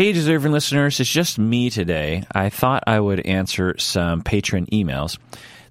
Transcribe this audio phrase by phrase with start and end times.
[0.00, 2.24] Hey, deserving listeners, it's just me today.
[2.32, 5.18] I thought I would answer some patron emails.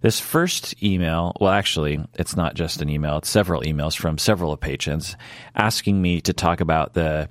[0.01, 4.55] This first email, well, actually, it's not just an email, it's several emails from several
[4.55, 5.15] patrons
[5.55, 7.27] asking me to talk about the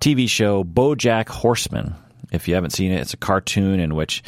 [0.00, 1.94] TV show Bojack Horseman.
[2.32, 4.22] If you haven't seen it, it's a cartoon in which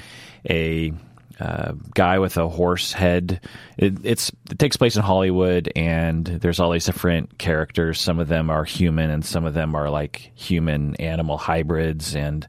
[0.46, 0.92] a
[1.40, 3.40] uh, guy with a horse head.
[3.78, 7.98] It, it's it takes place in Hollywood, and there's all these different characters.
[7.98, 12.14] Some of them are human, and some of them are like human animal hybrids.
[12.14, 12.46] And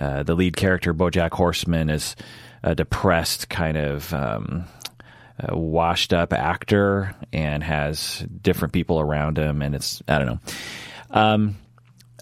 [0.00, 2.16] uh, the lead character, BoJack Horseman, is
[2.62, 4.12] a depressed kind of.
[4.12, 4.64] Um,
[5.50, 10.38] washed up actor and has different people around him and it's I don't know.
[11.10, 11.56] Um,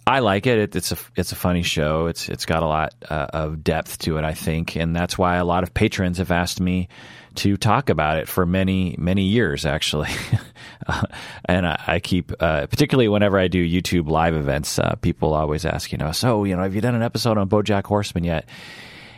[0.07, 0.59] I like it.
[0.59, 0.77] it.
[0.77, 2.07] It's a it's a funny show.
[2.07, 5.37] It's it's got a lot uh, of depth to it, I think, and that's why
[5.37, 6.89] a lot of patrons have asked me
[7.37, 10.11] to talk about it for many many years, actually.
[10.87, 11.03] uh,
[11.47, 15.65] and I, I keep, uh, particularly whenever I do YouTube live events, uh, people always
[15.65, 18.47] ask, you know, so you know, have you done an episode on BoJack Horseman yet?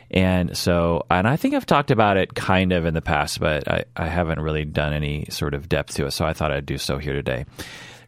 [0.09, 3.67] And so, and I think I've talked about it kind of in the past, but
[3.67, 6.13] I, I haven't really done any sort of depth to it.
[6.13, 7.45] So I thought I'd do so here today.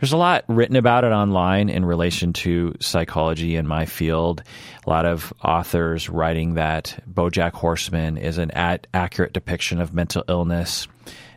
[0.01, 4.43] There's a lot written about it online in relation to psychology in my field.
[4.87, 10.87] A lot of authors writing that Bojack Horseman is an accurate depiction of mental illness,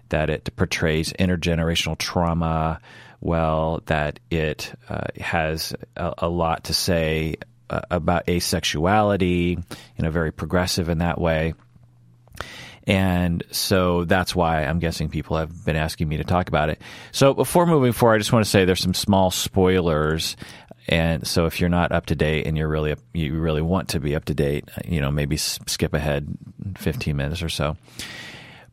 [0.09, 2.79] that it portrays intergenerational trauma
[3.21, 7.35] well, that it uh, has a, a, lot to say
[7.69, 11.53] uh, about asexuality, you know, very progressive in that way.
[12.87, 16.81] And so that's why I'm guessing people have been asking me to talk about it.
[17.11, 20.35] So before moving forward, I just want to say there's some small spoilers.
[20.87, 23.99] And so if you're not up to date and you're really, you really want to
[23.99, 26.27] be up to date, you know, maybe skip ahead
[26.77, 27.77] 15 minutes or so.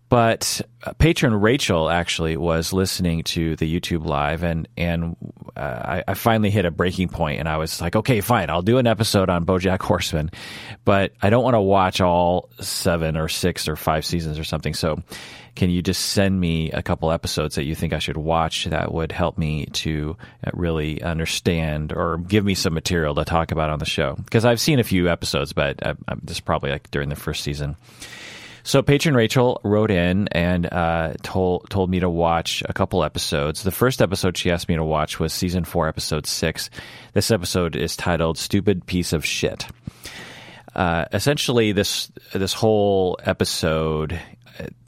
[0.09, 5.17] But uh, patron Rachel actually was listening to the YouTube live, and and
[5.55, 8.63] uh, I, I, finally hit a breaking point, and I was like, okay, fine, I'll
[8.63, 10.31] do an episode on BoJack Horseman,
[10.87, 14.73] but I don't want to watch all seven or six or five seasons or something.
[14.73, 15.03] So,
[15.57, 18.95] can you just send me a couple episodes that you think I should watch that
[18.95, 20.17] would help me to
[20.47, 24.15] uh, really understand or give me some material to talk about on the show?
[24.15, 27.17] Because I've seen a few episodes, but I, I, this is probably like during the
[27.17, 27.77] first season.
[28.69, 33.63] So patron Rachel wrote in and uh, told told me to watch a couple episodes.
[33.63, 36.69] The first episode she asked me to watch was season four, episode six.
[37.15, 39.65] This episode is titled "Stupid Piece of Shit."
[40.75, 44.21] Uh, essentially, this this whole episode,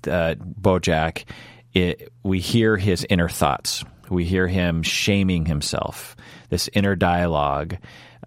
[0.07, 1.25] uh, BoJack,
[1.73, 3.83] it, we hear his inner thoughts.
[4.11, 6.17] We hear him shaming himself.
[6.51, 7.79] This inner dialogue,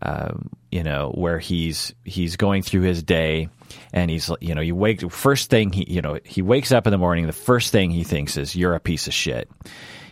[0.01, 3.49] um, you know, where he's he's going through his day
[3.91, 6.91] and he's you know you wake first thing he you know he wakes up in
[6.91, 9.49] the morning the first thing he thinks is you're a piece of shit.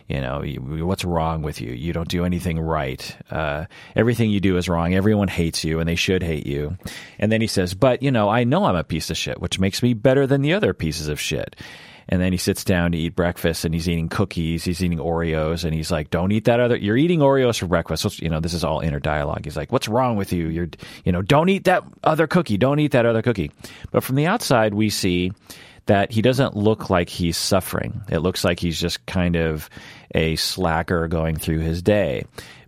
[0.08, 0.42] You know
[0.84, 1.72] what's wrong with you?
[1.72, 3.16] You don't do anything right.
[3.30, 3.66] Uh,
[3.96, 4.94] everything you do is wrong.
[4.94, 6.76] Everyone hates you and they should hate you.
[7.18, 9.58] And then he says but you know i know i'm a piece of shit which
[9.58, 11.56] makes me better than the other pieces of shit
[12.08, 15.64] and then he sits down to eat breakfast and he's eating cookies, he's eating Oreos,
[15.64, 18.02] and he's like, Don't eat that other you're eating Oreos for breakfast.
[18.02, 19.44] So, you know, this is all inner dialogue.
[19.44, 20.48] He's like, What's wrong with you?
[20.48, 20.68] You're
[21.04, 23.50] you know, don't eat that other cookie, don't eat that other cookie.
[23.90, 25.32] But from the outside we see
[25.86, 28.02] that he doesn't look like he's suffering.
[28.08, 29.68] It looks like he's just kind of
[30.14, 32.24] a slacker going through his day.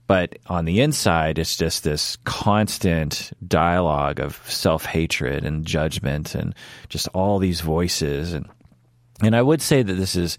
[0.06, 6.54] But on the inside, it's just this constant dialogue of self hatred and judgment and
[6.88, 8.34] just all these voices.
[8.34, 8.46] And
[9.22, 10.38] and I would say that this is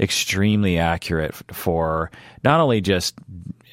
[0.00, 2.10] extremely accurate for
[2.42, 3.14] not only just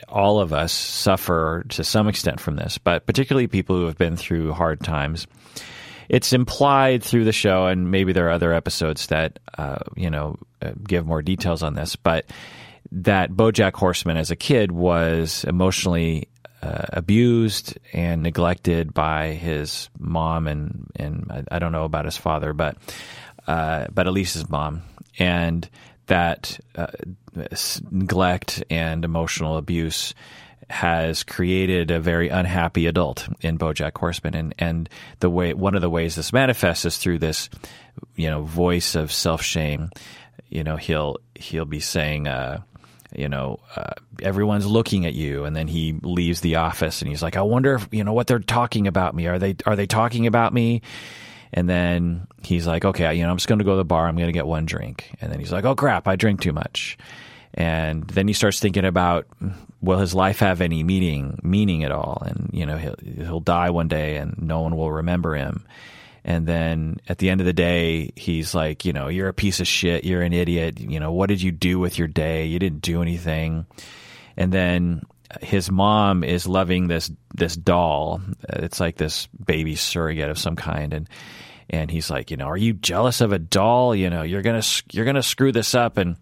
[0.07, 4.17] all of us suffer to some extent from this, but particularly people who have been
[4.17, 5.27] through hard times.
[6.09, 10.37] It's implied through the show, and maybe there are other episodes that uh, you know
[10.61, 12.25] uh, give more details on this, but
[12.91, 16.27] that BoJack Horseman as a kid was emotionally
[16.61, 22.17] uh, abused and neglected by his mom and and I, I, don't know about his
[22.17, 22.77] father, but
[23.47, 24.83] uh, but Elise's mom,
[25.17, 25.69] and
[26.07, 26.87] that uh,
[27.89, 30.13] neglect and emotional abuse
[30.69, 34.89] has created a very unhappy adult in BoJack Horseman, and and
[35.19, 37.49] the way one of the ways this manifests is through this,
[38.15, 39.89] you know, voice of self shame.
[40.49, 42.27] You know, he'll he'll be saying.
[42.27, 42.61] Uh,
[43.13, 43.91] you know, uh,
[44.21, 47.73] everyone's looking at you, and then he leaves the office, and he's like, "I wonder,
[47.73, 49.27] if, you know, what they're talking about me.
[49.27, 50.81] Are they are they talking about me?"
[51.53, 54.07] And then he's like, okay, you know, I'm just going to go to the bar.
[54.07, 55.15] I'm going to get one drink.
[55.19, 56.97] And then he's like, oh crap, I drink too much.
[57.53, 59.27] And then he starts thinking about,
[59.81, 62.23] will his life have any meaning, meaning at all?
[62.25, 65.65] And, you know, he'll, he'll die one day and no one will remember him.
[66.23, 69.59] And then at the end of the day, he's like, you know, you're a piece
[69.59, 70.05] of shit.
[70.05, 70.79] You're an idiot.
[70.79, 72.45] You know, what did you do with your day?
[72.45, 73.65] You didn't do anything.
[74.37, 75.01] And then
[75.41, 78.21] his mom is loving this this doll.
[78.49, 81.09] It's like this baby surrogate of some kind, and
[81.71, 83.95] and he's like, you know, are you jealous of a doll?
[83.95, 86.17] You know, you're gonna you're gonna screw this up, and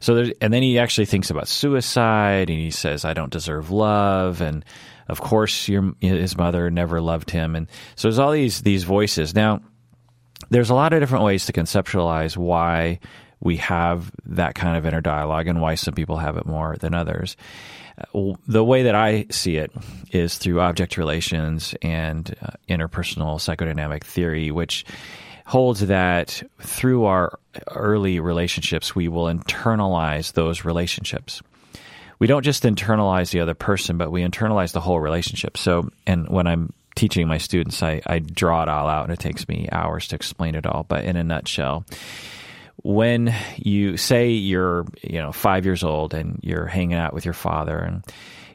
[0.00, 4.40] so and then he actually thinks about suicide, and he says, I don't deserve love,
[4.40, 4.64] and
[5.06, 9.34] of course, your his mother never loved him, and so there's all these these voices.
[9.34, 9.60] Now,
[10.48, 12.98] there's a lot of different ways to conceptualize why
[13.40, 16.94] we have that kind of inner dialogue and why some people have it more than
[16.94, 17.36] others.
[18.46, 19.72] The way that I see it
[20.10, 24.84] is through object relations and uh, interpersonal psychodynamic theory, which
[25.46, 27.38] holds that through our
[27.68, 31.42] early relationships, we will internalize those relationships.
[32.18, 35.56] We don't just internalize the other person, but we internalize the whole relationship.
[35.56, 39.18] So, and when I'm teaching my students, I, I draw it all out, and it
[39.18, 40.84] takes me hours to explain it all.
[40.88, 41.84] But in a nutshell,
[42.82, 47.34] when you say you're you know five years old and you're hanging out with your
[47.34, 48.04] father and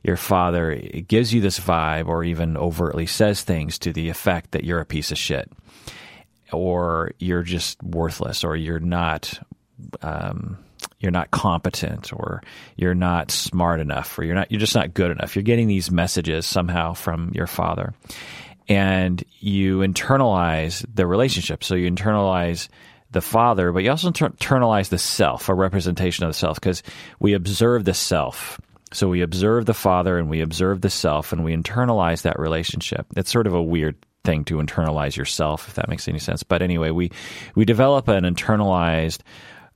[0.04, 0.76] your father
[1.08, 4.86] gives you this vibe or even overtly says things to the effect that you're a
[4.86, 5.52] piece of shit
[6.52, 9.40] or you're just worthless or you're not
[10.02, 10.58] um,
[11.00, 12.42] you're not competent or
[12.76, 15.36] you're not smart enough or you're not you're just not good enough.
[15.36, 17.94] You're getting these messages somehow from your father.
[18.68, 21.64] And you internalize the relationship.
[21.64, 22.70] So you internalize
[23.12, 26.84] the Father, but you also internalize the self, a representation of the self, because
[27.20, 28.60] we observe the self.
[28.92, 33.06] So we observe the Father and we observe the self and we internalize that relationship.
[33.16, 36.44] It's sort of a weird thing to internalize yourself, if that makes any sense.
[36.44, 37.12] But anyway, we,
[37.56, 39.22] we develop an internalized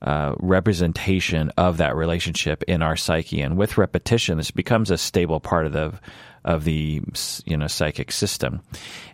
[0.02, 5.40] uh, representation of that relationship in our psyche, and with repetition, this becomes a stable
[5.40, 5.94] part of the
[6.44, 7.00] of the
[7.46, 8.60] you know psychic system.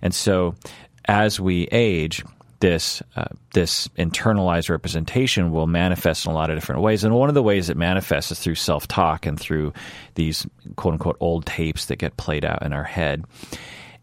[0.02, 0.56] And so,
[1.04, 2.24] as we age,
[2.60, 3.24] this uh,
[3.54, 7.04] this internalized representation will manifest in a lot of different ways.
[7.04, 9.72] And one of the ways it manifests is through self talk and through
[10.14, 10.46] these
[10.76, 13.24] quote unquote old tapes that get played out in our head.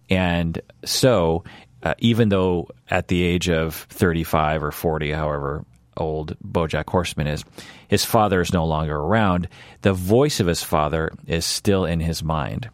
[0.09, 1.43] And so,
[1.83, 5.65] uh, even though at the age of 35 or 40, however
[5.95, 7.43] old Bojack Horseman is,
[7.87, 9.47] his father is no longer around,
[9.81, 12.69] the voice of his father is still in his mind.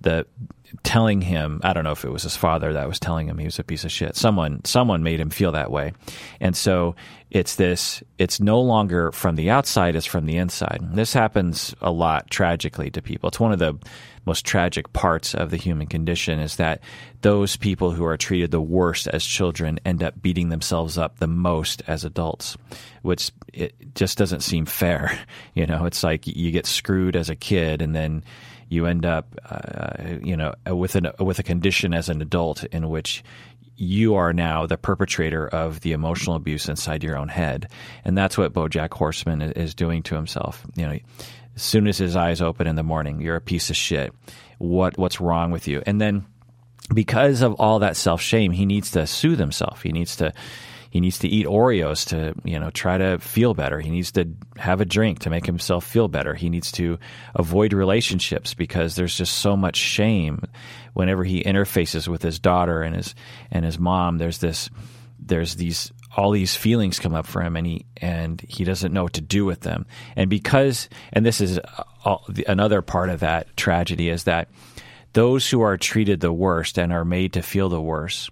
[0.00, 0.26] The
[0.82, 3.44] telling him i don't know if it was his father that was telling him he
[3.46, 4.16] was a piece of shit.
[4.16, 5.92] Someone someone made him feel that way.
[6.40, 6.94] And so
[7.30, 10.80] it's this it's no longer from the outside it's from the inside.
[10.92, 13.28] This happens a lot tragically to people.
[13.28, 13.78] It's one of the
[14.26, 16.80] most tragic parts of the human condition is that
[17.22, 21.26] those people who are treated the worst as children end up beating themselves up the
[21.26, 22.56] most as adults
[23.02, 25.18] which it just doesn't seem fair.
[25.54, 28.22] You know it's like you get screwed as a kid and then
[28.68, 32.88] you end up, uh, you know, with an with a condition as an adult in
[32.88, 33.24] which
[33.76, 37.70] you are now the perpetrator of the emotional abuse inside your own head,
[38.04, 40.66] and that's what BoJack Horseman is doing to himself.
[40.76, 40.98] You know,
[41.54, 44.12] as soon as his eyes open in the morning, you're a piece of shit.
[44.58, 45.82] What what's wrong with you?
[45.86, 46.26] And then
[46.92, 49.82] because of all that self shame, he needs to soothe himself.
[49.82, 50.32] He needs to
[50.90, 53.80] he needs to eat Oreos to, you know, try to feel better.
[53.80, 56.34] He needs to have a drink to make himself feel better.
[56.34, 56.98] He needs to
[57.34, 60.42] avoid relationships because there's just so much shame
[60.94, 63.14] whenever he interfaces with his daughter and his
[63.50, 64.18] and his mom.
[64.18, 64.70] There's this
[65.18, 69.04] there's these all these feelings come up for him and he and he doesn't know
[69.04, 69.86] what to do with them.
[70.16, 74.48] And because and this is uh, all, another part of that tragedy is that
[75.12, 78.30] those who are treated the worst and are made to feel the worst,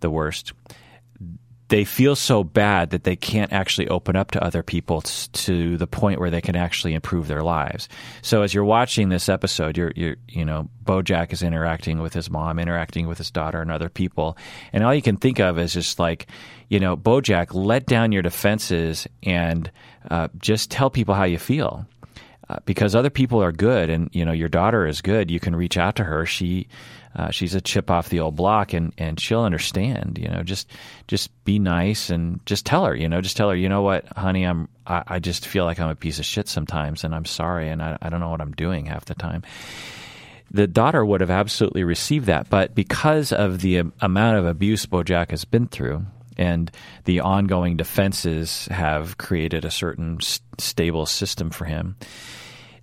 [0.00, 0.52] the worst,
[1.68, 5.76] they feel so bad that they can't actually open up to other people t- to
[5.78, 7.88] the point where they can actually improve their lives.
[8.22, 12.30] So as you're watching this episode, you're, you're, you know, Bojack is interacting with his
[12.30, 14.36] mom, interacting with his daughter and other people.
[14.72, 16.26] And all you can think of is just like,
[16.68, 19.70] you know, Bojack, let down your defenses and
[20.10, 21.86] uh, just tell people how you feel.
[22.46, 25.56] Uh, because other people are good and you know your daughter is good you can
[25.56, 26.68] reach out to her she
[27.14, 30.18] uh, she's a chip off the old block, and and she'll understand.
[30.20, 30.70] You know, just
[31.06, 32.94] just be nice and just tell her.
[32.94, 33.56] You know, just tell her.
[33.56, 36.48] You know what, honey, I'm I, I just feel like I'm a piece of shit
[36.48, 39.42] sometimes, and I'm sorry, and I, I don't know what I'm doing half the time
[40.50, 42.48] the daughter would have absolutely received that.
[42.48, 46.06] But because of the amount of abuse Bojack has been through
[46.36, 46.70] and
[47.04, 50.18] the ongoing defenses have created a certain
[50.58, 51.96] stable system for him,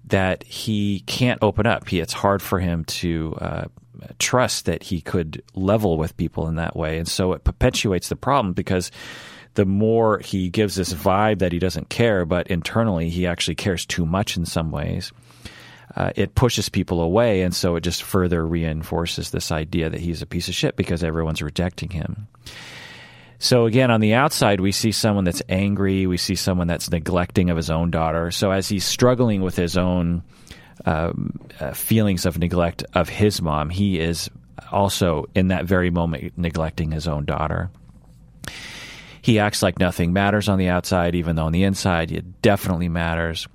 [0.06, 1.88] that he can't open up.
[1.88, 3.64] He, it's hard for him to uh,
[4.20, 6.98] trust that he could level with people in that way.
[6.98, 8.92] And so it perpetuates the problem because
[9.54, 13.86] the more he gives this vibe that he doesn't care, but internally he actually cares
[13.86, 15.12] too much in some ways,
[15.96, 17.42] uh, it pushes people away.
[17.42, 21.04] And so it just further reinforces this idea that he's a piece of shit because
[21.04, 22.28] everyone's rejecting him.
[23.40, 26.06] So again, on the outside, we see someone that's angry.
[26.06, 28.30] We see someone that's neglecting of his own daughter.
[28.32, 30.22] So as he's struggling with his own
[30.86, 33.70] um, uh, feelings of neglect of his mom.
[33.70, 34.30] He is
[34.72, 37.70] also in that very moment neglecting his own daughter.
[39.22, 42.90] He acts like nothing matters on the outside, even though on the inside it definitely
[42.90, 43.48] matters.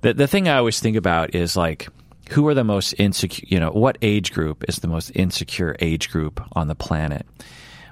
[0.00, 1.88] The the thing I always think about is like
[2.30, 6.10] who are the most insecure, you know, what age group is the most insecure age
[6.10, 7.26] group on the planet?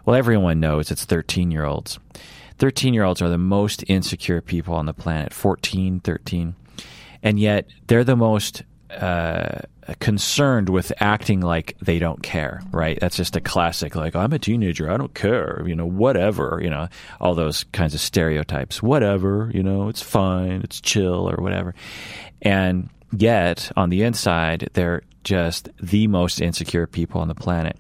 [0.04, 1.98] Well, everyone knows it's 13 year olds.
[2.58, 6.54] 13 year olds are the most insecure people on the planet, 14, 13.
[7.22, 8.62] And yet they're the most
[8.98, 9.60] uh,
[9.98, 12.98] concerned with acting like they don't care, right?
[13.00, 16.70] That's just a classic, like, I'm a teenager, I don't care, you know, whatever, you
[16.70, 16.88] know,
[17.20, 18.82] all those kinds of stereotypes.
[18.82, 21.74] Whatever, you know, it's fine, it's chill, or whatever.
[22.42, 27.76] And yet, on the inside, they're just the most insecure people on the planet.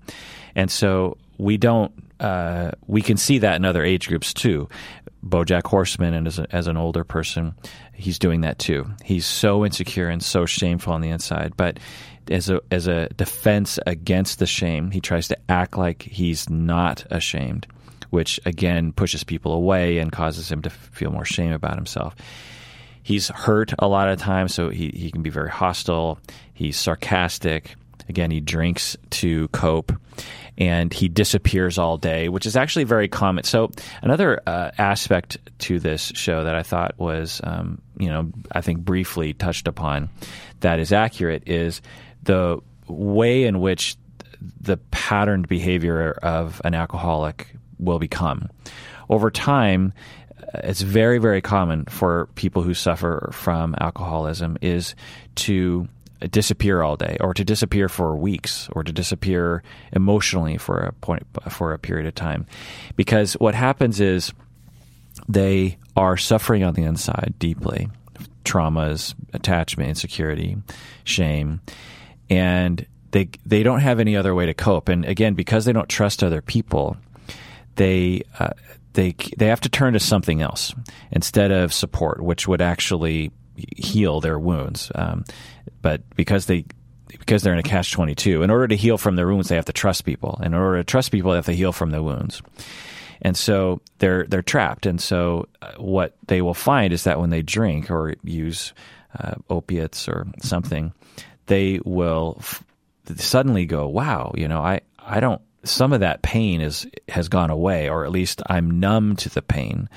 [0.54, 4.68] And so we don't, uh, we can see that in other age groups too.
[5.24, 7.54] Bojack Horseman, and as, a, as an older person,
[7.92, 8.86] he's doing that too.
[9.04, 11.78] He's so insecure and so shameful on the inside, but
[12.30, 17.04] as a as a defense against the shame, he tries to act like he's not
[17.10, 17.66] ashamed,
[18.10, 22.14] which again pushes people away and causes him to feel more shame about himself.
[23.02, 26.18] He's hurt a lot of times, so he, he can be very hostile.
[26.54, 27.74] He's sarcastic.
[28.08, 29.92] Again, he drinks to cope
[30.60, 33.44] and he disappears all day, which is actually very common.
[33.44, 33.70] So
[34.02, 38.80] another uh, aspect to this show that I thought was, um, you know, I think
[38.80, 40.10] briefly touched upon
[40.60, 41.80] that is accurate is
[42.22, 43.96] the way in which
[44.60, 48.48] the patterned behavior of an alcoholic will become.
[49.08, 49.94] Over time,
[50.54, 54.94] it's very, very common for people who suffer from alcoholism is
[55.36, 55.88] to
[56.28, 59.62] disappear all day or to disappear for weeks or to disappear
[59.92, 62.46] emotionally for a point for a period of time.
[62.96, 64.32] Because what happens is
[65.28, 67.88] they are suffering on the inside deeply.
[68.44, 70.56] Traumas attachment insecurity
[71.04, 71.60] shame.
[72.28, 74.88] And they they don't have any other way to cope.
[74.88, 76.96] And again because they don't trust other people
[77.76, 78.50] they uh,
[78.92, 80.74] they they have to turn to something else
[81.10, 83.30] instead of support which would actually
[83.76, 84.90] heal their wounds.
[84.94, 85.24] Um,
[85.82, 86.64] but because they
[87.06, 89.64] because they're in a catch 22 in order to heal from their wounds they have
[89.64, 90.40] to trust people.
[90.42, 92.42] In order to trust people they have to heal from their wounds.
[93.22, 94.86] And so they're they're trapped.
[94.86, 98.72] And so uh, what they will find is that when they drink or use
[99.18, 100.92] uh, opiates or something
[101.50, 102.64] they will f-
[103.16, 107.50] suddenly go wow you know i i don't some of that pain is has gone
[107.50, 109.88] away or at least i'm numb to the pain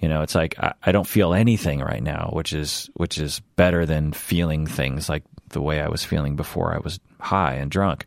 [0.00, 3.40] you know it's like I, I, don't feel anything right now which is which is
[3.56, 7.70] better than feeling things like the way i was feeling before i was high and
[7.70, 8.06] drunk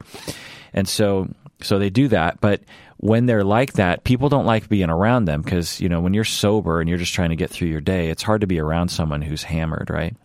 [0.73, 1.29] and so
[1.61, 2.61] so they do that but
[2.97, 6.23] when they're like that people don't like being around them because you know when you're
[6.23, 8.89] sober and you're just trying to get through your day it's hard to be around
[8.89, 10.15] someone who's hammered right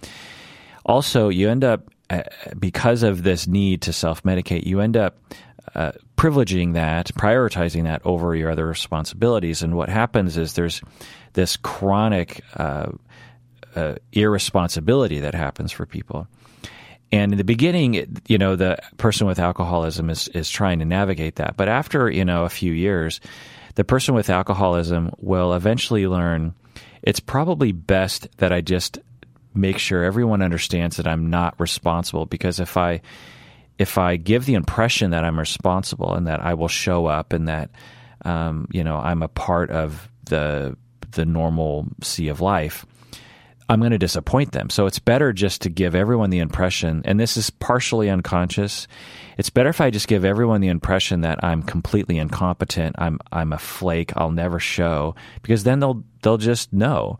[0.87, 2.23] also you end up uh,
[2.59, 5.19] because of this need to self-medicate you end up
[5.75, 9.63] uh, privileging that, prioritizing that over your other responsibilities.
[9.63, 10.83] And what happens is there's
[11.39, 12.91] this chronic uh,
[13.77, 16.27] uh, irresponsibility that happens for people.
[17.13, 21.37] And in the beginning, you know, the person with alcoholism is, is trying to navigate
[21.37, 21.57] that.
[21.57, 23.21] But after, you know, a few years,
[23.77, 26.55] the person with alcoholism will eventually learn
[27.03, 28.99] it's probably best that I just
[29.55, 33.01] make sure everyone understands that I'm not responsible because if I
[33.79, 37.47] if I give the impression that I'm responsible and that I will show up and
[37.47, 37.71] that
[38.25, 40.77] um, you know I'm a part of the
[41.13, 42.87] the normal sea of life,
[43.69, 44.71] I'm going to disappoint them.
[44.71, 48.89] So it's better just to give everyone the impression, and this is partially unconscious.
[49.37, 52.97] It's better if I just give everyone the impression that I'm completely incompetent.
[52.99, 54.13] I'm I'm a flake.
[54.17, 57.19] I'll never show because then they'll they'll just know.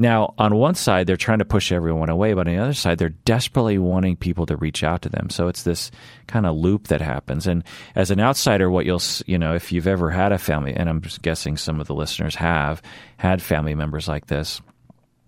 [0.00, 2.98] Now, on one side, they're trying to push everyone away, but on the other side,
[2.98, 5.28] they're desperately wanting people to reach out to them.
[5.28, 5.90] So it's this
[6.28, 7.48] kind of loop that happens.
[7.48, 7.64] And
[7.96, 11.02] as an outsider, what you'll, you know, if you've ever had a family, and I'm
[11.22, 12.80] guessing some of the listeners have
[13.16, 14.60] had family members like this,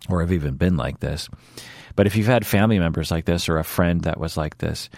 [0.09, 1.29] or have even been like this.
[1.97, 4.89] But if you've had family members like this or a friend that was like this,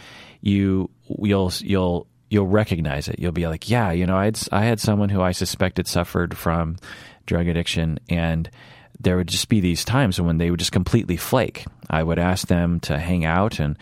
[0.43, 3.19] you you'll you'll you'll recognize it.
[3.19, 6.37] You'll be like, yeah, you know, I had I had someone who I suspected suffered
[6.37, 6.76] from
[7.26, 8.50] drug addiction and
[9.02, 11.64] there would just be these times when they would just completely flake.
[11.90, 13.76] I would ask them to hang out and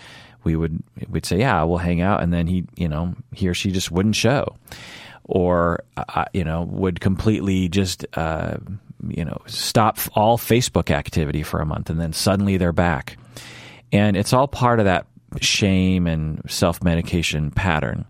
[0.45, 3.55] we would we'd say, "Yeah, we'll hang out," and then he, you know, he or
[3.55, 4.57] she just wouldn't show,
[5.25, 8.57] or uh, you know, would completely just, uh,
[9.07, 13.19] you know, stop all Facebook activity for a month, and then suddenly they're back,
[13.93, 15.07] and it's all part of that
[15.41, 18.05] shame and self medication pattern.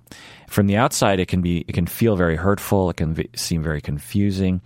[0.48, 2.90] From the outside, it can be it can feel very hurtful.
[2.90, 4.60] It can be, seem very confusing.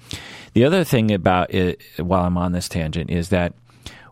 [0.54, 3.54] The other thing about it, while I'm on this tangent, is that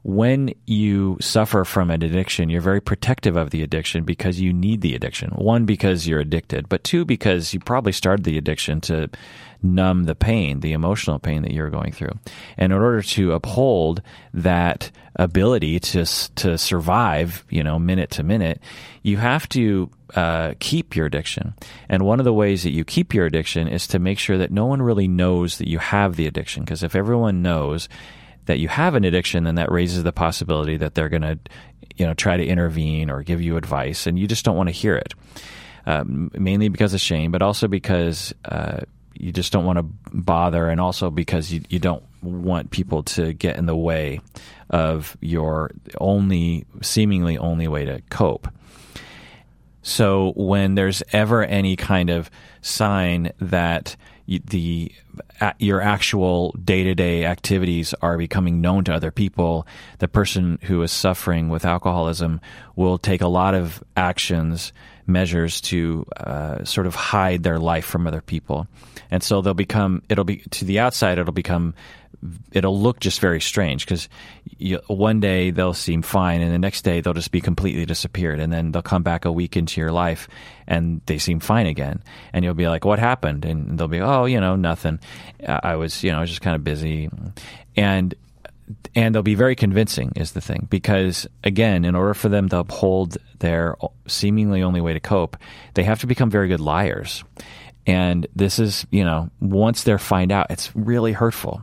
[0.05, 4.81] when you suffer from an addiction, you're very protective of the addiction because you need
[4.81, 5.31] the addiction.
[5.31, 9.09] One, because you're addicted, but two, because you probably started the addiction to
[9.63, 12.19] numb the pain, the emotional pain that you're going through.
[12.57, 14.03] And in order to uphold
[14.35, 16.05] that ability to
[16.35, 18.61] to survive, you know, minute to minute,
[19.03, 21.55] you have to uh, keep your addiction.
[21.89, 24.51] And one of the ways that you keep your addiction is to make sure that
[24.51, 26.65] no one really knows that you have the addiction.
[26.65, 27.89] Because if everyone knows
[28.47, 31.39] that you have an addiction, then that raises the possibility that they're going to,
[31.97, 34.75] you know, try to intervene or give you advice, and you just don't want to
[34.75, 35.15] hear it.
[35.85, 38.83] Um, mainly because of shame, but also because uh,
[39.15, 43.33] you just don't want to bother, and also because you, you don't want people to
[43.33, 44.21] get in the way
[44.71, 48.49] of your only, seemingly only way to cope.
[49.83, 52.31] So when there's ever any kind of
[52.61, 53.97] sign that
[54.27, 54.93] the
[55.59, 59.67] your actual day-to-day activities are becoming known to other people
[59.99, 62.41] the person who is suffering with alcoholism
[62.77, 64.73] will take a lot of actions
[65.07, 68.69] measures to uh, sort of hide their life from other people.
[69.11, 71.75] And so they'll become it'll be to the outside it'll become
[72.53, 74.09] it'll look just very strange because
[74.87, 78.53] one day they'll seem fine and the next day they'll just be completely disappeared and
[78.53, 80.29] then they'll come back a week into your life
[80.67, 82.03] and they seem fine again.
[82.33, 83.45] And you'll be like what happened?
[83.45, 85.01] And they'll be oh you know nothing.
[85.47, 87.11] I was you know i was just kind of busy.
[87.77, 88.15] And
[88.95, 92.59] and they'll be very convincing is the thing because again in order for them to
[92.59, 93.77] uphold their
[94.07, 95.37] seemingly only way to cope
[95.75, 97.25] they have to become very good liars.
[97.85, 101.63] And this is you know once they're find out it's really hurtful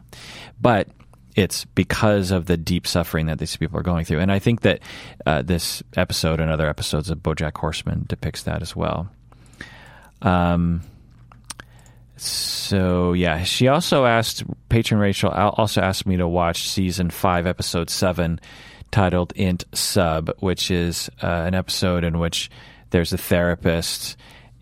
[0.62, 0.88] but
[1.36, 4.20] it's because of the deep suffering that these people are going through.
[4.20, 4.80] And I think that
[5.26, 9.10] uh, this episode and other episodes of BoJack Horseman depicts that as well.
[10.22, 10.82] Um,
[12.18, 17.90] so yeah, she also asked patron Rachel also asked me to watch season five, episode
[17.90, 18.42] seven,
[18.92, 22.52] titled "Int Sub," which is uh, an episode in which
[22.90, 24.18] there's a therapist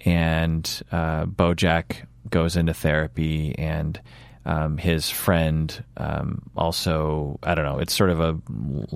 [0.05, 3.99] and uh, BoJack goes into therapy and
[4.47, 8.39] um, his friend um, also, I don't know, it's sort of a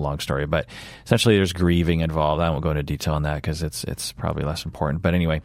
[0.00, 0.66] long story, but
[1.04, 2.40] essentially there's grieving involved.
[2.40, 5.02] I won't go into detail on that because it's it's probably less important.
[5.02, 5.42] But anyway,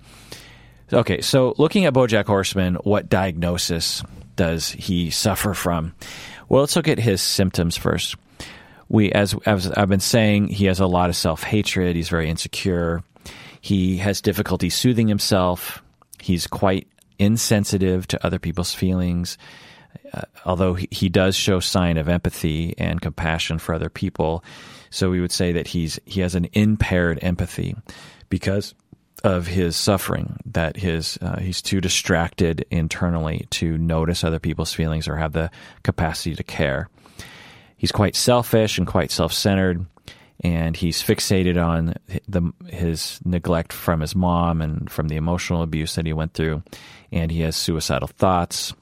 [0.93, 1.20] okay.
[1.20, 4.02] So looking at BoJack Horseman, what diagnosis
[4.38, 5.93] does he suffer from?
[6.48, 8.15] Well, let's look at his symptoms first.
[8.88, 11.98] We, as, as I've been saying, he has a lot of self hatred.
[11.98, 13.04] He's very insecure.
[13.60, 15.84] He has difficulty soothing himself.
[16.22, 16.88] He's quite
[17.20, 19.38] insensitive to other people's feelings
[20.13, 24.43] uh, although he, he does show sign of empathy and compassion for other people,
[24.89, 27.76] so we would say that he's he has an impaired empathy
[28.30, 28.73] because
[29.23, 30.38] of his suffering.
[30.45, 35.52] That his uh, he's too distracted internally to notice other people's feelings or have the
[35.84, 36.89] capacity to care.
[37.76, 39.86] He's quite selfish and quite self-centered,
[40.43, 41.95] and he's fixated on
[42.28, 46.63] the his neglect from his mom and from the emotional abuse that he went through,
[47.12, 48.73] and he has suicidal thoughts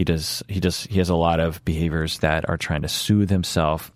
[0.00, 3.28] he does he does he has a lot of behaviors that are trying to soothe
[3.28, 3.92] himself.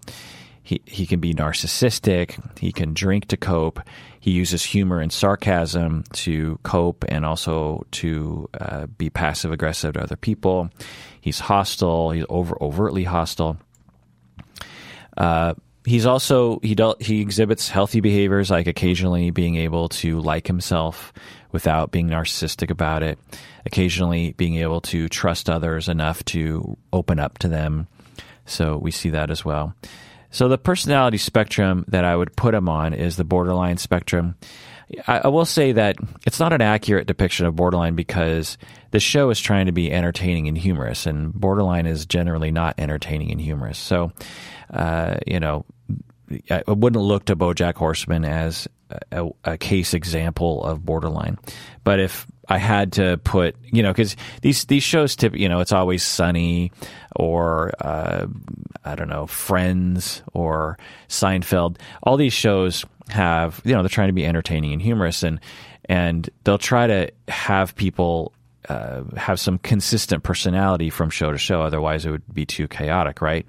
[0.62, 2.58] He he can be narcissistic.
[2.58, 3.80] He can drink to cope.
[4.20, 10.02] He uses humor and sarcasm to cope and also to uh, be passive aggressive to
[10.02, 10.68] other people.
[11.22, 12.10] He's hostile.
[12.10, 13.56] He's over overtly hostile.
[15.16, 20.46] Uh, he's also he do, he exhibits healthy behaviors like occasionally being able to like
[20.46, 21.12] himself
[21.52, 23.18] without being narcissistic about it
[23.66, 27.86] occasionally being able to trust others enough to open up to them.
[28.46, 29.74] So we see that as well.
[30.30, 34.34] So the personality spectrum that I would put him on is the borderline spectrum.
[35.06, 38.58] I, I will say that it's not an accurate depiction of borderline because
[38.90, 43.30] the show is trying to be entertaining and humorous, and borderline is generally not entertaining
[43.30, 43.78] and humorous.
[43.78, 44.12] So,
[44.70, 45.64] uh, you know,
[46.50, 48.68] I wouldn't look to BoJack Horseman as
[49.10, 51.38] a, a, case example of borderline.
[51.82, 55.60] But if I had to put, you know, because these these shows, tip, you know,
[55.60, 56.72] it's always Sunny
[57.16, 58.26] or uh,
[58.84, 61.78] I don't know, Friends or Seinfeld.
[62.02, 65.40] All these shows have, you know, they're trying to be entertaining and humorous, and
[65.86, 68.32] and they'll try to have people
[68.68, 71.62] uh, have some consistent personality from show to show.
[71.62, 73.46] Otherwise, it would be too chaotic, right?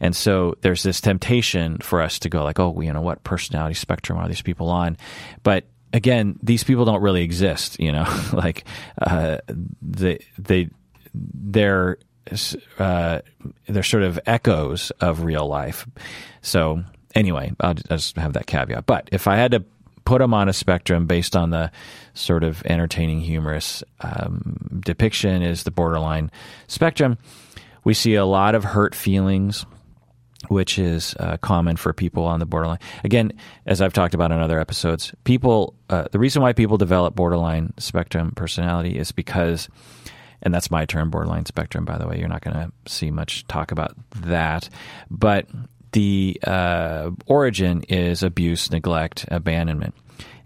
[0.00, 3.74] And so there's this temptation for us to go like, oh, you know, what personality
[3.74, 4.96] spectrum are these people on?
[5.42, 7.80] But again, these people don't really exist.
[7.80, 8.64] You know, like
[9.00, 9.38] uh,
[9.82, 10.70] they they
[11.14, 11.98] they're
[12.78, 13.20] uh,
[13.66, 15.86] they're sort of echoes of real life.
[16.42, 16.82] So
[17.14, 18.86] anyway, I'll just have that caveat.
[18.86, 19.64] But if I had to
[20.04, 21.70] put them on a spectrum based on the
[22.14, 26.30] sort of entertaining, humorous um, depiction, is the borderline
[26.66, 27.18] spectrum.
[27.84, 29.66] We see a lot of hurt feelings
[30.46, 32.78] which is uh, common for people on the borderline.
[33.02, 33.32] Again,
[33.66, 37.74] as I've talked about in other episodes, people, uh, the reason why people develop borderline
[37.78, 39.68] spectrum personality is because,
[40.42, 42.18] and that's my term, borderline spectrum, by the way.
[42.18, 44.68] You're not going to see much talk about that.
[45.10, 45.48] But
[45.92, 49.94] the uh, origin is abuse, neglect, abandonment.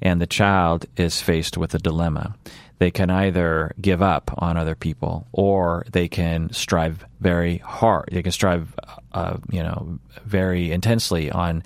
[0.01, 2.35] And the child is faced with a dilemma
[2.83, 8.09] they can either give up on other people or they can strive very hard.
[8.11, 8.75] They can strive,
[9.13, 11.63] uh, you know, very intensely on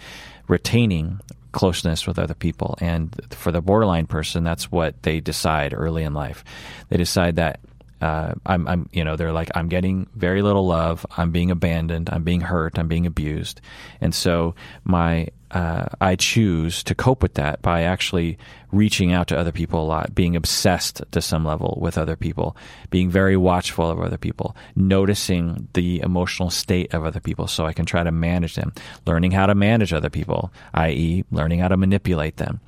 [0.46, 1.18] retaining
[1.52, 2.76] closeness with other people.
[2.82, 6.44] And for the borderline person, that's what they decide early in life.
[6.90, 7.60] They decide that
[8.02, 11.06] uh, I'm, I'm, you know, they're like, I'm getting very little love.
[11.16, 12.10] I'm being abandoned.
[12.12, 12.78] I'm being hurt.
[12.78, 13.62] I'm being abused.
[14.02, 18.38] And so my, uh, I choose to cope with that by actually
[18.72, 22.56] reaching out to other people a lot, being obsessed to some level with other people,
[22.90, 27.72] being very watchful of other people, noticing the emotional state of other people so I
[27.72, 28.72] can try to manage them,
[29.06, 32.60] learning how to manage other people, i.e., learning how to manipulate them,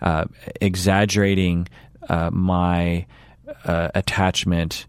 [0.00, 0.24] uh,
[0.60, 1.68] exaggerating
[2.08, 3.06] uh, my
[3.64, 4.86] uh, attachment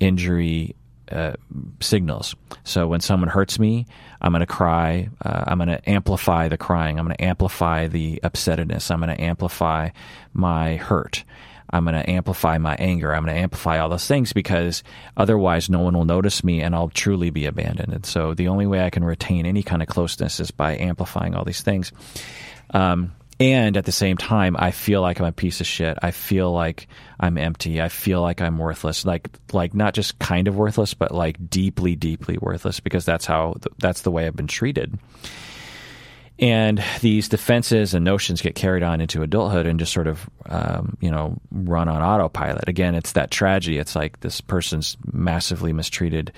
[0.00, 0.74] injury
[1.10, 1.32] uh,
[1.80, 2.34] signals.
[2.64, 3.86] So when someone hurts me,
[4.20, 5.08] I'm going to cry.
[5.24, 6.98] Uh, I'm going to amplify the crying.
[6.98, 8.90] I'm going to amplify the upsetness.
[8.90, 9.90] I'm going to amplify
[10.32, 11.24] my hurt.
[11.72, 13.14] I'm going to amplify my anger.
[13.14, 14.82] I'm going to amplify all those things because
[15.16, 17.92] otherwise no one will notice me and I'll truly be abandoned.
[17.92, 21.34] And so the only way I can retain any kind of closeness is by amplifying
[21.34, 21.92] all these things.
[22.74, 25.98] Um, and at the same time i feel like i'm a piece of shit.
[26.02, 26.86] I feel like
[27.18, 27.80] i'm empty.
[27.80, 29.04] I feel like i'm worthless.
[29.04, 33.56] Like like not just kind of worthless but like deeply deeply worthless because that's how
[33.78, 34.98] that's the way i've been treated.
[36.38, 40.96] And these defenses and notions get carried on into adulthood and just sort of um,
[41.00, 42.68] you know run on autopilot.
[42.68, 43.78] Again it's that tragedy.
[43.78, 46.32] It's like this person's massively mistreated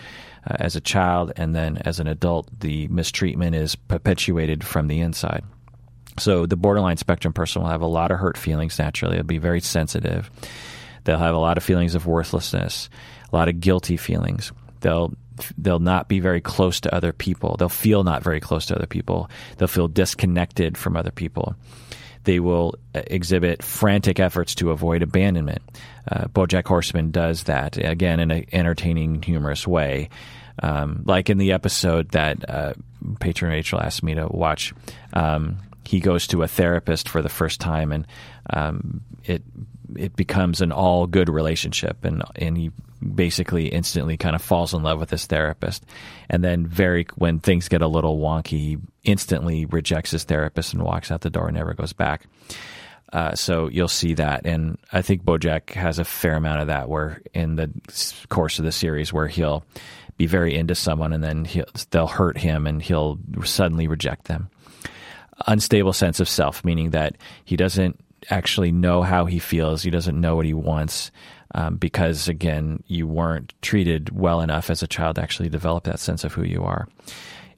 [0.49, 5.01] uh, as a child and then as an adult the mistreatment is perpetuated from the
[5.01, 5.45] inside
[6.19, 9.17] so the borderline spectrum person will have a lot of hurt feelings naturally.
[9.17, 10.31] They'll be very sensitive.
[11.05, 12.89] They'll have a lot of feelings of worthlessness,
[13.33, 14.53] a lot of guilty feelings.
[14.81, 15.15] They'll
[15.57, 17.57] they'll not be very close to other people.
[17.59, 19.31] They'll feel not very close to other people.
[19.57, 21.57] They'll feel disconnected from other people.
[22.25, 25.63] They will uh, exhibit frantic efforts to avoid abandonment.
[26.11, 30.09] Uh, BoJack Horseman does that again in an entertaining, humorous way.
[30.63, 32.75] Um, like in the episode that uh,
[33.19, 34.75] patron Rachel asked me to watch.
[35.13, 38.07] Um, he goes to a therapist for the first time, and
[38.51, 39.43] um, it
[39.97, 42.71] it becomes an all good relationship, and and he
[43.15, 45.85] basically instantly kind of falls in love with his therapist,
[46.29, 50.83] and then very when things get a little wonky, he instantly rejects his therapist and
[50.83, 52.27] walks out the door and never goes back.
[53.13, 56.89] Uh, so you'll see that, and I think BoJack has a fair amount of that.
[56.89, 57.71] Where in the
[58.29, 59.65] course of the series, where he'll
[60.17, 61.47] be very into someone, and then
[61.91, 64.49] they'll hurt him, and he'll suddenly reject them
[65.47, 67.99] unstable sense of self, meaning that he doesn't
[68.31, 69.83] actually know how he feels.
[69.83, 71.11] He doesn't know what he wants
[71.55, 76.01] um, because, again, you weren't treated well enough as a child to actually develop that
[76.01, 76.89] sense of who you are.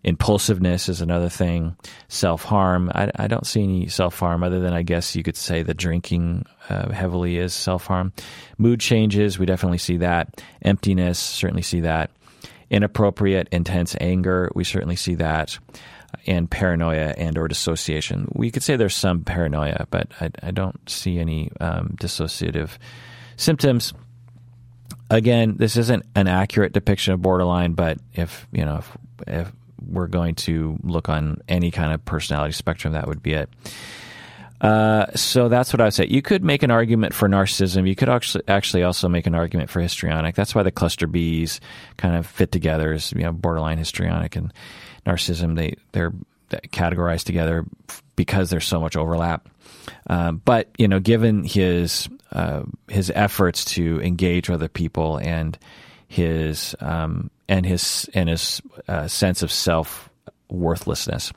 [0.02, 1.76] Impulsiveness is another thing.
[2.08, 2.90] Self harm.
[2.94, 5.78] I, I, don't see any self harm other than I guess you could say that
[5.78, 8.12] drinking uh, heavily is self harm.
[8.58, 9.38] Mood changes.
[9.38, 10.42] We definitely see that.
[10.60, 11.18] Emptiness.
[11.18, 12.10] Certainly see that.
[12.68, 14.50] Inappropriate, intense anger.
[14.54, 15.58] We certainly see that
[16.26, 18.28] and paranoia and or dissociation.
[18.32, 22.70] We could say there's some paranoia, but I, I don't see any um, dissociative
[23.36, 23.92] symptoms.
[25.10, 28.96] Again, this isn't an accurate depiction of borderline, but if you know if,
[29.26, 29.52] if
[29.86, 33.50] we're going to look on any kind of personality spectrum, that would be it.
[34.60, 36.06] Uh, so that's what I would say.
[36.06, 37.86] You could make an argument for narcissism.
[37.86, 40.34] You could actually actually also make an argument for histrionic.
[40.34, 41.60] That's why the cluster Bs
[41.98, 44.52] kind of fit together as you know borderline histrionic and
[45.06, 45.56] narcissism.
[45.56, 46.12] They they're
[46.50, 47.64] categorized together
[48.16, 49.48] because there's so much overlap.
[50.08, 55.58] Uh, but you know, given his uh, his efforts to engage other people and
[56.08, 60.08] his um, and his and his uh, sense of self
[60.48, 61.32] worthlessness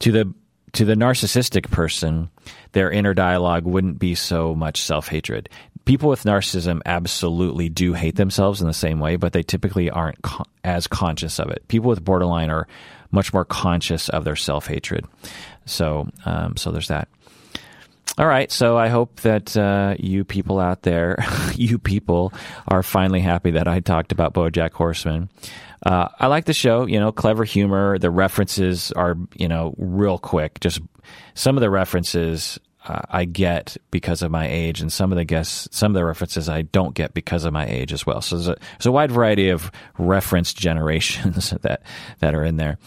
[0.00, 0.32] to the
[0.72, 2.30] to the narcissistic person,
[2.72, 5.48] their inner dialogue wouldn't be so much self hatred.
[5.84, 10.22] People with narcissism absolutely do hate themselves in the same way, but they typically aren't
[10.22, 11.66] co- as conscious of it.
[11.68, 12.66] People with borderline are
[13.14, 15.06] much more conscious of their self hatred.
[15.64, 17.08] So, um, so there's that.
[18.16, 21.18] All right, so I hope that uh, you people out there,
[21.54, 22.32] you people,
[22.68, 25.30] are finally happy that I talked about BoJack Horseman.
[25.84, 26.86] Uh, I like the show.
[26.86, 27.98] You know, clever humor.
[27.98, 30.60] The references are you know real quick.
[30.60, 30.80] Just
[31.34, 35.24] some of the references uh, I get because of my age, and some of the
[35.24, 38.20] guests, some of the references I don't get because of my age as well.
[38.20, 41.82] So there's a, there's a wide variety of reference generations that
[42.20, 42.78] that are in there.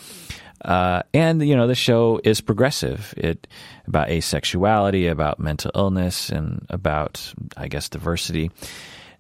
[0.63, 3.13] Uh, and you know the show is progressive.
[3.17, 3.47] It
[3.88, 8.51] about asexuality, about mental illness, and about I guess diversity.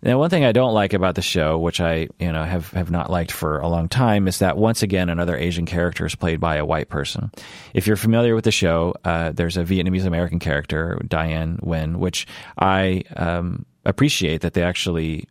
[0.03, 2.91] Now, one thing I don't like about the show, which I you know have have
[2.91, 6.39] not liked for a long time, is that once again another Asian character is played
[6.39, 7.31] by a white person.
[7.73, 12.27] If you're familiar with the show, uh, there's a Vietnamese American character, Diane Nguyen, which
[12.59, 15.27] I um, appreciate that they actually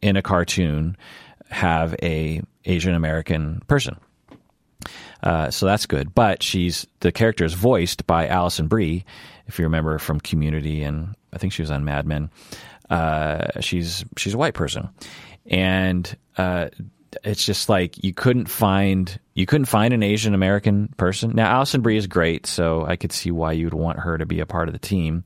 [0.00, 0.96] in a cartoon
[1.50, 3.96] have a Asian American person.
[5.22, 6.14] Uh, so that's good.
[6.14, 9.04] But she's the character is voiced by Alison Brie,
[9.46, 12.30] if you remember from Community, and I think she was on Mad Men.
[12.90, 14.88] Uh, she's she's a white person,
[15.46, 16.68] and uh,
[17.24, 21.32] it's just like you couldn't find you couldn't find an Asian American person.
[21.34, 24.40] Now Alison Brie is great, so I could see why you'd want her to be
[24.40, 25.24] a part of the team.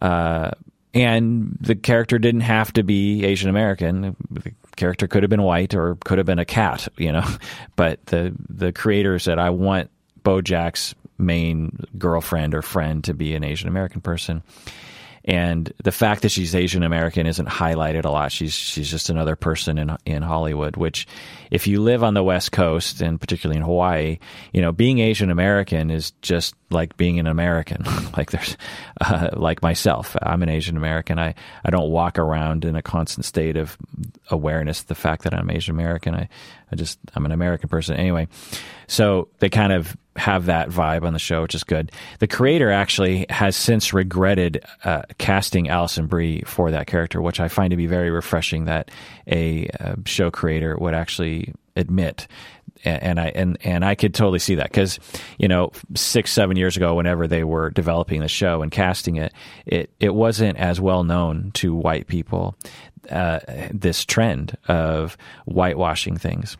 [0.00, 0.50] Uh,
[0.94, 4.16] and the character didn't have to be Asian American.
[4.30, 7.26] The character could have been white or could have been a cat, you know.
[7.76, 9.90] But the the creator said, "I want
[10.22, 14.42] BoJack's main girlfriend or friend to be an Asian American person."
[15.26, 18.30] And the fact that she's Asian American isn't highlighted a lot.
[18.30, 20.76] She's she's just another person in in Hollywood.
[20.76, 21.08] Which,
[21.50, 24.18] if you live on the West Coast and particularly in Hawaii,
[24.52, 27.82] you know, being Asian American is just like being an American.
[28.16, 28.56] like there's,
[29.00, 31.18] uh, like myself, I'm an Asian American.
[31.18, 31.34] I
[31.64, 33.76] I don't walk around in a constant state of
[34.30, 36.14] awareness the fact that I'm Asian American.
[36.14, 36.28] I
[36.70, 38.28] I just I'm an American person anyway.
[38.86, 41.92] So they kind of have that vibe on the show, which is good.
[42.18, 47.48] The creator actually has since regretted uh, casting Alison Brie for that character, which I
[47.48, 48.90] find to be very refreshing that
[49.26, 52.26] a uh, show creator would actually admit.
[52.84, 54.98] And, and I and and I could totally see that because
[55.38, 59.32] you know six seven years ago, whenever they were developing the show and casting it,
[59.64, 62.56] it it wasn't as well known to white people.
[63.10, 63.38] Uh,
[63.72, 66.56] this trend of whitewashing things,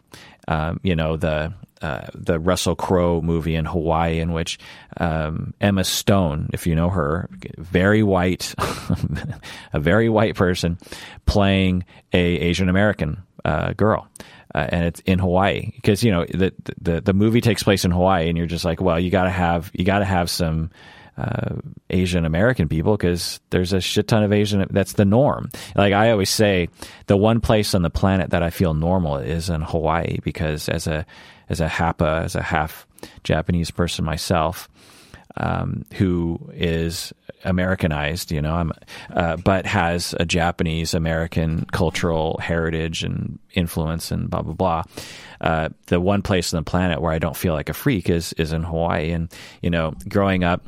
[0.47, 4.59] um, you know the uh, the Russell Crowe movie in Hawaii, in which
[4.99, 8.55] um, Emma Stone, if you know her, very white,
[9.73, 10.79] a very white person
[11.27, 14.09] playing a Asian American uh, girl.
[14.55, 17.91] Uh, and it's in Hawaii because you know the, the the movie takes place in
[17.91, 20.71] Hawaii, and you're just like, well, you got to have you got to have some
[21.19, 21.57] uh,
[21.91, 24.67] Asian American people because there's a shit ton of Asian.
[24.71, 25.51] That's the norm.
[25.75, 26.69] Like I always say,
[27.07, 30.87] the one place on the planet that I feel normal is in Hawaii because as
[30.87, 31.05] a
[31.49, 32.87] as a Hapa, as a half
[33.25, 34.69] Japanese person myself,
[35.37, 37.13] um, who is
[37.45, 38.73] Americanized, you know, I'm,
[39.13, 44.83] uh, but has a Japanese American cultural heritage and influence and blah blah blah.
[45.41, 48.33] Uh, the one place on the planet where I don't feel like a freak is
[48.35, 49.33] is in Hawaii, and
[49.63, 50.65] you know, growing up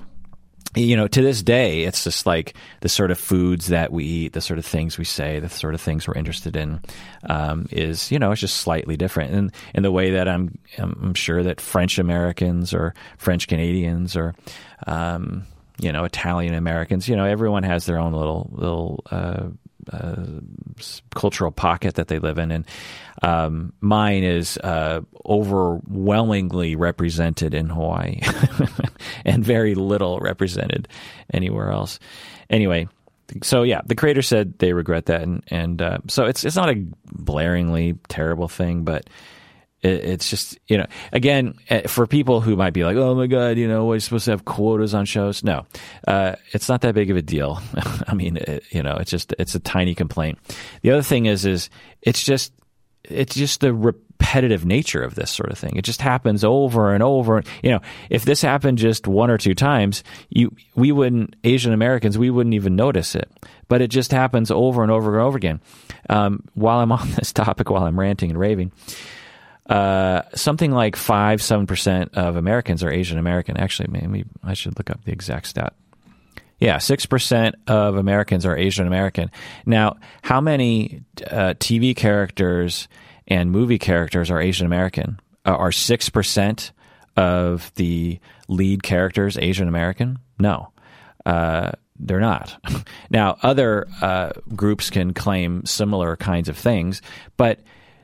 [0.79, 4.33] you know, to this day, it's just like the sort of foods that we eat,
[4.33, 6.81] the sort of things we say, the sort of things we're interested in,
[7.29, 9.33] um, is you know, it's just slightly different.
[9.33, 14.35] And in the way that I'm, I'm sure that French Americans or French Canadians or,
[14.87, 15.45] um,
[15.81, 19.49] you know, Italian Americans, you know, everyone has their own little little uh,
[19.93, 20.27] uh,
[21.15, 22.65] cultural pocket that they live in, and
[23.23, 28.21] um, mine is uh, overwhelmingly represented in Hawaii,
[29.25, 30.89] and very little represented
[31.33, 31.99] anywhere else.
[32.51, 32.89] Anyway,
[33.43, 36.71] so yeah, the creator said they regret that, and, and uh, so it's it's not
[36.71, 39.09] a blaringly terrible thing, but
[39.81, 43.57] it's just you know again eh, for people who might be like oh my god
[43.57, 45.45] you know we're supposed to have quotas on shows.
[45.45, 45.67] No
[46.07, 47.61] uh, it's not that big of a deal.
[48.09, 50.39] I mean it, you know it's just it's a tiny complaint.
[50.83, 51.71] The other thing is is
[52.03, 52.53] it's just
[53.05, 53.73] it's just the
[54.29, 57.81] repetitive nature of this sort of thing it just happens over and over you know
[58.11, 62.55] if this happened just one or two times you we wouldn't asian americans we wouldn't
[62.55, 63.31] even notice it
[63.69, 65.61] but it just happens over and over and over again
[66.11, 68.71] um, while i'm on this topic while i'm ranting and raving
[69.69, 73.59] uh, something like five, seven percent of Americans are Asian American.
[73.59, 75.75] Actually, maybe I should look up the exact stat.
[76.59, 79.31] Yeah, six percent of Americans are Asian American.
[79.67, 82.89] Now, how many uh, TV characters
[83.29, 85.21] and movie characters are Asian American?
[85.47, 86.73] Uh, are six percent
[87.17, 90.19] of the lead characters Asian American?
[90.39, 90.73] No,
[91.25, 92.57] uh, they're not.
[93.11, 97.03] now, other uh, groups can claim similar kinds of things,
[97.37, 97.61] but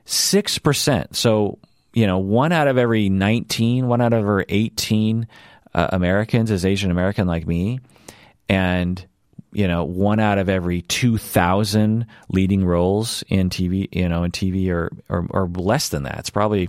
[0.06, 1.14] 6%.
[1.14, 1.58] So,
[1.92, 5.26] you know, one out of every 19, one out of every 18
[5.74, 7.80] uh, Americans is Asian American like me.
[8.48, 9.04] And,
[9.54, 14.70] you know, one out of every 2,000 leading roles in TV, you know, in TV
[14.70, 16.18] or, or, or less than that.
[16.18, 16.68] It's probably,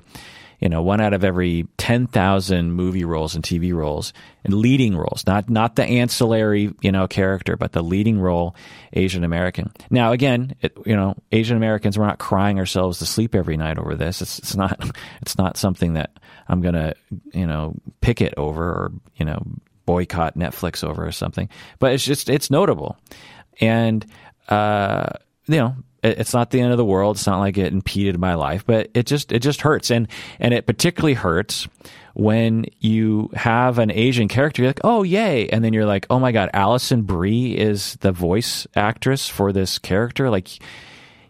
[0.60, 5.26] you know, one out of every 10,000 movie roles and TV roles and leading roles,
[5.26, 8.56] not, not the ancillary, you know, character, but the leading role,
[8.94, 9.72] Asian American.
[9.90, 13.80] Now, again, it, you know, Asian Americans, we're not crying ourselves to sleep every night
[13.80, 14.22] over this.
[14.22, 14.80] It's, it's not,
[15.22, 16.12] it's not something that
[16.48, 16.94] I'm going to,
[17.34, 19.42] you know, picket over or, you know,
[19.86, 22.98] boycott Netflix over or something, but it's just, it's notable.
[23.60, 24.06] And,
[24.50, 25.08] uh,
[25.48, 27.16] you know, it's not the end of the world.
[27.16, 30.08] It's not like it impeded my life, but it just it just hurts, and
[30.40, 31.68] and it particularly hurts
[32.14, 34.62] when you have an Asian character.
[34.62, 38.12] You're like, oh yay, and then you're like, oh my god, Alison Brie is the
[38.12, 40.30] voice actress for this character.
[40.30, 40.50] Like,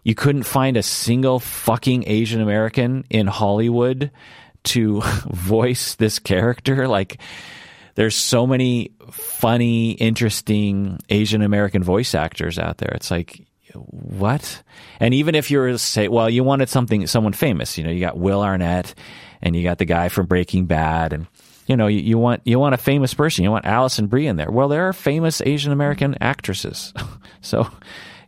[0.04, 4.10] you couldn't find a single fucking Asian American in Hollywood
[4.64, 6.86] to voice this character.
[6.86, 7.18] Like,
[7.96, 12.92] there's so many funny, interesting Asian American voice actors out there.
[12.94, 14.62] It's like what?
[15.00, 18.16] And even if you're say, well, you wanted something, someone famous, you know, you got
[18.16, 18.94] Will Arnett
[19.42, 21.26] and you got the guy from Breaking Bad and,
[21.66, 23.44] you know, you, you want, you want a famous person.
[23.44, 24.50] You want Alison Brie in there.
[24.50, 26.94] Well, there are famous Asian American actresses.
[27.40, 27.68] so,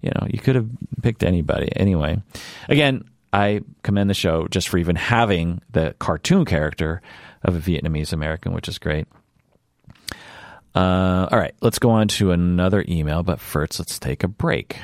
[0.02, 0.68] you know, you could have
[1.02, 1.70] picked anybody.
[1.76, 2.20] Anyway,
[2.68, 7.00] again, I commend the show just for even having the cartoon character
[7.42, 9.06] of a Vietnamese American, which is great.
[10.78, 14.78] Uh, all right, let's go on to another email, but first, let's take a break.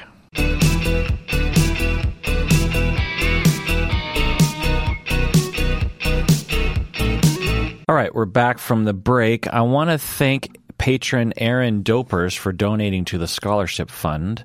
[7.87, 9.47] All right, we're back from the break.
[9.47, 14.45] I want to thank patron Aaron Dopers for donating to the scholarship fund.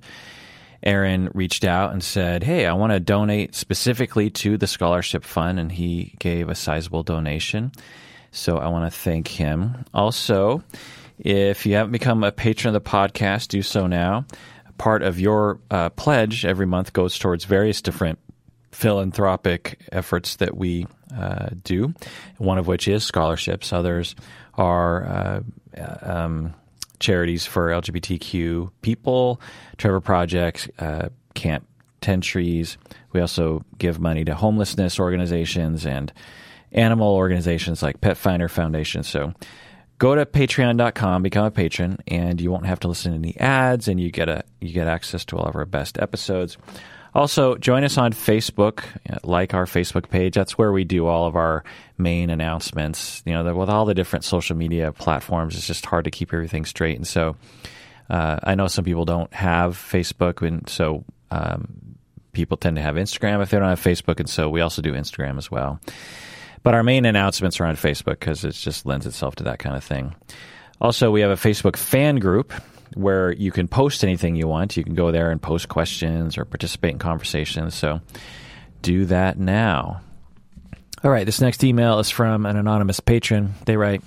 [0.83, 5.59] Aaron reached out and said, Hey, I want to donate specifically to the scholarship fund,
[5.59, 7.71] and he gave a sizable donation.
[8.29, 9.83] So I want to thank him.
[9.95, 10.63] Also,
[11.19, 14.25] if you haven't become a patron of the podcast, do so now.
[14.77, 18.19] Part of your uh, pledge every month goes towards various different
[18.71, 21.93] philanthropic efforts that we uh, do,
[22.37, 23.73] one of which is scholarships.
[23.73, 24.15] Others
[24.53, 25.41] are uh,
[26.01, 26.53] um,
[26.99, 29.41] charities for LGBTQ people,
[29.77, 31.67] Trevor Projects, uh, Camp
[32.01, 32.77] 10 Trees.
[33.11, 36.13] We also give money to homelessness organizations and
[36.71, 39.03] animal organizations like Petfinder Foundation.
[39.03, 39.33] So
[39.99, 43.87] go to patreon.com, become a patron, and you won't have to listen to any ads
[43.87, 46.57] and you get a you get access to all of our best episodes.
[47.13, 48.83] Also, join us on Facebook,
[49.23, 50.35] like our Facebook page.
[50.35, 51.63] That's where we do all of our
[51.97, 53.23] main announcements.
[53.25, 56.65] You know, with all the different social media platforms, it's just hard to keep everything
[56.65, 56.97] straight.
[56.97, 57.35] And so,
[58.09, 61.97] uh, I know some people don't have Facebook, and so um,
[62.31, 64.19] people tend to have Instagram if they don't have Facebook.
[64.19, 65.79] And so, we also do Instagram as well.
[66.63, 69.75] But our main announcements are on Facebook because it just lends itself to that kind
[69.75, 70.15] of thing.
[70.81, 72.53] Also, we have a Facebook fan group
[72.95, 74.77] where you can post anything you want.
[74.77, 77.75] You can go there and post questions or participate in conversations.
[77.75, 78.01] So
[78.81, 80.01] do that now.
[81.03, 83.53] All right, this next email is from an anonymous patron.
[83.65, 84.01] They write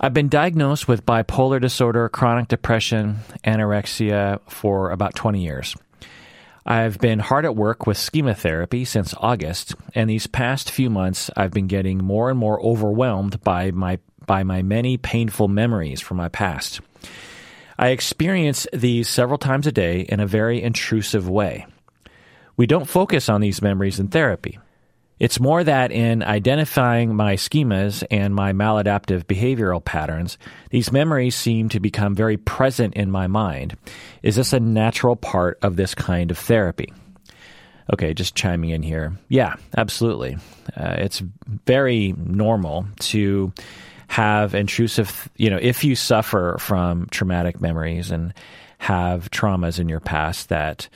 [0.00, 5.74] I've been diagnosed with bipolar disorder, chronic depression, anorexia for about 20 years.
[6.70, 11.30] I've been hard at work with schema therapy since August, and these past few months
[11.34, 16.18] I've been getting more and more overwhelmed by my by my many painful memories from
[16.18, 16.82] my past.
[17.78, 21.64] I experience these several times a day in a very intrusive way.
[22.58, 24.58] We don't focus on these memories in therapy.
[25.18, 30.38] It's more that in identifying my schemas and my maladaptive behavioral patterns,
[30.70, 33.76] these memories seem to become very present in my mind.
[34.22, 36.92] Is this a natural part of this kind of therapy?
[37.92, 39.16] Okay, just chiming in here.
[39.28, 40.36] Yeah, absolutely.
[40.76, 41.22] Uh, it's
[41.66, 43.52] very normal to
[44.08, 48.34] have intrusive, you know, if you suffer from traumatic memories and
[48.78, 50.88] have traumas in your past that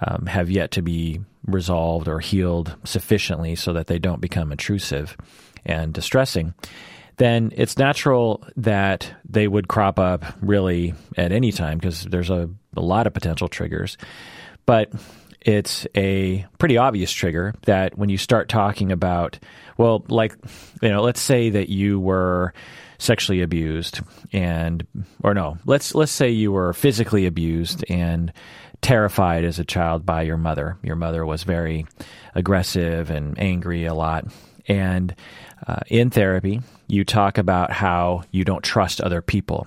[0.00, 5.16] um, have yet to be resolved or healed sufficiently so that they don't become intrusive
[5.64, 6.54] and distressing,
[7.16, 12.50] then it's natural that they would crop up really at any time because there's a,
[12.76, 13.96] a lot of potential triggers.
[14.66, 14.92] But
[15.40, 19.38] it's a pretty obvious trigger that when you start talking about,
[19.76, 20.34] well, like,
[20.82, 22.54] you know, let's say that you were
[22.98, 24.00] sexually abused
[24.32, 24.86] and
[25.22, 28.32] or no let's let's say you were physically abused and
[28.84, 30.76] terrified as a child by your mother.
[30.82, 31.86] Your mother was very
[32.34, 34.26] aggressive and angry a lot.
[34.68, 35.14] And
[35.66, 39.66] uh, in therapy you talk about how you don't trust other people.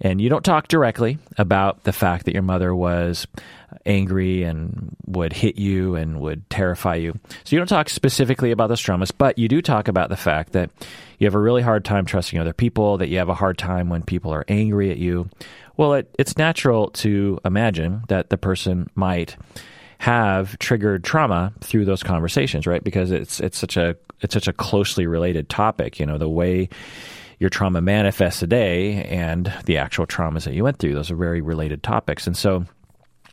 [0.00, 3.26] And you don't talk directly about the fact that your mother was
[3.86, 7.18] angry and would hit you and would terrify you.
[7.44, 10.52] So you don't talk specifically about the traumas, but you do talk about the fact
[10.52, 10.70] that
[11.18, 13.88] you have a really hard time trusting other people, that you have a hard time
[13.88, 15.28] when people are angry at you.
[15.76, 19.36] Well, it, it's natural to imagine that the person might
[20.02, 22.82] have triggered trauma through those conversations, right?
[22.82, 26.00] Because it's it's such a it's such a closely related topic.
[26.00, 26.68] You know, the way
[27.38, 31.40] your trauma manifests today and the actual traumas that you went through; those are very
[31.40, 32.26] related topics.
[32.26, 32.64] And so,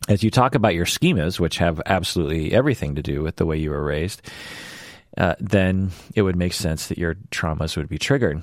[0.10, 3.57] as you talk about your schemas, which have absolutely everything to do with the way
[3.57, 4.22] you were raised,
[5.18, 8.41] uh, then it would make sense that your traumas would be triggered.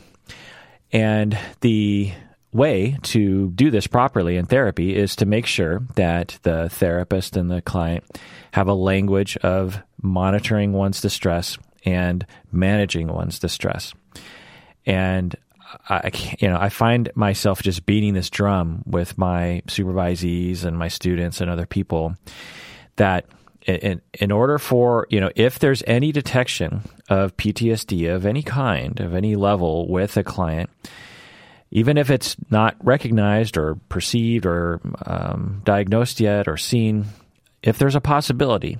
[0.93, 2.12] And the
[2.53, 7.51] way to do this properly in therapy is to make sure that the therapist and
[7.51, 8.05] the client
[8.53, 13.93] have a language of monitoring one's distress and managing one's distress.
[14.87, 15.35] And
[15.89, 20.79] I, can't, you know, I find myself just beating this drum with my supervisees and
[20.79, 22.14] my students and other people
[22.97, 23.27] that
[23.66, 29.01] in, in order for, you know, if there's any detection of PTSD of any kind,
[29.01, 30.70] of any level with a client,
[31.70, 37.07] even if it's not recognized or perceived or um, diagnosed yet or seen,
[37.62, 38.79] if there's a possibility,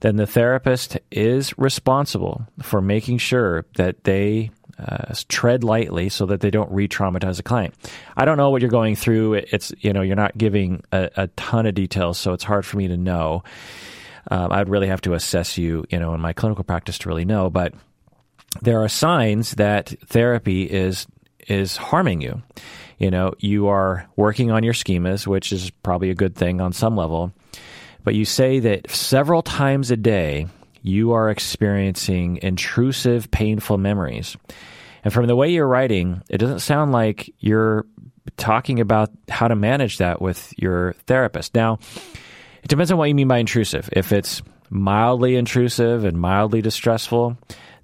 [0.00, 4.50] then the therapist is responsible for making sure that they
[4.80, 7.74] uh, tread lightly so that they don't re-traumatize a client.
[8.16, 9.34] I don't know what you're going through.
[9.34, 12.76] It's you know you're not giving a, a ton of details, so it's hard for
[12.76, 13.42] me to know.
[14.30, 17.24] Um, I'd really have to assess you, you know, in my clinical practice to really
[17.24, 17.50] know.
[17.50, 17.74] But
[18.62, 21.06] there are signs that therapy is
[21.48, 22.42] is harming you.
[22.98, 26.72] You know, you are working on your schemas, which is probably a good thing on
[26.72, 27.32] some level.
[28.04, 30.46] But you say that several times a day
[30.82, 34.36] you are experiencing intrusive, painful memories.
[35.04, 37.86] And from the way you're writing, it doesn't sound like you're
[38.36, 41.54] talking about how to manage that with your therapist.
[41.54, 41.78] Now,
[42.62, 43.88] it depends on what you mean by intrusive.
[43.92, 47.36] If it's mildly intrusive and mildly distressful,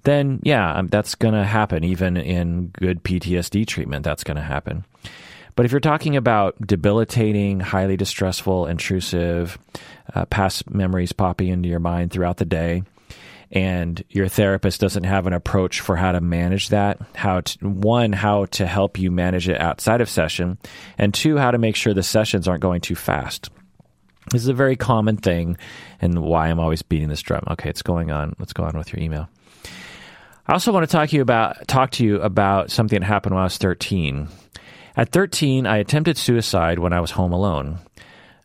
[0.03, 1.83] then yeah, um, that's going to happen.
[1.83, 4.85] Even in good PTSD treatment, that's going to happen.
[5.55, 9.57] But if you're talking about debilitating, highly distressful, intrusive,
[10.13, 12.83] uh, past memories popping into your mind throughout the day,
[13.51, 18.13] and your therapist doesn't have an approach for how to manage that, how to, one,
[18.13, 20.57] how to help you manage it outside of session,
[20.97, 23.49] and two, how to make sure the sessions aren't going too fast.
[24.31, 25.57] This is a very common thing,
[26.01, 27.43] and why I'm always beating this drum.
[27.51, 28.35] Okay, it's going on.
[28.39, 29.29] Let's go on with your email.
[30.47, 33.35] I also want to talk to you about talk to you about something that happened
[33.35, 34.27] when I was 13.
[34.97, 37.79] At 13, I attempted suicide when I was home alone.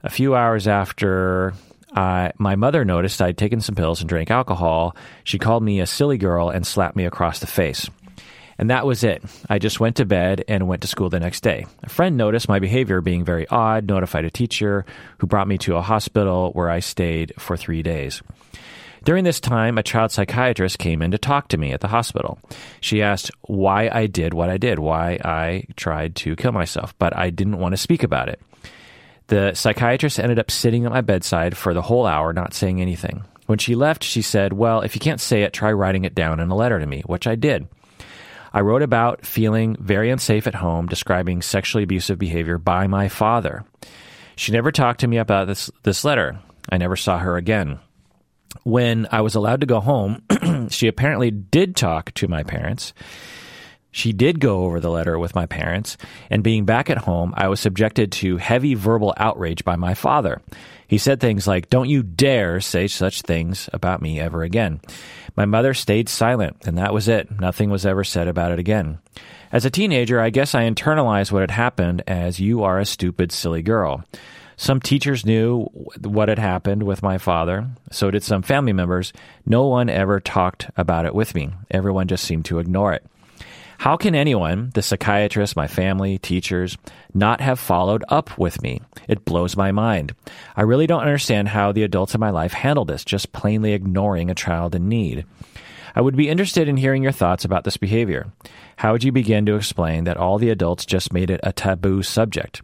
[0.03, 1.55] A few hours after
[1.95, 5.87] I, my mother noticed I'd taken some pills and drank alcohol, she called me a
[5.87, 7.89] silly girl and slapped me across the face.
[8.59, 9.23] And that was it.
[9.49, 11.67] I just went to bed and went to school the next day.
[11.83, 14.85] A friend noticed my behavior being very odd, notified a teacher
[15.19, 18.23] who brought me to a hospital where I stayed for three days.
[19.05, 22.39] During this time, a child psychiatrist came in to talk to me at the hospital.
[22.81, 27.17] She asked why I did what I did, why I tried to kill myself, but
[27.17, 28.41] I didn't want to speak about it.
[29.29, 33.25] The psychiatrist ended up sitting at my bedside for the whole hour, not saying anything.
[33.47, 36.41] When she left, she said, Well, if you can't say it, try writing it down
[36.41, 37.69] in a letter to me, which I did.
[38.53, 43.65] I wrote about feeling very unsafe at home, describing sexually abusive behavior by my father.
[44.37, 46.39] She never talked to me about this, this letter.
[46.69, 47.79] I never saw her again.
[48.65, 50.23] When I was allowed to go home,
[50.71, 52.93] she apparently did talk to my parents.
[53.93, 55.99] She did go over the letter with my parents,
[56.31, 60.41] and being back at home, I was subjected to heavy verbal outrage by my father.
[60.89, 64.81] He said things like, Don't you dare say such things about me ever again.
[65.37, 67.31] My mother stayed silent, and that was it.
[67.41, 68.99] Nothing was ever said about it again.
[69.53, 73.31] As a teenager, I guess I internalized what had happened as you are a stupid,
[73.31, 74.05] silly girl.
[74.57, 75.65] Some teachers knew
[76.01, 79.13] what had happened with my father, so did some family members.
[79.45, 81.51] No one ever talked about it with me.
[81.71, 83.05] Everyone just seemed to ignore it.
[83.83, 86.79] How can anyone, the psychiatrist, my family, teachers,
[87.15, 88.81] not have followed up with me?
[89.09, 90.15] It blows my mind.
[90.55, 94.31] I really don't understand how the adults in my life handle this, just plainly ignoring
[94.31, 95.27] a child in need.
[95.97, 98.33] I would be interested in hearing your thoughts about this behavior.
[98.77, 102.05] How would you begin to explain that all the adults just made it a taboo
[102.05, 102.63] subject?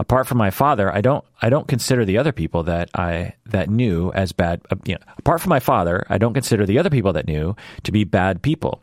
[0.00, 3.70] Apart from my father, I don't I don't consider the other people that I that
[3.70, 4.62] knew as bad.
[4.68, 7.54] Uh, you know, apart from my father, I don't consider the other people that knew
[7.84, 8.82] to be bad people.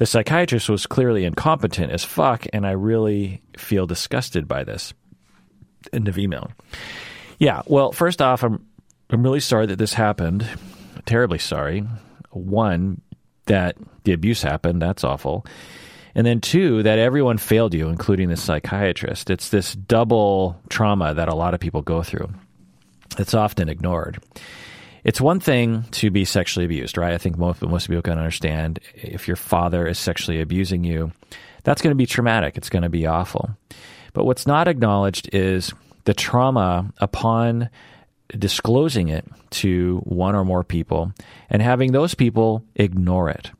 [0.00, 4.94] The psychiatrist was clearly incompetent as fuck, and I really feel disgusted by this.
[5.92, 6.50] End of email.
[7.38, 8.64] Yeah, well, first off, I'm
[9.10, 10.48] I'm really sorry that this happened.
[11.04, 11.86] Terribly sorry.
[12.30, 13.02] One,
[13.44, 14.80] that the abuse happened.
[14.80, 15.44] That's awful.
[16.14, 19.28] And then two, that everyone failed you, including the psychiatrist.
[19.28, 22.30] It's this double trauma that a lot of people go through.
[23.18, 24.18] It's often ignored
[25.04, 27.14] it's one thing to be sexually abused, right?
[27.14, 31.12] I think most, most people can understand if your father is sexually abusing you,
[31.64, 32.56] that's going to be traumatic.
[32.56, 33.50] It's going to be awful.
[34.12, 35.72] But what's not acknowledged is
[36.04, 37.70] the trauma upon
[38.36, 41.12] disclosing it to one or more people
[41.48, 43.50] and having those people ignore it.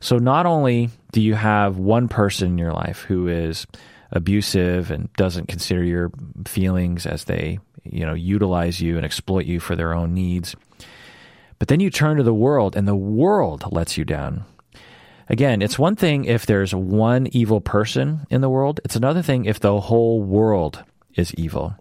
[0.00, 3.66] So not only do you have one person in your life who is
[4.10, 6.10] abusive and doesn't consider your
[6.46, 10.54] feelings as they, you know, utilize you and exploit you for their own needs,
[11.58, 14.44] but then you turn to the world and the world lets you down.
[15.28, 18.80] Again, it's one thing if there's one evil person in the world.
[18.84, 20.82] It's another thing if the whole world
[21.14, 21.74] is evil.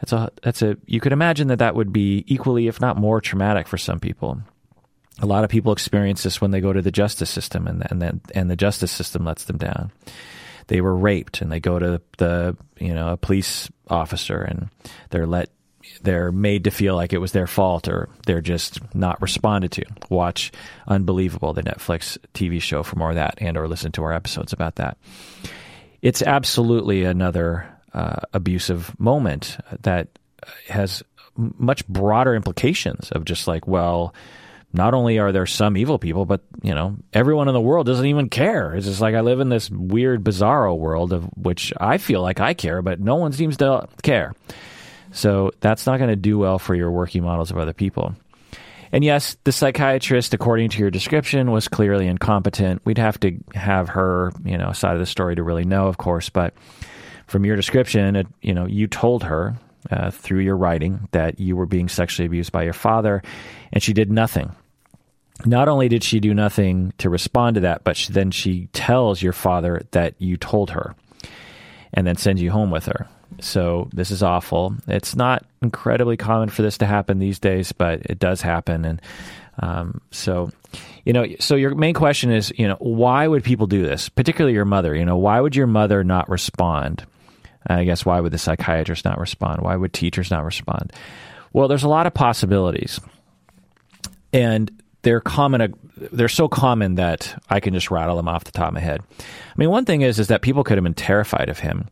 [0.00, 3.20] That's a that's a you could imagine that that would be equally if not more
[3.20, 4.40] traumatic for some people.
[5.18, 8.20] A lot of people experience this when they go to the justice system and and
[8.34, 9.90] and the justice system lets them down.
[10.68, 14.68] They were raped and they go to the you know a police officer and
[15.10, 15.50] they're let
[16.02, 19.84] they're made to feel like it was their fault or they're just not responded to.
[20.08, 20.52] Watch
[20.86, 24.52] Unbelievable, the Netflix TV show for more of that and or listen to our episodes
[24.52, 24.98] about that.
[26.02, 30.08] It's absolutely another uh, abusive moment that
[30.68, 31.02] has
[31.36, 34.14] much broader implications of just like, well,
[34.76, 38.06] not only are there some evil people, but you know, everyone in the world doesn't
[38.06, 38.74] even care.
[38.74, 42.40] It's just like I live in this weird, bizarro world of which I feel like
[42.40, 44.34] I care, but no one seems to care.
[45.12, 48.14] So that's not going to do well for your working models of other people.
[48.92, 52.82] And yes, the psychiatrist, according to your description, was clearly incompetent.
[52.84, 55.98] We'd have to have her, you know, side of the story to really know, of
[55.98, 56.28] course.
[56.28, 56.54] But
[57.26, 59.56] from your description, it, you know, you told her
[59.90, 63.22] uh, through your writing that you were being sexually abused by your father,
[63.72, 64.54] and she did nothing.
[65.44, 69.22] Not only did she do nothing to respond to that, but she, then she tells
[69.22, 70.94] your father that you told her,
[71.92, 73.06] and then sends you home with her.
[73.40, 74.74] So this is awful.
[74.88, 79.02] It's not incredibly common for this to happen these days, but it does happen, and
[79.58, 80.50] um, so,
[81.04, 84.08] you know, so your main question is, you know, why would people do this?
[84.10, 84.94] Particularly your mother.
[84.94, 87.06] You know, why would your mother not respond?
[87.66, 89.62] I guess why would the psychiatrist not respond?
[89.62, 90.92] Why would teachers not respond?
[91.52, 93.00] Well, there's a lot of possibilities,
[94.32, 94.70] and
[95.06, 95.72] they're common.
[95.96, 99.02] They're so common that I can just rattle them off the top of my head.
[99.20, 101.86] I mean, one thing is is that people could have been terrified of him.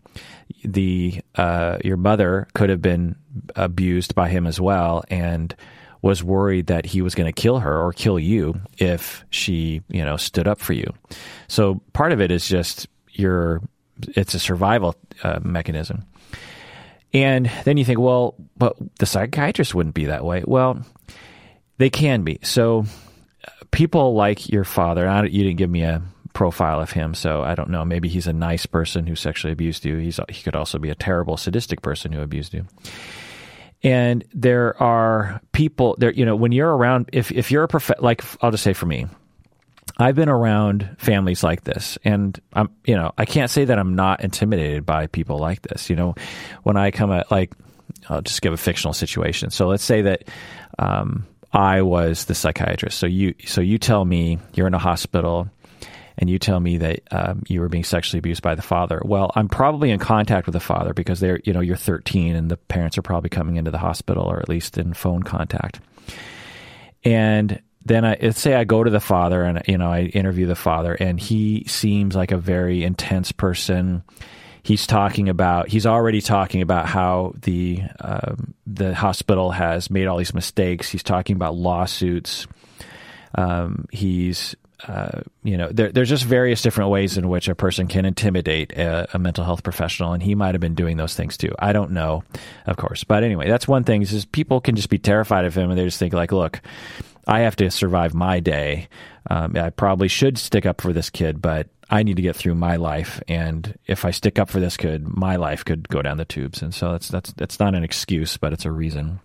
[0.65, 3.15] The uh, your mother could have been
[3.55, 5.55] abused by him as well, and
[6.03, 10.05] was worried that he was going to kill her or kill you if she, you
[10.05, 10.93] know, stood up for you.
[11.47, 13.63] So part of it is just your
[14.09, 16.05] it's a survival uh, mechanism.
[17.13, 20.43] And then you think, well, but the psychiatrist wouldn't be that way.
[20.45, 20.85] Well,
[21.79, 22.39] they can be.
[22.43, 22.85] So
[23.71, 26.03] people like your father, you didn't give me a
[26.33, 27.85] profile of him, so I don't know.
[27.85, 29.97] Maybe he's a nice person who sexually abused you.
[29.97, 32.67] He's he could also be a terrible sadistic person who abused you.
[33.83, 36.11] And there are people there.
[36.11, 38.87] You know, when you're around, if if you're a prof, like I'll just say for
[38.87, 39.07] me,
[39.99, 43.95] I've been around families like this, and I'm, you know, I can't say that I'm
[43.95, 45.91] not intimidated by people like this.
[45.91, 46.15] You know,
[46.63, 47.53] when I come at like,
[48.09, 49.51] I'll just give a fictional situation.
[49.51, 50.25] So let's say that
[50.79, 52.99] um, I was the psychiatrist.
[52.99, 55.49] So you, so you tell me you're in a hospital,
[56.19, 59.01] and you tell me that um, you were being sexually abused by the father.
[59.05, 62.51] Well, I'm probably in contact with the father because they're, you know, you're 13, and
[62.51, 65.81] the parents are probably coming into the hospital or at least in phone contact,
[67.05, 70.47] and then I let's say I go to the father and you know I interview
[70.47, 74.03] the father and he seems like a very intense person.
[74.65, 80.17] He's talking about he's already talking about how the um, the hospital has made all
[80.17, 80.89] these mistakes.
[80.89, 82.47] He's talking about lawsuits.
[83.37, 84.57] Um, he's
[84.89, 88.73] uh, you know, there, there's just various different ways in which a person can intimidate
[88.73, 91.55] a, a, mental health professional, and he might have been doing those things too.
[91.59, 92.23] I don't know,
[92.67, 94.03] of course, but anyway, that's one thing.
[94.03, 96.61] Is people can just be terrified of him, and they just think like, look,
[97.27, 98.89] I have to survive my day.
[99.31, 102.55] Um, I probably should stick up for this kid, but I need to get through
[102.55, 103.23] my life.
[103.29, 106.63] And if I stick up for this kid, my life could go down the tubes.
[106.63, 109.21] And so that's that's that's not an excuse, but it's a reason.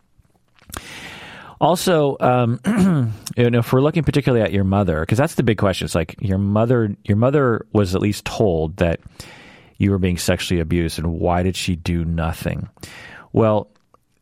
[1.62, 2.60] Also, um,
[3.38, 5.86] if we're looking particularly at your mother, because that's the big question.
[5.86, 6.96] It's like your mother.
[7.04, 9.00] Your mother was at least told that
[9.78, 12.70] you were being sexually abused, and why did she do nothing?
[13.34, 13.70] Well,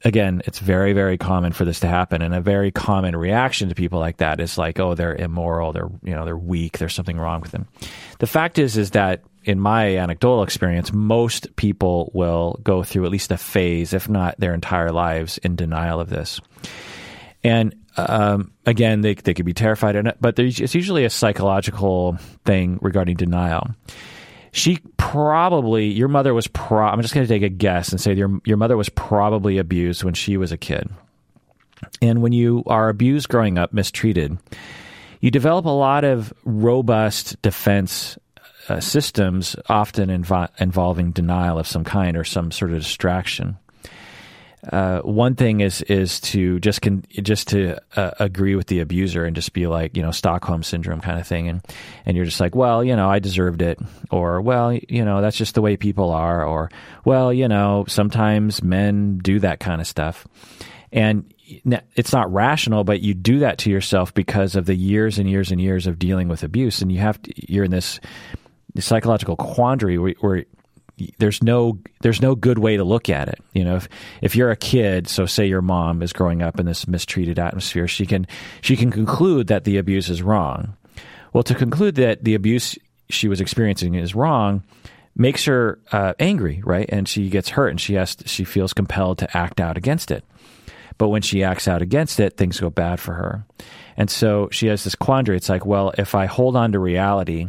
[0.04, 3.76] again, it's very, very common for this to happen, and a very common reaction to
[3.76, 5.74] people like that is like, "Oh, they're immoral.
[5.74, 6.78] They're you know they're weak.
[6.78, 7.68] There's something wrong with them."
[8.20, 13.12] The fact is, is that in my anecdotal experience, most people will go through at
[13.12, 16.42] least a phase, if not their entire lives, in denial of this.
[17.44, 23.18] And um, again, they they could be terrified, but it's usually a psychological thing regarding
[23.18, 23.72] denial
[24.58, 28.14] she probably your mother was pro I'm just going to take a guess and say
[28.14, 30.90] your your mother was probably abused when she was a kid.
[32.02, 34.38] And when you are abused growing up, mistreated,
[35.22, 38.18] you develop a lot of robust defense
[38.68, 43.58] uh, systems, often invo- involving denial of some kind or some sort of distraction.
[44.72, 49.24] Uh, one thing is is to just con- just to uh, agree with the abuser
[49.24, 51.62] and just be like you know Stockholm syndrome kind of thing, and
[52.06, 53.80] and you're just like, well, you know, I deserved it,
[54.10, 56.72] or well, you know, that's just the way people are, or
[57.06, 60.28] well, you know, sometimes men do that kind of stuff,
[60.92, 61.32] and
[61.96, 65.52] it's not rational, but you do that to yourself because of the years and years
[65.52, 68.00] and years of dealing with abuse, and you have to, you're in this,
[68.74, 70.46] this psychological quandary where, where
[71.20, 73.40] there's no there's no good way to look at it.
[73.54, 73.90] You know, if
[74.22, 77.88] if you're a kid, so say your mom is growing up in this mistreated atmosphere,
[77.88, 78.28] she can
[78.62, 80.76] she can conclude that the abuse is wrong.
[81.34, 82.78] Well, to conclude that the abuse
[83.10, 84.64] she was experiencing is wrong
[85.16, 86.88] makes her uh, angry, right?
[86.90, 90.12] And she gets hurt, and she has to, she feels compelled to act out against
[90.12, 90.24] it.
[90.98, 93.46] But when she acts out against it, things go bad for her.
[93.98, 95.38] And so she has this quandary.
[95.38, 97.48] It's like, well, if I hold on to reality,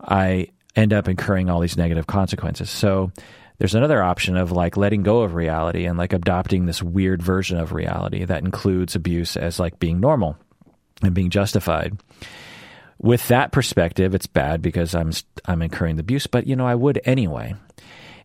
[0.00, 2.70] I end up incurring all these negative consequences.
[2.70, 3.12] So
[3.58, 7.58] there's another option of like letting go of reality and like adopting this weird version
[7.58, 10.36] of reality that includes abuse as like being normal
[11.02, 11.96] and being justified.
[12.98, 15.12] With that perspective, it's bad because I'm
[15.44, 17.54] I'm incurring the abuse, but you know I would anyway.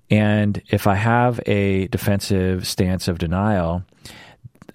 [0.10, 3.84] And if I have a defensive stance of denial,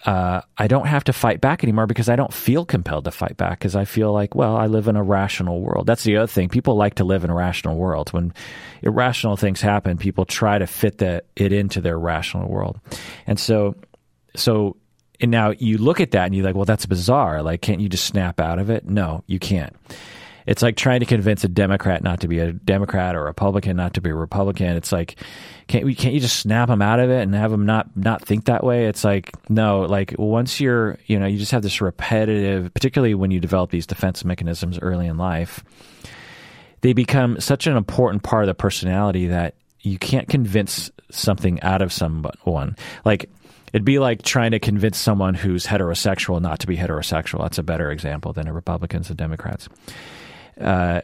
[0.05, 3.37] uh, I don't have to fight back anymore because I don't feel compelled to fight
[3.37, 5.87] back because I feel like, well, I live in a rational world.
[5.87, 6.49] That's the other thing.
[6.49, 8.13] People like to live in a rational world.
[8.13, 8.35] When
[8.83, 12.81] irrational things happen, people try to fit it into their rational world.
[13.27, 13.77] And so,
[14.35, 14.77] so
[15.21, 17.43] and now you look at that and you're like, well, that's bizarre.
[17.43, 18.85] Like, can't you just snap out of it?
[18.85, 19.75] No, you can't.
[20.47, 23.76] It's like trying to convince a Democrat not to be a Democrat or a Republican
[23.76, 24.76] not to be a Republican.
[24.76, 25.16] It's like
[25.68, 28.24] can't we can't you just snap them out of it and have them not not
[28.24, 28.86] think that way?
[28.86, 33.30] It's like no, like once you're you know you just have this repetitive, particularly when
[33.30, 35.62] you develop these defense mechanisms early in life,
[36.80, 41.82] they become such an important part of the personality that you can't convince something out
[41.82, 42.76] of someone.
[43.05, 43.30] Like
[43.72, 47.43] it'd be like trying to convince someone who's heterosexual not to be heterosexual.
[47.43, 49.68] That's a better example than a Republicans and Democrats
[50.63, 51.03] uh,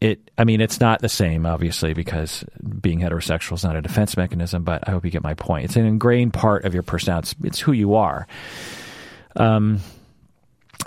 [0.00, 2.44] it, I mean, it's not the same, obviously, because
[2.80, 4.62] being heterosexual is not a defense mechanism.
[4.62, 5.64] But I hope you get my point.
[5.64, 7.34] It's an ingrained part of your personality.
[7.40, 8.26] It's, it's who you are.
[9.36, 9.80] Um,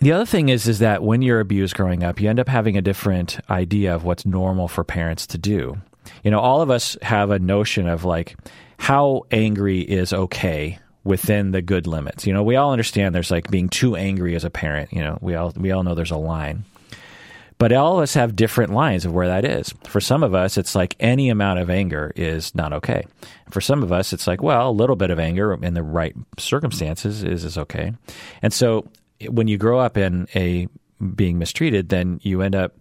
[0.01, 2.77] the other thing is, is that when you're abused growing up, you end up having
[2.77, 5.77] a different idea of what's normal for parents to do.
[6.23, 8.37] You know, all of us have a notion of like
[8.77, 12.27] how angry is okay within the good limits.
[12.27, 14.93] You know, we all understand there's like being too angry as a parent.
[14.93, 16.63] You know, we all we all know there's a line.
[17.59, 19.73] But all of us have different lines of where that is.
[19.83, 23.05] For some of us, it's like any amount of anger is not okay.
[23.51, 26.15] For some of us, it's like, well, a little bit of anger in the right
[26.37, 27.93] circumstances is, is okay.
[28.41, 28.87] And so
[29.27, 30.67] when you grow up in a
[31.15, 32.77] being mistreated, then you end up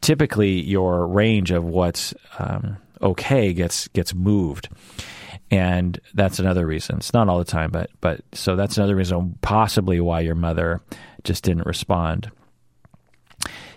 [0.00, 4.68] typically your range of what's um, okay gets gets moved
[5.50, 6.96] and that's another reason.
[6.96, 10.82] It's not all the time, but but so that's another reason possibly why your mother
[11.24, 12.30] just didn't respond.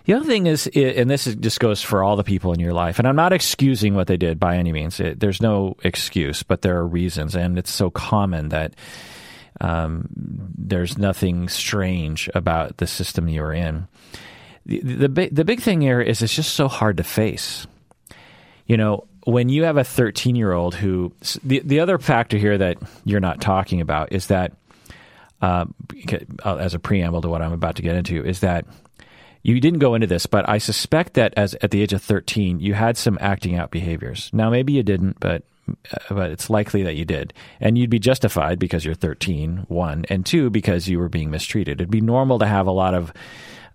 [0.04, 2.98] The other thing is, and this just goes for all the people in your life,
[2.98, 4.98] and I'm not excusing what they did by any means.
[4.98, 8.74] It, there's no excuse, but there are reasons, and it's so common that
[9.60, 13.86] um, there's nothing strange about the system you're in.
[14.66, 17.66] The, the, the, big thing here is it's just so hard to face.
[18.66, 21.12] You know, when you have a 13 year old who,
[21.44, 24.52] the, the other factor here that you're not talking about is that,
[25.40, 25.66] uh,
[26.44, 28.64] as a preamble to what I'm about to get into, is that
[29.42, 32.60] you didn't go into this, but I suspect that as at the age of 13,
[32.60, 34.30] you had some acting out behaviors.
[34.32, 37.32] Now, maybe you didn't, but uh, but it's likely that you did.
[37.60, 41.80] And you'd be justified because you're 13, one, and two, because you were being mistreated.
[41.80, 43.12] It'd be normal to have a lot of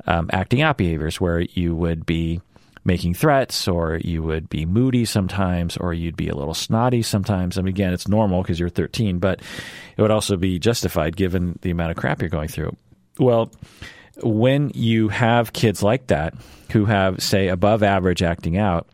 [0.06, 2.42] um, acting out behaviors where you would be
[2.84, 7.58] making threats or you would be moody sometimes or you'd be a little snotty sometimes.
[7.58, 9.42] I mean, again, it's normal because you're 13, but
[9.98, 12.76] it would also be justified given the amount of crap you're going through.
[13.20, 13.52] Well,
[14.24, 16.34] when you have kids like that
[16.72, 18.88] who have, say, above average acting out,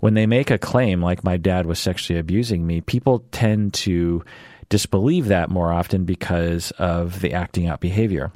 [0.00, 4.24] when they make a claim like my dad was sexually abusing me, people tend to
[4.68, 8.32] disbelieve that more often because of the acting out behavior.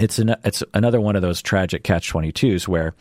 [0.00, 2.94] It's an, it's another one of those tragic catch 22s where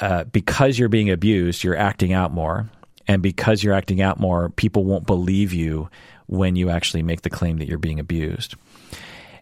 [0.00, 2.68] uh, because you're being abused, you're acting out more.
[3.06, 5.88] And because you're acting out more, people won't believe you
[6.26, 8.54] when you actually make the claim that you're being abused.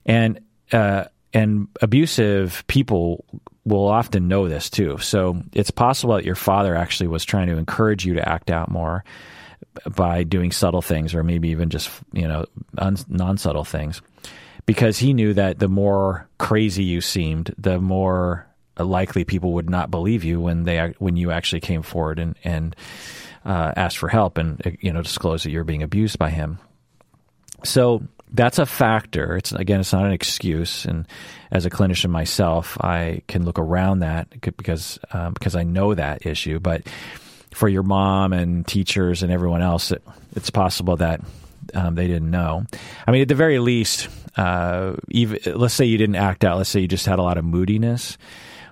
[0.05, 0.41] And
[0.73, 1.07] uh,
[1.37, 3.27] and abusive people
[3.67, 4.97] will often know this too.
[4.99, 8.71] So it's possible that your father actually was trying to encourage you to act out
[8.71, 9.05] more
[9.95, 12.47] by doing subtle things or maybe even just, you know,
[12.79, 14.01] un- non subtle things
[14.65, 18.47] because he knew that the more crazy you seemed, the more
[18.79, 22.75] likely people would not believe you when they when you actually came forward and and
[23.45, 26.59] uh, asked for help and you know disclosed that you're being abused by him.
[27.63, 28.03] So
[28.37, 29.37] that's a factor.
[29.37, 30.85] It's again, it's not an excuse.
[30.85, 31.07] And
[31.51, 36.27] as a clinician myself, I can look around that because um, because I know that
[36.27, 36.61] issue.
[36.61, 36.87] But
[37.53, 40.03] for your mom and teachers and everyone else, it,
[40.35, 41.21] it's possible that
[41.75, 42.65] um, they didn't know.
[43.07, 46.59] I mean, at the very least, uh, even let's say you didn't act out.
[46.59, 48.19] Let's say you just had a lot of moodiness.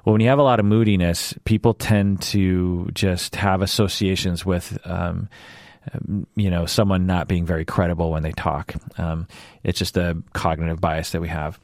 [0.04, 4.78] Well, when you have a lot of moodiness, people tend to just have associations with.
[4.84, 5.28] Um,
[6.36, 8.74] you know, someone not being very credible when they talk.
[8.98, 9.26] Um,
[9.62, 11.58] it's just a cognitive bias that we have.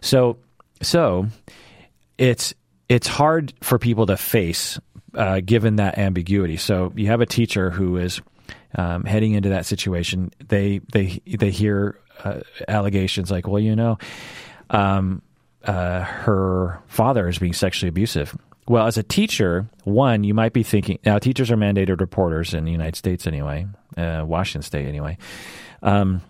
[0.00, 0.38] So,
[0.82, 1.26] so
[2.18, 2.54] it's
[2.88, 4.78] it's hard for people to face
[5.14, 6.56] uh, given that ambiguity.
[6.56, 8.20] So you have a teacher who is
[8.74, 10.30] um, heading into that situation.
[10.46, 13.98] They they they hear uh, allegations like, well, you know,
[14.70, 15.22] um,
[15.64, 18.36] uh, her father is being sexually abusive.
[18.68, 22.64] Well, as a teacher, one, you might be thinking now teachers are mandated reporters in
[22.64, 25.18] the United States anyway, uh, Washington State anyway.
[25.82, 26.20] Um,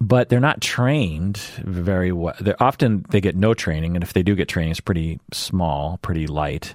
[0.00, 2.34] but they're not trained very well.
[2.40, 5.98] They're, often they get no training, and if they do get training, it's pretty small,
[6.02, 6.74] pretty light.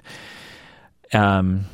[1.12, 1.66] Um,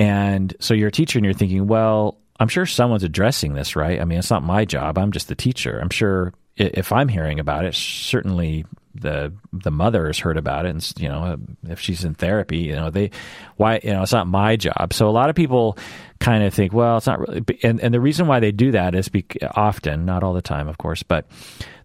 [0.00, 4.00] and so you're a teacher, and you're thinking, well, I'm sure someone's addressing this, right?
[4.00, 4.96] I mean, it's not my job.
[4.96, 5.78] I'm just the teacher.
[5.78, 8.64] I'm sure if I'm hearing about it, certainly
[9.00, 11.38] the the mother has heard about it, and you know
[11.68, 13.10] if she's in therapy, you know they
[13.56, 14.92] why you know it's not my job.
[14.92, 15.78] So a lot of people
[16.20, 18.94] kind of think, well, it's not really, and and the reason why they do that
[18.94, 21.26] is because often, not all the time, of course, but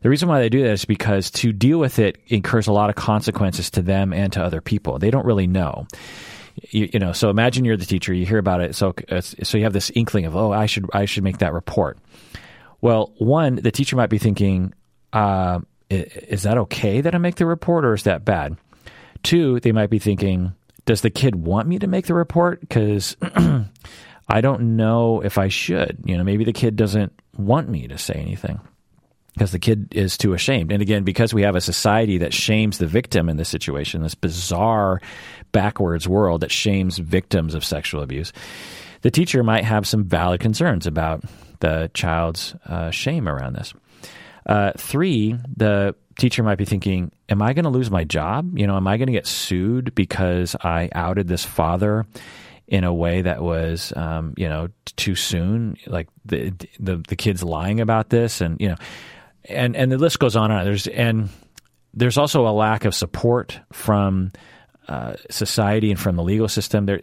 [0.02, 2.90] the reason why they do that is because to deal with it incurs a lot
[2.90, 5.00] of consequences to them and to other people.
[5.00, 5.88] They don't really know.
[6.70, 8.94] You, you, know so imagine you're the teacher you hear about it so
[9.42, 11.98] so you have this inkling of oh i should i should make that report
[12.80, 14.72] well one the teacher might be thinking
[15.14, 15.60] uh,
[15.94, 18.58] is that okay that I make the report or is that bad?
[19.24, 20.54] Two, they might be thinking,
[20.86, 22.60] does the kid want me to make the report?
[22.62, 23.16] Because
[24.28, 26.00] I don't know if I should.
[26.06, 28.60] You know, maybe the kid doesn't want me to say anything
[29.34, 30.72] because the kid is too ashamed.
[30.72, 34.16] And again, because we have a society that shames the victim in this situation, this
[34.16, 35.02] bizarre,
[35.52, 38.34] backwards world that shames victims of sexual abuse,
[39.02, 41.24] the teacher might have some valid concerns about
[41.60, 43.74] the child's uh, shame around this.
[44.46, 48.58] Uh, three, the teacher might be thinking, Am I going to lose my job?
[48.58, 52.06] You know, am I going to get sued because I outed this father
[52.68, 55.78] in a way that was, um, you know, too soon?
[55.88, 58.76] Like the, the, the kid's lying about this, and, you know,
[59.46, 60.66] and, and the list goes on and on.
[60.66, 61.30] There's, and
[61.94, 64.32] there's also a lack of support from
[64.88, 66.86] uh, society and from the legal system.
[66.86, 67.02] There,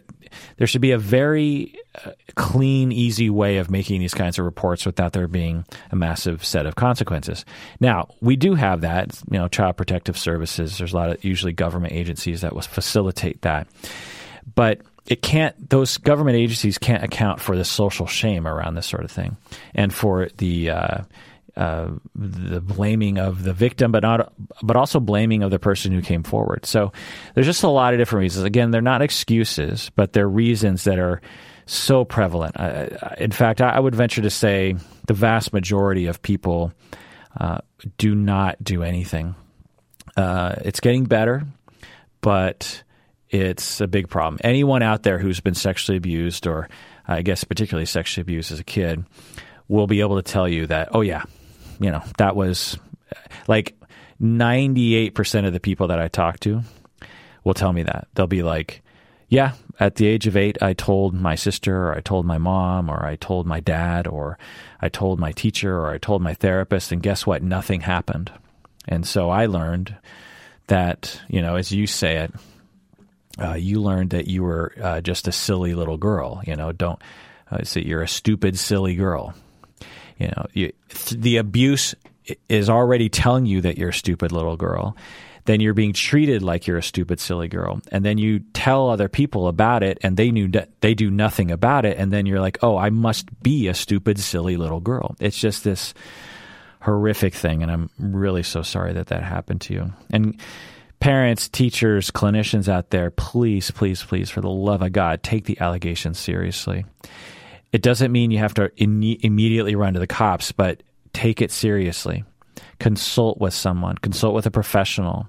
[0.57, 1.75] there should be a very
[2.05, 6.45] uh, clean, easy way of making these kinds of reports without there being a massive
[6.45, 7.45] set of consequences.
[7.79, 9.19] Now, we do have that.
[9.29, 10.77] You know, Child Protective Services.
[10.77, 13.67] There's a lot of usually government agencies that will facilitate that,
[14.55, 15.69] but it can't.
[15.69, 19.37] Those government agencies can't account for the social shame around this sort of thing,
[19.73, 21.01] and for the uh,
[21.55, 24.33] the blaming of the victim, but not,
[24.63, 26.65] but also blaming of the person who came forward.
[26.65, 26.91] So
[27.35, 28.45] there's just a lot of different reasons.
[28.45, 31.21] Again, they're not excuses, but they're reasons that are
[31.65, 32.59] so prevalent.
[32.59, 32.87] Uh,
[33.17, 34.75] in fact, I, would venture to say
[35.07, 36.73] the vast majority of people
[37.39, 37.59] uh,
[37.97, 39.35] do not do anything.
[40.17, 41.43] Uh, it's getting better,
[42.19, 42.83] but
[43.29, 44.39] it's a big problem.
[44.43, 46.67] Anyone out there who's been sexually abused, or
[47.07, 49.05] I guess particularly sexually abused as a kid,
[49.69, 51.23] will be able to tell you that, oh, yeah,
[51.81, 52.77] you know, that was
[53.47, 53.75] like
[54.21, 56.61] 98% of the people that I talk to
[57.43, 58.07] will tell me that.
[58.13, 58.83] They'll be like,
[59.29, 62.89] yeah, at the age of eight, I told my sister, or I told my mom,
[62.89, 64.37] or I told my dad, or
[64.79, 67.41] I told my teacher, or I told my therapist, and guess what?
[67.41, 68.31] Nothing happened.
[68.87, 69.95] And so I learned
[70.67, 72.33] that, you know, as you say it,
[73.39, 76.43] uh, you learned that you were uh, just a silly little girl.
[76.45, 77.01] You know, don't
[77.49, 79.33] uh, say you're a stupid, silly girl
[80.21, 80.71] you know, you,
[81.11, 81.95] the abuse
[82.47, 84.95] is already telling you that you're a stupid little girl.
[85.45, 89.09] Then you're being treated like you're a stupid, silly girl, and then you tell other
[89.09, 90.51] people about it, and they knew
[90.81, 94.19] they do nothing about it, and then you're like, oh, I must be a stupid,
[94.19, 95.15] silly little girl.
[95.19, 95.95] It's just this
[96.81, 99.93] horrific thing, and I'm really so sorry that that happened to you.
[100.11, 100.39] And
[100.99, 105.59] parents, teachers, clinicians out there, please, please, please, for the love of God, take the
[105.59, 106.85] allegations seriously.
[107.71, 111.51] It doesn't mean you have to in- immediately run to the cops, but take it
[111.51, 112.23] seriously.
[112.79, 115.27] Consult with someone, consult with a professional,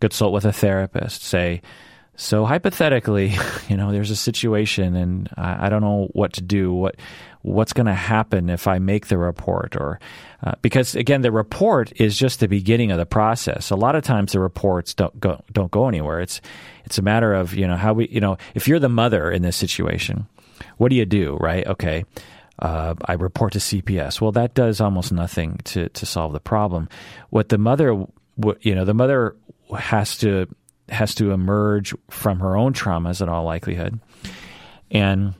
[0.00, 1.22] consult with a therapist.
[1.22, 1.62] Say,
[2.20, 3.34] so hypothetically,
[3.68, 6.72] you know, there's a situation and I, I don't know what to do.
[6.72, 6.96] What
[7.42, 9.98] what's going to happen if I make the report or
[10.42, 13.70] uh, because again, the report is just the beginning of the process.
[13.70, 16.20] A lot of times the reports don't go don't go anywhere.
[16.20, 16.42] It's
[16.84, 19.40] it's a matter of you know how we you know if you're the mother in
[19.40, 20.26] this situation,
[20.76, 21.66] what do you do, right?
[21.66, 22.04] Okay.
[22.60, 24.20] uh, I report to CPS.
[24.20, 26.88] Well, that does almost nothing to to solve the problem.
[27.30, 28.04] What the mother,
[28.60, 29.34] you know, the mother
[29.76, 30.46] has to
[30.88, 33.98] has to emerge from her own traumas in all likelihood,
[34.90, 35.34] and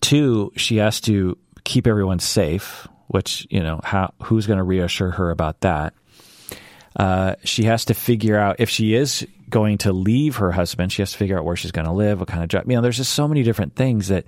[0.00, 2.88] two, she has to keep everyone safe.
[3.08, 5.92] Which you know, how who's going to reassure her about that?
[6.96, 10.90] Uh, she has to figure out if she is going to leave her husband.
[10.90, 12.68] She has to figure out where she's going to live, what kind of job.
[12.68, 14.24] You know, there's just so many different things that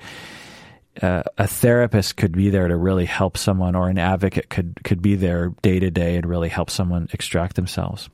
[1.03, 5.03] uh, a therapist could be there to really help someone, or an advocate could could
[5.03, 8.09] be there day to day and really help someone extract themselves.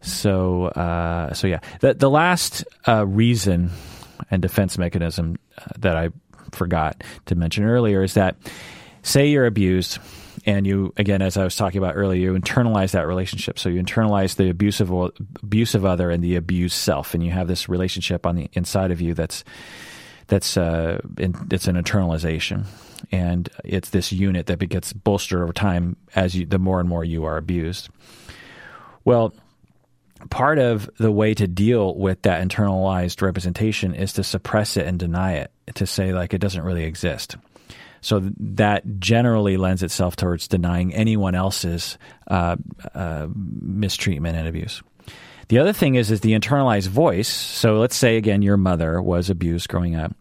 [0.00, 3.70] So, uh, so yeah, the the last uh, reason
[4.30, 6.08] and defense mechanism uh, that I
[6.50, 8.36] forgot to mention earlier is that
[9.02, 9.98] say you're abused
[10.48, 13.80] and you again as i was talking about earlier you internalize that relationship so you
[13.82, 14.90] internalize the abusive
[15.42, 19.00] abusive other and the abused self and you have this relationship on the inside of
[19.00, 19.44] you that's
[20.28, 22.66] that's uh, in, it's an internalization,
[23.10, 27.02] and it's this unit that gets bolstered over time as you, the more and more
[27.02, 27.88] you are abused.
[29.04, 29.34] Well,
[30.30, 34.98] part of the way to deal with that internalized representation is to suppress it and
[34.98, 37.36] deny it, to say like it doesn't really exist.
[38.00, 42.56] So that generally lends itself towards denying anyone else's uh,
[42.94, 44.82] uh, mistreatment and abuse.
[45.48, 47.28] The other thing is is the internalized voice.
[47.28, 50.14] So let's say again your mother was abused growing up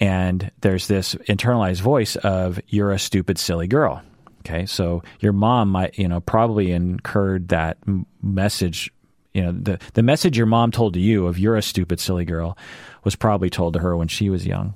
[0.00, 4.02] and there's this internalized voice of you're a stupid silly girl.
[4.40, 4.66] Okay?
[4.66, 7.78] So your mom might, you know, probably incurred that
[8.22, 8.90] message
[9.34, 12.24] you know the the message your mom told to you of you're a stupid silly
[12.24, 12.56] girl
[13.04, 14.74] was probably told to her when she was young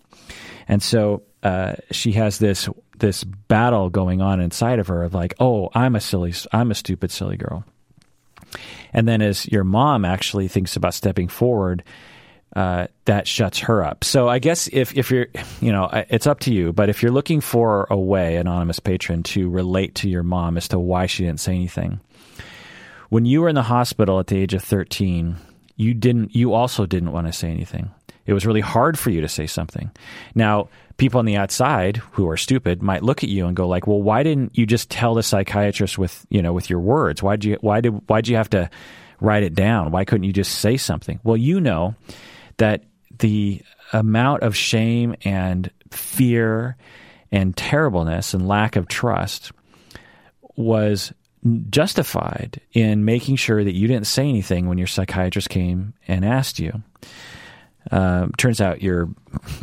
[0.69, 2.69] and so uh, she has this
[2.99, 6.75] this battle going on inside of her of like oh i'm a silly i'm a
[6.75, 7.65] stupid silly girl
[8.93, 11.85] and then as your mom actually thinks about stepping forward,
[12.57, 14.03] uh, that shuts her up.
[14.03, 15.29] So I guess if, if you're,
[15.61, 19.23] you know, it's up to you, but if you're looking for a way, anonymous patron,
[19.25, 22.01] to relate to your mom as to why she didn't say anything,
[23.09, 25.37] when you were in the hospital at the age of 13,
[25.77, 27.91] you didn't, you also didn't want to say anything.
[28.27, 29.91] It was really hard for you to say something.
[30.35, 33.87] Now, people on the outside who are stupid might look at you and go like,
[33.87, 37.23] "Well, why didn't you just tell the psychiatrist with, you know, with your words?
[37.23, 38.71] Why'd you why did why'd you have to
[39.21, 39.91] write it down?
[39.91, 41.95] Why couldn't you just say something?" Well, you know
[42.59, 42.85] that
[43.19, 43.63] the
[43.93, 46.77] amount of shame and fear
[47.33, 49.53] and terribleness and lack of trust
[50.57, 51.13] was
[51.71, 56.59] justified in making sure that you didn't say anything when your psychiatrist came and asked
[56.59, 56.83] you.
[57.91, 59.09] Uh, turns out your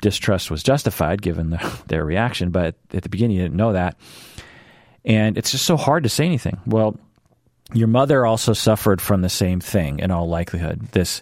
[0.01, 3.97] distrust was justified given the, their reaction, but at the beginning you didn't know that.
[5.05, 6.59] And it's just so hard to say anything.
[6.65, 6.99] Well,
[7.73, 10.81] your mother also suffered from the same thing in all likelihood.
[10.91, 11.21] This,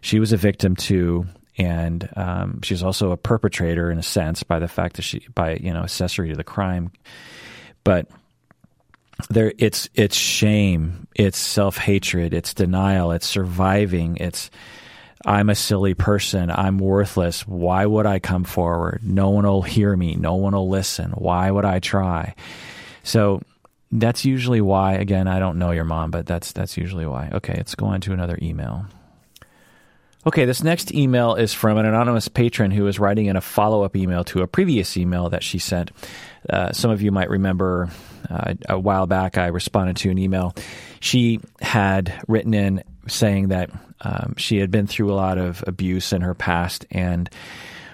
[0.00, 1.26] she was a victim too,
[1.58, 5.56] and um, she's also a perpetrator in a sense by the fact that she, by
[5.56, 6.92] you know, accessory to the crime.
[7.82, 8.08] But
[9.30, 14.50] there, it's it's shame, it's self hatred, it's denial, it's surviving, it's
[15.24, 16.50] I'm a silly person.
[16.50, 17.46] I'm worthless.
[17.46, 19.00] Why would I come forward?
[19.02, 20.14] No one will hear me.
[20.14, 21.10] No one will listen.
[21.12, 22.34] Why would I try?
[23.02, 23.42] So
[23.90, 24.94] that's usually why.
[24.94, 27.30] Again, I don't know your mom, but that's that's usually why.
[27.32, 28.86] Okay, let's go on to another email.
[30.26, 33.84] Okay, this next email is from an anonymous patron who is writing in a follow
[33.84, 35.92] up email to a previous email that she sent.
[36.50, 37.90] Uh, some of you might remember
[38.28, 40.52] uh, a while back I responded to an email.
[40.98, 46.12] She had written in saying that um, she had been through a lot of abuse
[46.12, 47.30] in her past, and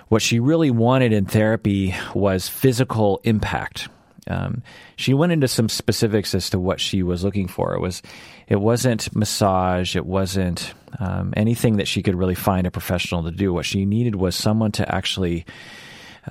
[0.09, 3.89] what she really wanted in therapy was physical impact.
[4.29, 4.63] Um,
[4.97, 7.75] she went into some specifics as to what she was looking for.
[7.75, 8.03] It was,
[8.47, 9.97] it wasn't massage.
[9.97, 13.53] It wasn't um, anything that she could really find a professional to do.
[13.53, 15.45] What she needed was someone to actually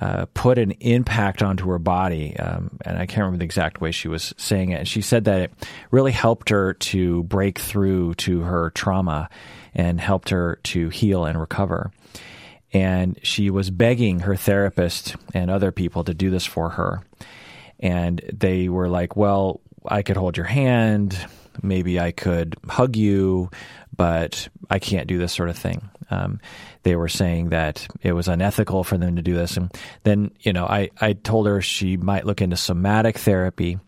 [0.00, 2.36] uh, put an impact onto her body.
[2.36, 4.76] Um, and I can't remember the exact way she was saying it.
[4.76, 5.52] And she said that it
[5.90, 9.28] really helped her to break through to her trauma
[9.74, 11.90] and helped her to heal and recover.
[12.72, 17.02] And she was begging her therapist and other people to do this for her.
[17.78, 21.18] And they were like, well, I could hold your hand.
[21.62, 23.50] Maybe I could hug you,
[23.94, 25.90] but I can't do this sort of thing.
[26.10, 26.40] Um,
[26.82, 29.56] they were saying that it was unethical for them to do this.
[29.56, 29.70] And
[30.02, 33.78] then, you know, I, I told her she might look into somatic therapy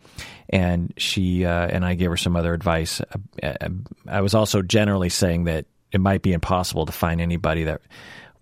[0.49, 3.01] and she uh, and I gave her some other advice.
[3.43, 3.69] Uh,
[4.07, 7.81] I was also generally saying that it might be impossible to find anybody that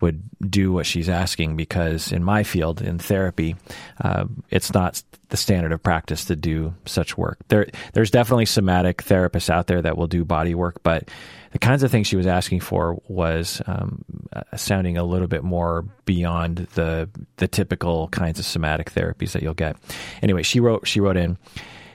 [0.03, 3.57] would do what she's asking because in my field in therapy,
[4.03, 7.39] uh, it's not the standard of practice to do such work.
[7.49, 11.09] There, there's definitely somatic therapists out there that will do body work, but
[11.53, 15.45] the kinds of things she was asking for was um, uh, sounding a little bit
[15.45, 19.77] more beyond the the typical kinds of somatic therapies that you'll get.
[20.23, 21.39] Anyway, she wrote she wrote in.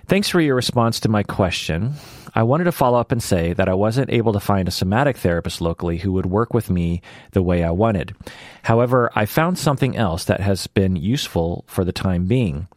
[0.05, 1.93] Thanks for your response to my question.
[2.37, 5.17] I wanted to follow up and say that I wasn't able to find a somatic
[5.17, 8.13] therapist locally who would work with me the way I wanted.
[8.61, 12.67] However, I found something else that has been useful for the time being.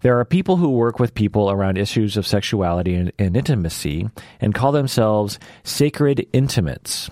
[0.00, 4.10] There are people who work with people around issues of sexuality and, and intimacy
[4.40, 7.08] and call themselves sacred intimates.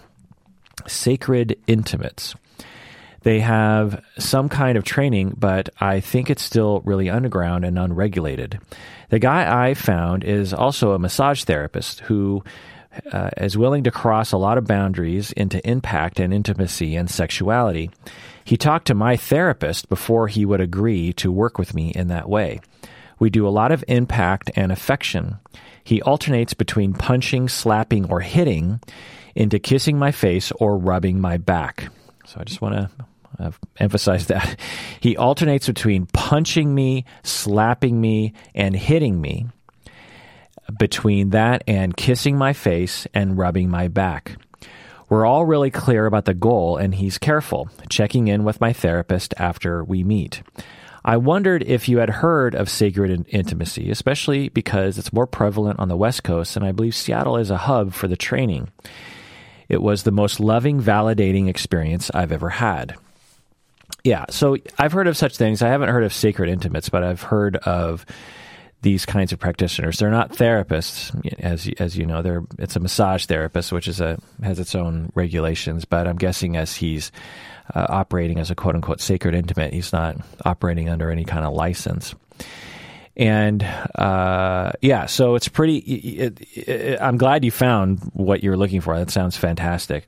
[0.88, 2.34] Sacred intimates.
[3.22, 8.58] They have some kind of training, but I think it's still really underground and unregulated.
[9.10, 12.42] The guy I found is also a massage therapist who
[13.10, 17.90] uh, is willing to cross a lot of boundaries into impact and intimacy and sexuality.
[18.44, 22.28] He talked to my therapist before he would agree to work with me in that
[22.28, 22.60] way.
[23.18, 25.38] We do a lot of impact and affection.
[25.84, 28.80] He alternates between punching, slapping, or hitting
[29.34, 31.88] into kissing my face or rubbing my back.
[32.26, 32.90] So I just want to
[33.38, 34.58] uh, emphasized that.
[35.00, 39.46] He alternates between punching me, slapping me, and hitting me,
[40.78, 44.36] between that and kissing my face and rubbing my back.
[45.08, 49.34] We're all really clear about the goal, and he's careful, checking in with my therapist
[49.36, 50.42] after we meet.
[51.04, 55.88] I wondered if you had heard of sacred intimacy, especially because it's more prevalent on
[55.88, 58.70] the West Coast, and I believe Seattle is a hub for the training.
[59.68, 62.94] It was the most loving, validating experience I've ever had.
[64.04, 65.62] Yeah, so I've heard of such things.
[65.62, 68.04] I haven't heard of sacred intimates, but I've heard of
[68.82, 69.98] these kinds of practitioners.
[69.98, 72.20] They're not therapists, as as you know.
[72.20, 75.84] They're it's a massage therapist, which is a has its own regulations.
[75.84, 77.12] But I'm guessing as he's
[77.74, 79.72] uh, operating as a quote unquote sacred intimate.
[79.72, 82.14] He's not operating under any kind of license.
[83.16, 85.78] And uh, yeah, so it's pretty.
[85.78, 88.98] It, it, I'm glad you found what you're looking for.
[88.98, 90.06] That sounds fantastic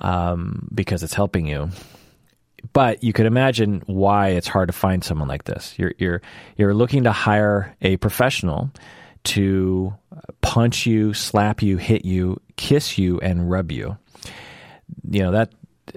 [0.00, 1.70] um, because it's helping you.
[2.72, 5.74] But you could imagine why it's hard to find someone like this.
[5.78, 6.22] You're you're
[6.56, 8.70] you're looking to hire a professional
[9.24, 9.94] to
[10.40, 13.96] punch you, slap you, hit you, kiss you, and rub you.
[15.10, 15.52] You know that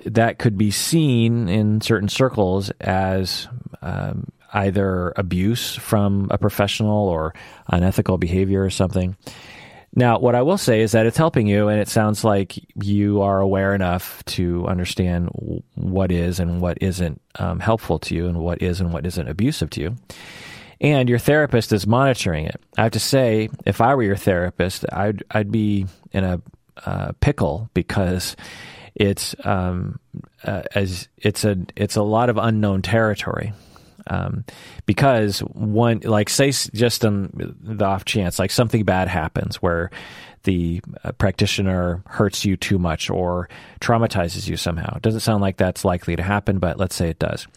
[0.05, 3.47] that could be seen in certain circles as
[3.81, 7.33] um, either abuse from a professional or
[7.67, 9.15] unethical behavior or something.
[9.93, 13.21] Now, what I will say is that it's helping you, and it sounds like you
[13.21, 15.29] are aware enough to understand
[15.75, 19.27] what is and what isn't um, helpful to you, and what is and what isn't
[19.27, 19.95] abusive to you.
[20.79, 22.59] And your therapist is monitoring it.
[22.77, 26.41] I have to say, if I were your therapist, I'd I'd be in a
[26.85, 28.35] uh, pickle because
[28.95, 29.99] it's um,
[30.43, 33.53] uh, as it's a it's a lot of unknown territory.
[34.07, 34.45] Um,
[34.85, 39.91] because one like say just on the off chance like something bad happens where
[40.43, 43.49] the uh, practitioner hurts you too much or
[43.79, 44.95] traumatizes you somehow.
[44.95, 47.47] It doesn't sound like that's likely to happen, but let's say it does.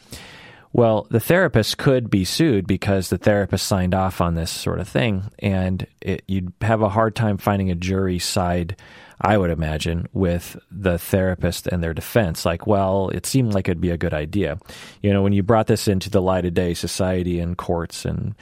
[0.72, 4.88] Well, the therapist could be sued because the therapist signed off on this sort of
[4.88, 8.76] thing, and it, you'd have a hard time finding a jury side
[9.24, 12.44] I would imagine, with the therapist and their defense.
[12.44, 14.58] Like, well, it seemed like it'd be a good idea.
[15.02, 18.34] You know, when you brought this into the light of day, society and courts and,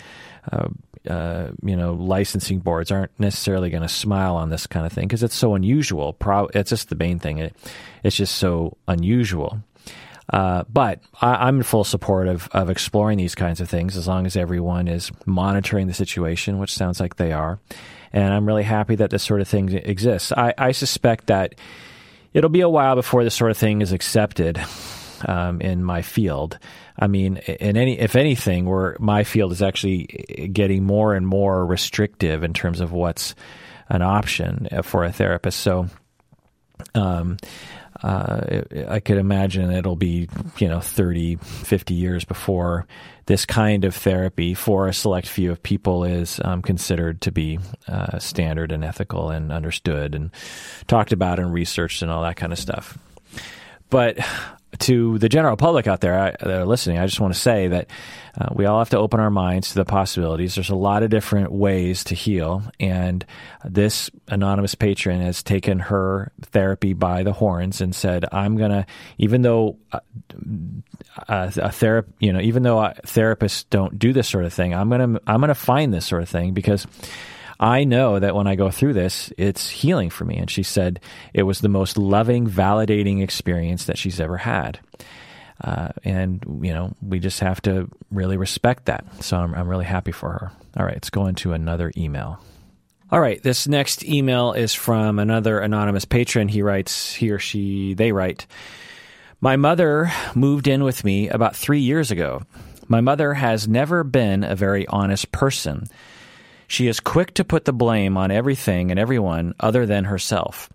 [0.51, 0.68] uh,
[1.09, 5.07] uh, you know, licensing boards aren't necessarily going to smile on this kind of thing
[5.07, 6.14] because it's so unusual.
[6.14, 7.39] Pro- it's just the main thing.
[7.39, 7.57] It,
[8.03, 9.62] it's just so unusual.
[10.33, 14.09] Uh, but I, am in full support of, of exploring these kinds of things as
[14.09, 17.61] long as everyone is monitoring the situation, which sounds like they are
[18.12, 20.32] and I'm really happy that this sort of thing exists.
[20.32, 21.54] I, I suspect that
[22.32, 24.62] it'll be a while before this sort of thing is accepted
[25.26, 26.58] um, in my field.
[26.98, 30.04] I mean, in any if anything, where my field is actually
[30.52, 33.34] getting more and more restrictive in terms of what's
[33.88, 35.60] an option for a therapist.
[35.60, 35.88] So,
[36.94, 37.38] um,
[38.03, 40.28] uh, I could imagine it'll be,
[40.59, 42.86] you know, 30, 50 years before
[43.26, 47.61] this kind of therapy for a select few of people is um, considered to be
[47.86, 50.30] uh, standard and ethical and understood and
[50.88, 52.98] talked about and researched and all that kind of stuff.
[53.90, 54.18] But
[54.78, 57.90] to the general public out there that are listening, I just want to say that
[58.38, 60.54] uh, we all have to open our minds to the possibilities.
[60.54, 63.24] There's a lot of different ways to heal, and
[63.64, 68.86] this anonymous patron has taken her therapy by the horns and said, "I'm gonna,
[69.18, 70.00] even though uh,
[71.28, 74.88] uh a therap, you know, even though therapists don't do this sort of thing, I'm
[74.88, 76.86] gonna, I'm gonna find this sort of thing because."
[77.62, 80.36] I know that when I go through this, it's healing for me.
[80.36, 80.98] And she said
[81.32, 84.80] it was the most loving, validating experience that she's ever had.
[85.62, 89.04] Uh, and, you know, we just have to really respect that.
[89.22, 90.52] So I'm, I'm really happy for her.
[90.76, 92.40] All right, let's go into another email.
[93.12, 96.48] All right, this next email is from another anonymous patron.
[96.48, 98.48] He writes, he or she, they write,
[99.40, 102.42] My mother moved in with me about three years ago.
[102.88, 105.86] My mother has never been a very honest person.
[106.72, 110.70] She is quick to put the blame on everything and everyone other than herself.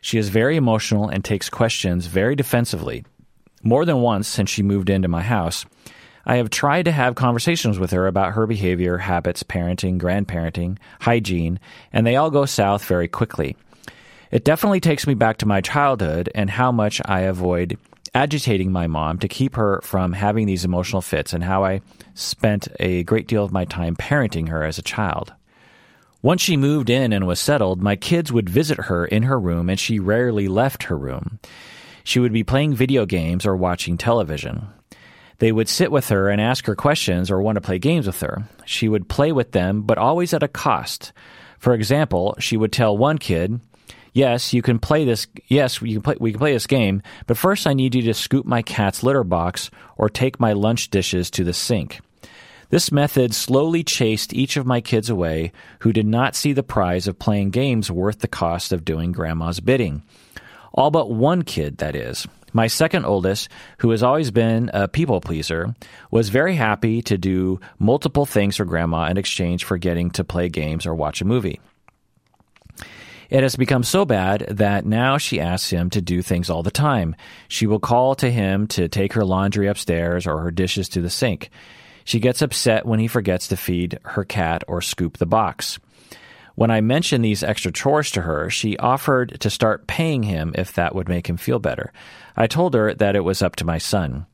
[0.00, 3.04] She is very emotional and takes questions very defensively.
[3.62, 5.64] More than once since she moved into my house,
[6.24, 11.60] I have tried to have conversations with her about her behavior, habits, parenting, grandparenting, hygiene,
[11.92, 13.56] and they all go south very quickly.
[14.32, 17.78] It definitely takes me back to my childhood and how much I avoid
[18.16, 21.82] agitating my mom to keep her from having these emotional fits and how I
[22.14, 25.34] spent a great deal of my time parenting her as a child.
[26.22, 29.68] Once she moved in and was settled, my kids would visit her in her room
[29.68, 31.38] and she rarely left her room.
[32.02, 34.68] She would be playing video games or watching television.
[35.38, 38.20] They would sit with her and ask her questions or want to play games with
[38.20, 38.44] her.
[38.64, 41.12] She would play with them, but always at a cost.
[41.58, 43.60] For example, she would tell one kid,
[44.12, 45.26] yes, you can play this.
[45.46, 48.14] Yes, you can play, we can play this game, but first I need you to
[48.14, 52.00] scoop my cat's litter box or take my lunch dishes to the sink.
[52.68, 57.06] This method slowly chased each of my kids away who did not see the prize
[57.06, 60.02] of playing games worth the cost of doing grandma's bidding.
[60.74, 62.26] All but one kid, that is.
[62.52, 63.48] My second oldest,
[63.78, 65.74] who has always been a people pleaser,
[66.10, 70.48] was very happy to do multiple things for grandma in exchange for getting to play
[70.48, 71.60] games or watch a movie.
[73.28, 76.70] It has become so bad that now she asks him to do things all the
[76.70, 77.16] time.
[77.48, 81.10] She will call to him to take her laundry upstairs or her dishes to the
[81.10, 81.50] sink.
[82.06, 85.80] She gets upset when he forgets to feed her cat or scoop the box.
[86.54, 90.72] When I mentioned these extra chores to her, she offered to start paying him if
[90.74, 91.92] that would make him feel better.
[92.36, 94.24] I told her that it was up to my son.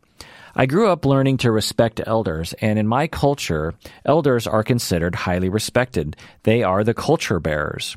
[0.54, 3.72] I grew up learning to respect elders, and in my culture,
[4.04, 6.14] elders are considered highly respected.
[6.42, 7.96] They are the culture bearers.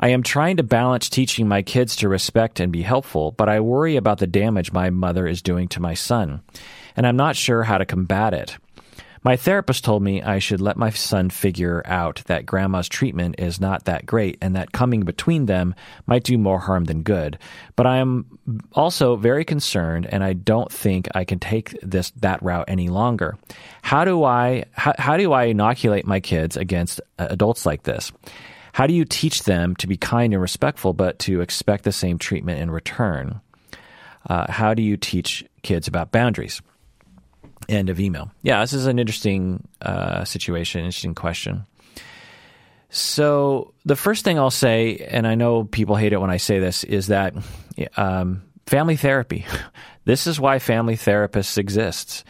[0.00, 3.60] I am trying to balance teaching my kids to respect and be helpful, but I
[3.60, 6.40] worry about the damage my mother is doing to my son,
[6.96, 8.56] and I'm not sure how to combat it.
[9.26, 13.60] My therapist told me I should let my son figure out that grandma's treatment is
[13.60, 15.74] not that great and that coming between them
[16.06, 17.36] might do more harm than good.
[17.74, 18.38] But I am
[18.74, 23.36] also very concerned and I don't think I can take this that route any longer.
[23.82, 28.12] How do I how, how do I inoculate my kids against adults like this?
[28.74, 32.18] How do you teach them to be kind and respectful, but to expect the same
[32.18, 33.40] treatment in return?
[34.30, 36.62] Uh, how do you teach kids about boundaries?
[37.68, 38.30] End of email.
[38.42, 41.66] Yeah, this is an interesting uh, situation, interesting question.
[42.90, 46.60] So, the first thing I'll say, and I know people hate it when I say
[46.60, 47.34] this, is that
[47.96, 49.46] um, family therapy.
[50.06, 52.22] This is why family therapists exist.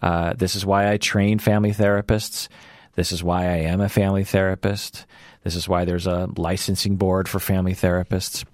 [0.00, 2.46] Uh, this is why I train family therapists.
[2.94, 5.06] This is why I am a family therapist.
[5.46, 8.44] This is why there's a licensing board for family therapists,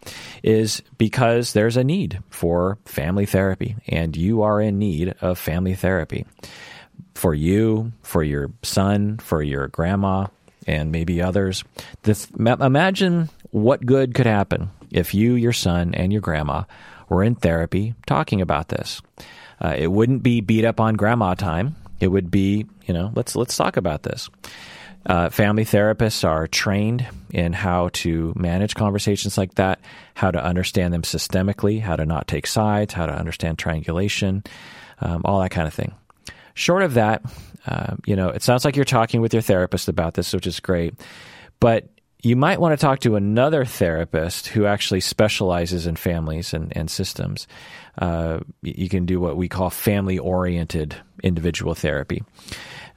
[0.42, 5.74] is because there's a need for family therapy, and you are in need of family
[5.74, 6.26] therapy
[7.14, 10.26] for you, for your son, for your grandma,
[10.66, 11.64] and maybe others.
[12.02, 16.64] This, imagine what good could happen if you, your son, and your grandma
[17.08, 19.00] were in therapy talking about this.
[19.62, 21.74] Uh, it wouldn't be beat up on grandma time.
[22.00, 24.28] It would be, you know, let's let's talk about this.
[25.04, 29.80] Uh, family therapists are trained in how to manage conversations like that,
[30.14, 34.44] how to understand them systemically, how to not take sides, how to understand triangulation,
[35.00, 35.92] um, all that kind of thing.
[36.54, 37.22] Short of that,
[37.66, 40.60] uh, you know, it sounds like you're talking with your therapist about this, which is
[40.60, 40.94] great,
[41.58, 41.88] but
[42.22, 46.88] you might want to talk to another therapist who actually specializes in families and, and
[46.88, 47.48] systems.
[47.98, 52.22] Uh, you can do what we call family oriented individual therapy.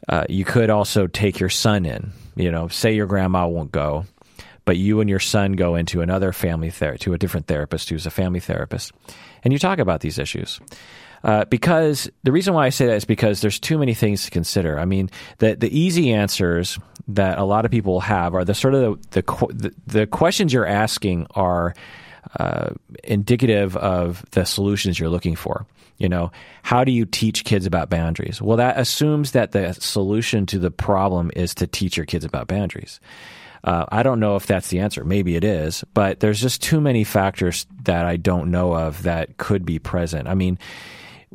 [0.08, 2.12] Uh, you could also take your son in.
[2.36, 4.06] You know, say your grandma won't go,
[4.66, 8.06] but you and your son go into another family ther- to a different therapist who's
[8.06, 8.92] a family therapist,
[9.44, 10.60] and you talk about these issues.
[11.24, 14.32] Uh, because the reason why I say that is because there's too many things to
[14.32, 14.78] consider.
[14.78, 15.10] I mean,
[15.40, 19.22] the the easy answers that a lot of people have are the sort of the
[19.22, 21.74] the, the questions you're asking are
[22.40, 22.70] uh,
[23.04, 25.66] indicative of the solutions you're looking for.
[25.98, 26.32] You know,
[26.62, 28.42] how do you teach kids about boundaries?
[28.42, 32.48] Well, that assumes that the solution to the problem is to teach your kids about
[32.48, 33.00] boundaries.
[33.64, 35.04] Uh, I don't know if that's the answer.
[35.04, 39.38] Maybe it is, but there's just too many factors that I don't know of that
[39.38, 40.28] could be present.
[40.28, 40.60] I mean,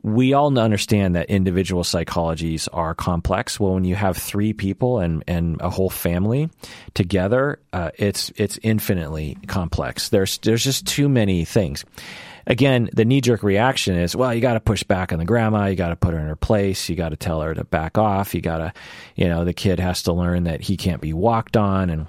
[0.03, 3.61] we all understand that individual psychologies are complex.
[3.61, 6.51] Well, when you have three people and, and a whole family
[6.95, 10.09] together, uh, it's it's infinitely complex.
[10.09, 11.85] There's there's just too many things.
[12.47, 15.67] Again, the knee jerk reaction is, well, you got to push back on the grandma.
[15.67, 16.89] You got to put her in her place.
[16.89, 18.35] You got to tell her to back off.
[18.35, 18.73] You got to,
[19.15, 22.07] you know, the kid has to learn that he can't be walked on and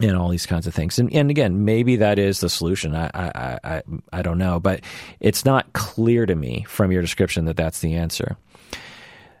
[0.00, 0.98] and all these kinds of things.
[0.98, 2.94] And, and again, maybe that is the solution.
[2.94, 4.80] I, I, I, I don't know, but
[5.20, 8.36] it's not clear to me from your description that that's the answer.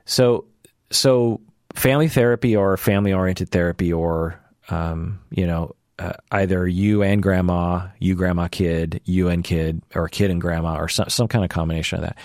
[0.04, 0.44] So,
[0.90, 1.40] so
[1.74, 7.88] family therapy or family oriented therapy or, um, you know, uh, either you and grandma,
[7.98, 11.50] you grandma kid, you and kid, or kid and grandma, or some, some kind of
[11.50, 12.18] combination of that.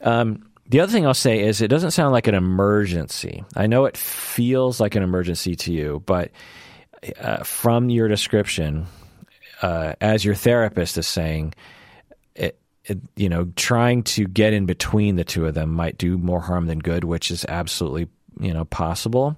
[0.00, 3.44] Um, the other thing I'll say is it doesn't sound like an emergency.
[3.54, 6.30] I know it feels like an emergency to you, but
[7.20, 8.86] uh, from your description,
[9.60, 11.54] uh, as your therapist is saying,
[12.34, 16.18] it, it, you know, trying to get in between the two of them might do
[16.18, 18.08] more harm than good, which is absolutely
[18.40, 19.36] you know possible.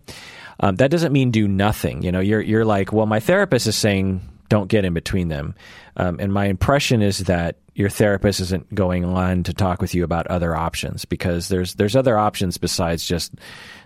[0.61, 2.03] Um, that doesn't mean do nothing.
[2.03, 5.55] You know, you're you're like, well, my therapist is saying don't get in between them,
[5.97, 10.05] um, and my impression is that your therapist isn't going on to talk with you
[10.05, 13.35] about other options because there's there's other options besides just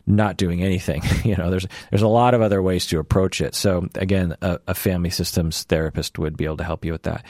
[0.09, 1.03] not doing anything.
[1.25, 3.55] you know, there's there's a lot of other ways to approach it.
[3.55, 7.25] So again, a, a family systems therapist would be able to help you with that.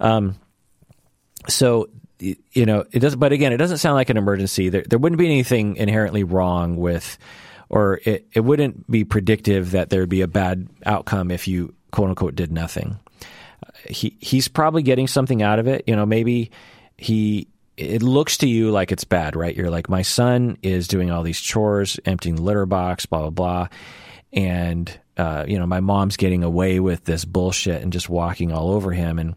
[0.00, 0.36] Um,
[1.48, 1.88] so
[2.18, 3.18] you know, it doesn't.
[3.18, 4.68] But again, it doesn't sound like an emergency.
[4.68, 7.18] There, there wouldn't be anything inherently wrong with,
[7.68, 11.74] or it, it wouldn't be predictive that there would be a bad outcome if you
[11.90, 12.98] quote unquote did nothing.
[13.88, 15.84] he he's probably getting something out of it.
[15.86, 16.50] You know, maybe
[16.96, 19.54] he it looks to you like it's bad, right?
[19.54, 23.30] You're like, my son is doing all these chores, emptying the litter box, blah blah
[23.30, 23.68] blah,
[24.32, 28.70] and uh, you know, my mom's getting away with this bullshit and just walking all
[28.70, 29.34] over him, and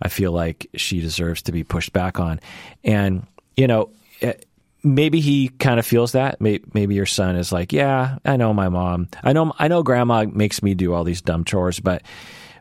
[0.00, 2.40] I feel like she deserves to be pushed back on,
[2.84, 3.90] and you know.
[4.20, 4.34] Eh,
[4.84, 6.40] maybe he kind of feels that.
[6.40, 9.08] Maybe your son is like, "Yeah, I know my mom.
[9.22, 12.02] I know I know grandma makes me do all these dumb chores, but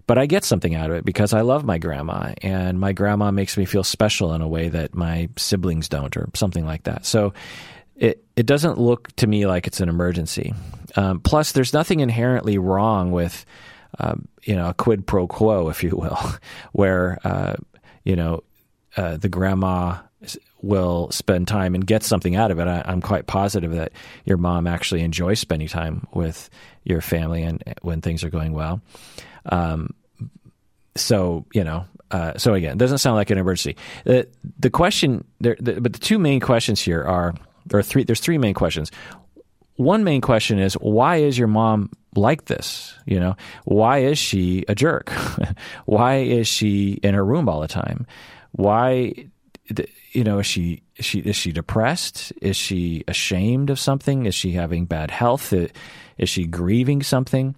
[0.08, 3.30] but I get something out of it because I love my grandma and my grandma
[3.30, 7.06] makes me feel special in a way that my siblings don't or something like that.
[7.06, 7.34] So
[7.98, 10.54] it, it doesn't look to me like it's an emergency.
[10.96, 13.46] Um, plus, there's nothing inherently wrong with,
[14.00, 16.18] um, you know, a quid pro quo, if you will,
[16.72, 17.56] where, uh,
[18.04, 18.44] you know,
[18.96, 19.98] uh, the grandma
[20.62, 22.68] will spend time and get something out of it.
[22.68, 23.92] I, am quite positive that
[24.26, 26.50] your mom actually enjoys spending time with
[26.84, 28.82] your family and when things are going well.
[29.48, 29.94] Um,
[30.96, 33.76] so you know, uh, so again, it doesn't sound like an emergency.
[34.06, 34.28] The
[34.60, 37.36] the question, there, the, but the two main questions here are,
[37.74, 38.04] or three.
[38.04, 38.92] There's three main questions.
[39.76, 42.96] One main question is why is your mom like this?
[43.06, 45.10] You know, why is she a jerk?
[45.86, 48.08] why is she in her room all the time?
[48.54, 49.14] Why,
[50.14, 52.34] you know, is she she is she depressed?
[52.42, 54.26] Is she ashamed of something?
[54.26, 55.54] Is she having bad health?
[55.54, 57.56] Is she grieving something?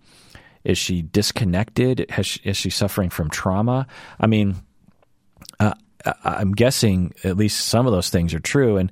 [0.69, 2.05] Is she disconnected?
[2.11, 3.87] Has she, is she suffering from trauma?
[4.19, 4.55] I mean,
[5.59, 5.73] uh,
[6.23, 8.91] I'm guessing at least some of those things are true, and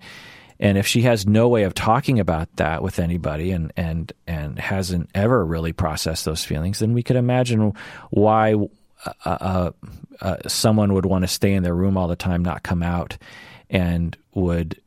[0.60, 4.58] and if she has no way of talking about that with anybody, and and and
[4.58, 7.74] hasn't ever really processed those feelings, then we could imagine
[8.10, 8.56] why
[9.06, 9.72] uh, uh,
[10.20, 13.18] uh, someone would want to stay in their room all the time, not come out,
[13.70, 14.82] and would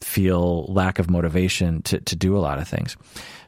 [0.00, 2.96] feel lack of motivation to to do a lot of things.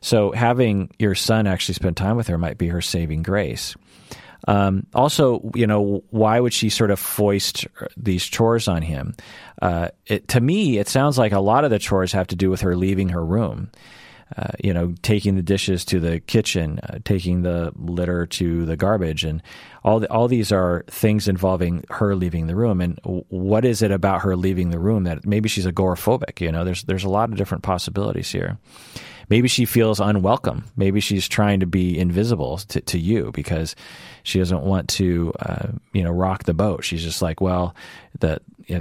[0.00, 3.74] So having your son actually spend time with her might be her saving grace.
[4.46, 7.66] Um, also, you know, why would she sort of foist
[7.96, 9.14] these chores on him?
[9.60, 12.48] Uh, it, to me, it sounds like a lot of the chores have to do
[12.48, 13.70] with her leaving her room.
[14.36, 18.76] Uh, you know, taking the dishes to the kitchen, uh, taking the litter to the
[18.76, 19.42] garbage, and
[19.89, 22.81] all the, all these are things involving her leaving the room.
[22.81, 26.40] And what is it about her leaving the room that maybe she's agoraphobic?
[26.40, 28.59] You know, there's there's a lot of different possibilities here
[29.28, 30.65] maybe she feels unwelcome.
[30.77, 33.77] Maybe she's trying to be invisible to, to you because
[34.23, 36.85] she doesn't want to, uh, you know, rock the boat.
[36.85, 37.74] She's just like, well,
[38.20, 38.40] the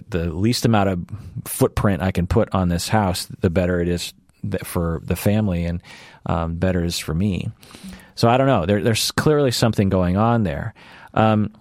[0.10, 1.06] the least amount of
[1.46, 4.14] footprint I can put on this house, the better it is
[4.64, 5.82] for the family, and
[6.26, 7.50] um, better it is for me.
[8.16, 8.66] So I don't know.
[8.66, 10.74] There, there's clearly something going on there.
[11.14, 11.52] Um,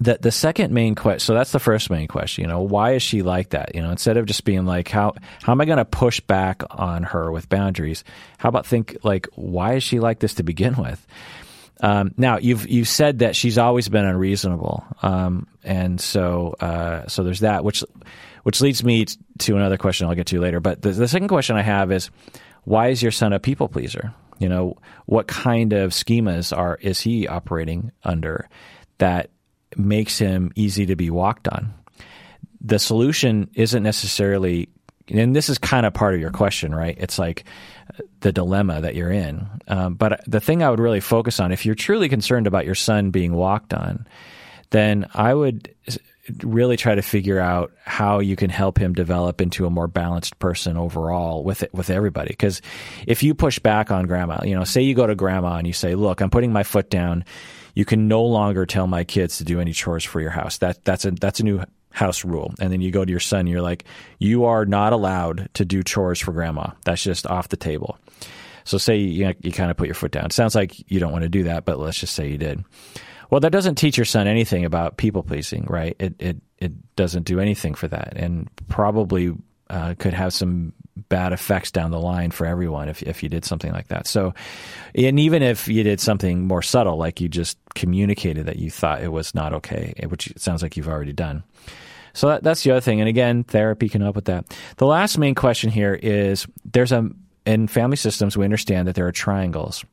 [0.00, 3.02] the the second main question so that's the first main question you know why is
[3.02, 3.74] she like that?
[3.74, 6.62] You know instead of just being like how how am i going to push back
[6.70, 8.02] on her with boundaries?
[8.38, 11.06] How about think like why is she like this to begin with?
[11.80, 17.22] Um, now you've you've said that she's always been unreasonable um, and so uh, so
[17.22, 17.84] there's that which
[18.42, 19.06] which leads me
[19.38, 22.10] to another question I'll get to later but the, the second question I have is
[22.64, 27.00] why is your son a people pleaser you know what kind of schemas are is
[27.00, 28.48] he operating under
[28.98, 29.30] that
[29.76, 31.74] makes him easy to be walked on.
[32.60, 34.68] the solution isn't necessarily
[35.08, 36.96] and this is kind of part of your question, right?
[36.98, 37.44] It's like
[38.20, 39.46] the dilemma that you're in.
[39.68, 42.74] Um, but the thing I would really focus on, if you're truly concerned about your
[42.74, 44.06] son being walked on,
[44.70, 45.74] then I would
[46.42, 50.38] really try to figure out how you can help him develop into a more balanced
[50.38, 52.28] person overall with it, with everybody.
[52.28, 52.62] Because
[53.06, 55.72] if you push back on grandma, you know, say you go to grandma and you
[55.72, 57.24] say, "Look, I'm putting my foot down.
[57.74, 60.58] You can no longer tell my kids to do any chores for your house.
[60.58, 61.62] That that's a that's a new
[61.94, 62.52] house rule.
[62.60, 63.84] And then you go to your son, you're like,
[64.18, 66.70] you are not allowed to do chores for grandma.
[66.84, 67.98] That's just off the table.
[68.64, 70.26] So say you, you kind of put your foot down.
[70.26, 72.64] It sounds like you don't want to do that, but let's just say you did.
[73.34, 75.96] Well, that doesn't teach your son anything about people pleasing, right?
[75.98, 79.34] It it it doesn't do anything for that, and probably
[79.68, 80.72] uh, could have some
[81.08, 84.06] bad effects down the line for everyone if if you did something like that.
[84.06, 84.34] So,
[84.94, 89.02] and even if you did something more subtle, like you just communicated that you thought
[89.02, 91.42] it was not okay, which it sounds like you've already done.
[92.12, 93.00] So that, that's the other thing.
[93.00, 94.56] And again, therapy can help with that.
[94.76, 97.10] The last main question here is there's a,
[97.46, 99.84] in family systems, we understand that there are triangles.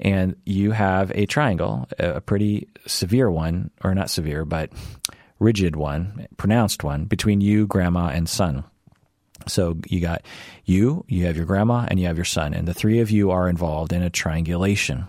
[0.00, 4.70] And you have a triangle, a pretty severe one, or not severe, but
[5.40, 8.64] rigid one, pronounced one, between you, grandma, and son.
[9.46, 10.22] So you got
[10.64, 13.30] you, you have your grandma, and you have your son, and the three of you
[13.30, 15.06] are involved in a triangulation.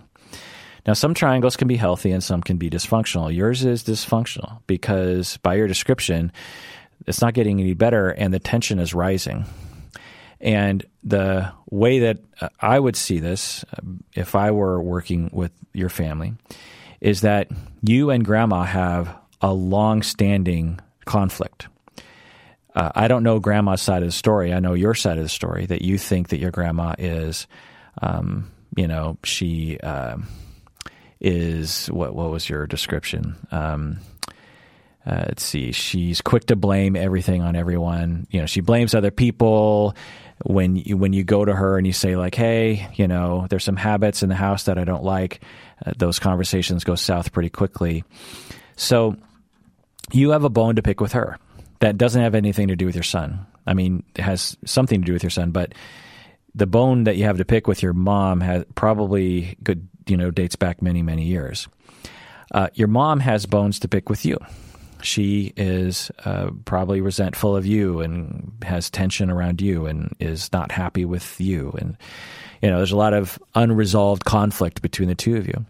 [0.86, 3.34] Now, some triangles can be healthy and some can be dysfunctional.
[3.34, 6.32] Yours is dysfunctional because, by your description,
[7.06, 9.44] it's not getting any better and the tension is rising.
[10.40, 13.80] And the way that uh, I would see this, uh,
[14.14, 16.34] if I were working with your family,
[17.00, 17.48] is that
[17.82, 21.68] you and grandma have a long standing conflict.
[22.74, 24.52] Uh, I don't know grandma's side of the story.
[24.52, 27.46] I know your side of the story that you think that your grandma is,
[28.00, 29.78] um, you know, she.
[29.78, 30.18] Uh,
[31.20, 33.36] is what what was your description?
[33.50, 33.98] Um,
[35.06, 35.72] uh, let's see.
[35.72, 38.26] She's quick to blame everything on everyone.
[38.30, 39.94] You know, she blames other people.
[40.44, 43.64] When you, when you go to her and you say like, "Hey, you know, there's
[43.64, 45.40] some habits in the house that I don't like,"
[45.84, 48.04] uh, those conversations go south pretty quickly.
[48.76, 49.16] So
[50.12, 51.38] you have a bone to pick with her.
[51.80, 53.46] That doesn't have anything to do with your son.
[53.66, 55.74] I mean, it has something to do with your son, but
[56.54, 60.30] the bone that you have to pick with your mom has probably good you know
[60.30, 61.68] dates back many many years.
[62.52, 64.38] Uh, your mom has bones to pick with you.
[65.02, 70.72] She is uh, probably resentful of you and has tension around you and is not
[70.72, 71.74] happy with you.
[71.78, 71.96] And
[72.62, 75.64] you know, there's a lot of unresolved conflict between the two of you.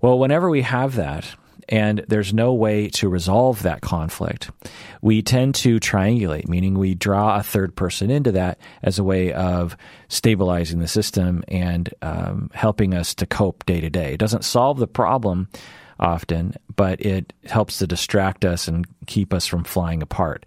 [0.00, 1.34] Well, whenever we have that,
[1.68, 4.50] and there's no way to resolve that conflict,
[5.00, 9.32] we tend to triangulate, meaning we draw a third person into that as a way
[9.32, 9.76] of
[10.08, 14.14] stabilizing the system and um, helping us to cope day to day.
[14.14, 15.48] It doesn't solve the problem
[15.98, 20.46] often, but it helps to distract us and keep us from flying apart.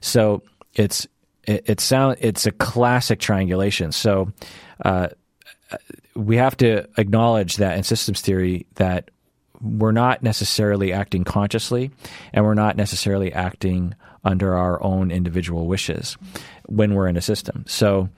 [0.00, 0.42] So
[0.74, 1.06] it's
[1.46, 3.92] it, it sound it's a classic triangulation.
[3.92, 4.32] So
[4.84, 5.08] uh,
[6.14, 9.10] we have to acknowledge that in systems theory that
[9.60, 11.90] we're not necessarily acting consciously
[12.32, 13.94] and we're not necessarily acting
[14.24, 16.16] under our own individual wishes
[16.66, 17.64] when we're in a system.
[17.66, 18.08] So,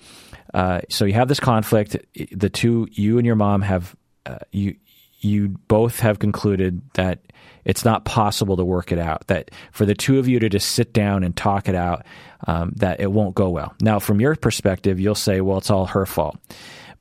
[0.55, 1.97] uh, so you have this conflict.
[2.33, 3.97] The two, you and your mom have,
[4.27, 4.77] uh, you,
[5.23, 7.21] you both have concluded that
[7.65, 9.27] it's not possible to work it out.
[9.29, 12.05] That for the two of you to just sit down and talk it out,
[12.47, 13.75] um, that it won't go well.
[13.81, 16.39] Now, from your perspective, you'll say, "Well, it's all her fault,"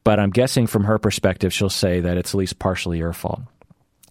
[0.04, 3.42] but I'm guessing from her perspective, she'll say that it's at least partially your fault.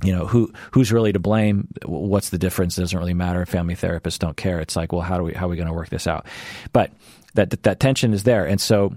[0.02, 1.68] You know who who's really to blame?
[1.84, 2.76] What's the difference?
[2.78, 3.44] It doesn't really matter.
[3.46, 4.58] Family therapists don't care.
[4.60, 6.26] It's like well how do we how are we going to work this out?
[6.72, 6.90] But
[7.34, 8.46] that, that, that tension is there.
[8.46, 8.94] And so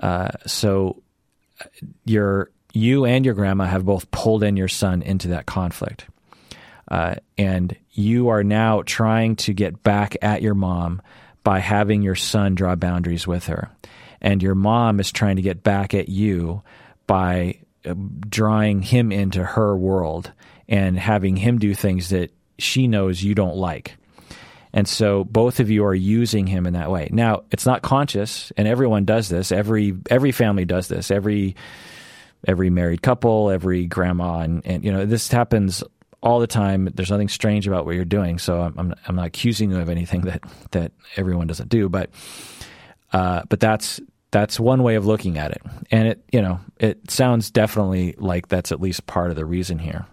[0.00, 1.02] uh, so
[2.04, 6.06] your you and your grandma have both pulled in your son into that conflict
[6.88, 11.00] uh, and you are now trying to get back at your mom
[11.42, 13.70] by having your son draw boundaries with her
[14.20, 16.62] and your mom is trying to get back at you
[17.06, 17.94] by uh,
[18.28, 20.32] drawing him into her world
[20.68, 23.96] and having him do things that she knows you don't like.
[24.72, 27.08] And so both of you are using him in that way.
[27.12, 29.52] Now, it's not conscious and everyone does this.
[29.52, 31.10] Every every family does this.
[31.10, 31.54] Every
[32.46, 35.82] every married couple, every grandma and, and you know, this happens
[36.22, 36.88] all the time.
[36.94, 38.38] There's nothing strange about what you're doing.
[38.38, 40.42] So I'm I'm not accusing you of anything that
[40.72, 42.10] that everyone doesn't do, but
[43.12, 44.00] uh, but that's
[44.30, 45.62] that's one way of looking at it.
[45.92, 49.78] And it, you know, it sounds definitely like that's at least part of the reason
[49.78, 50.06] here.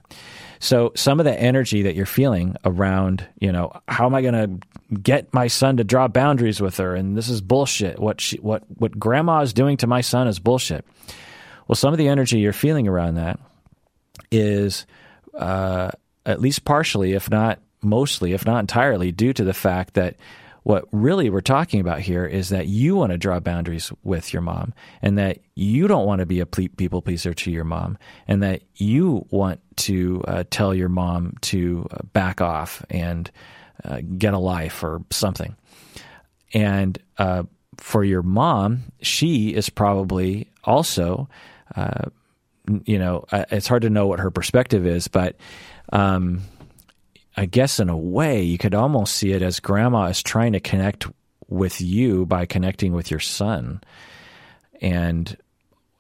[0.60, 4.36] So some of the energy that you're feeling around, you know, how am I going
[4.36, 6.94] to get my son to draw boundaries with her?
[6.94, 7.98] And this is bullshit.
[7.98, 10.86] What she, what, what grandma is doing to my son is bullshit.
[11.72, 13.40] Well, some of the energy you're feeling around that
[14.30, 14.86] is,
[15.34, 15.92] uh,
[16.26, 20.18] at least partially, if not mostly, if not entirely, due to the fact that
[20.64, 24.42] what really we're talking about here is that you want to draw boundaries with your
[24.42, 28.44] mom and that you don't want to be a people pleaser to your mom and
[28.44, 33.32] that you want to uh, tell your mom to uh, back off and
[33.86, 35.56] uh, get a life or something.
[36.54, 37.44] And uh,
[37.78, 41.30] for your mom, she is probably also,
[41.76, 42.10] uh,
[42.86, 45.36] you know, it's hard to know what her perspective is, but
[45.92, 46.42] um,
[47.36, 50.60] I guess in a way, you could almost see it as grandma is trying to
[50.60, 51.08] connect
[51.48, 53.82] with you by connecting with your son,
[54.82, 55.36] and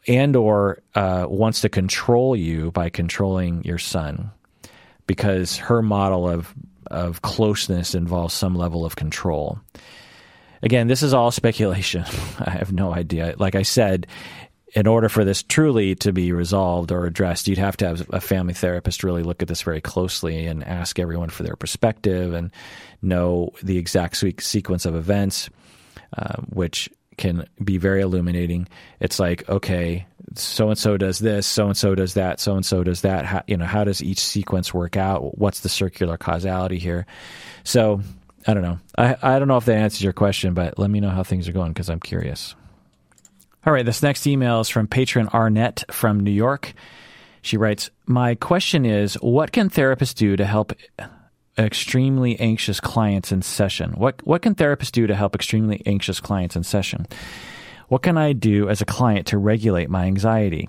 [0.07, 4.31] and or uh, wants to control you by controlling your son,
[5.07, 6.53] because her model of
[6.89, 9.59] of closeness involves some level of control.
[10.63, 12.03] Again, this is all speculation.
[12.39, 13.35] I have no idea.
[13.37, 14.07] Like I said,
[14.73, 18.21] in order for this truly to be resolved or addressed, you'd have to have a
[18.21, 22.51] family therapist really look at this very closely and ask everyone for their perspective and
[23.01, 25.49] know the exact sequence of events,
[26.17, 28.67] uh, which can be very illuminating.
[29.01, 32.65] It's like, okay, so and so does this, so and so does that, so and
[32.65, 33.25] so does that.
[33.25, 35.37] How, you know, how does each sequence work out?
[35.37, 37.05] What's the circular causality here?
[37.65, 38.01] So,
[38.47, 38.79] I don't know.
[38.97, 41.47] I, I don't know if that answers your question, but let me know how things
[41.49, 42.55] are going because I'm curious.
[43.63, 46.73] All right, this next email is from patron Arnett from New York.
[47.43, 50.73] She writes, My question is what can therapists do to help
[51.59, 53.91] extremely anxious clients in session?
[53.91, 57.05] What, what can therapists do to help extremely anxious clients in session?
[57.87, 60.67] What can I do as a client to regulate my anxiety?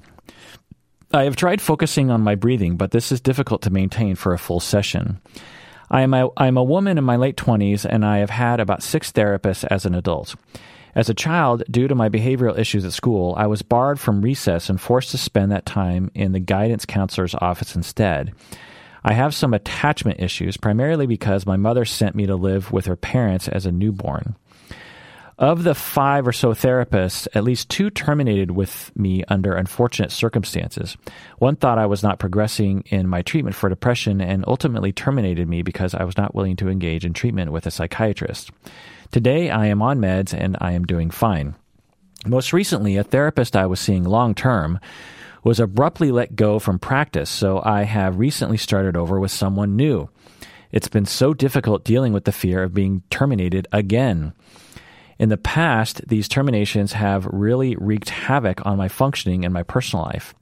[1.14, 4.38] I have tried focusing on my breathing, but this is difficult to maintain for a
[4.38, 5.18] full session.
[5.90, 8.60] I am a, I am a woman in my late 20s, and I have had
[8.60, 10.34] about six therapists as an adult.
[10.94, 14.68] As a child, due to my behavioral issues at school, I was barred from recess
[14.68, 18.34] and forced to spend that time in the guidance counselor's office instead.
[19.02, 22.96] I have some attachment issues, primarily because my mother sent me to live with her
[22.96, 24.36] parents as a newborn.
[25.38, 30.96] Of the five or so therapists, at least two terminated with me under unfortunate circumstances.
[31.38, 35.62] One thought I was not progressing in my treatment for depression and ultimately terminated me
[35.62, 38.50] because I was not willing to engage in treatment with a psychiatrist.
[39.10, 41.54] Today, I am on meds and I am doing fine.
[42.26, 44.78] Most recently, a therapist I was seeing long term
[45.42, 50.08] was abruptly let go from practice, so I have recently started over with someone new.
[50.70, 54.34] It's been so difficult dealing with the fear of being terminated again.
[55.22, 60.04] In the past, these terminations have really wreaked havoc on my functioning and my personal
[60.04, 60.34] life.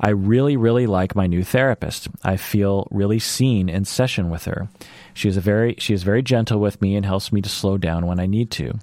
[0.00, 2.06] I really, really like my new therapist.
[2.22, 4.68] I feel really seen in session with her.
[5.14, 8.06] She is very she is very gentle with me and helps me to slow down
[8.06, 8.78] when I need to.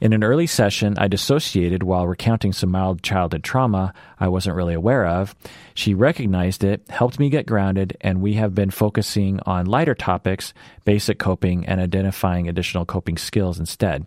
[0.00, 4.74] In an early session, I dissociated while recounting some mild childhood trauma I wasn't really
[4.74, 5.34] aware of.
[5.74, 10.54] She recognized it, helped me get grounded, and we have been focusing on lighter topics,
[10.84, 14.06] basic coping, and identifying additional coping skills instead.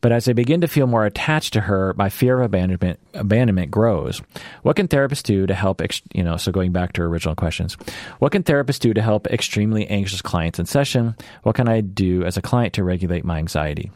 [0.00, 3.70] But as I begin to feel more attached to her, my fear of abandonment abandonment
[3.70, 4.22] grows.
[4.62, 5.80] What can therapists do to help?
[5.80, 7.74] Ex- you know, so going back to original questions,
[8.18, 11.16] what can therapists do to help extremely anxious clients in session?
[11.42, 13.90] What can I do as a client to regulate my anxiety?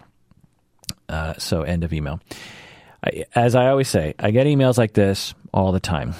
[1.08, 2.20] Uh, so end of email.
[3.04, 6.14] I, as I always say, I get emails like this all the time.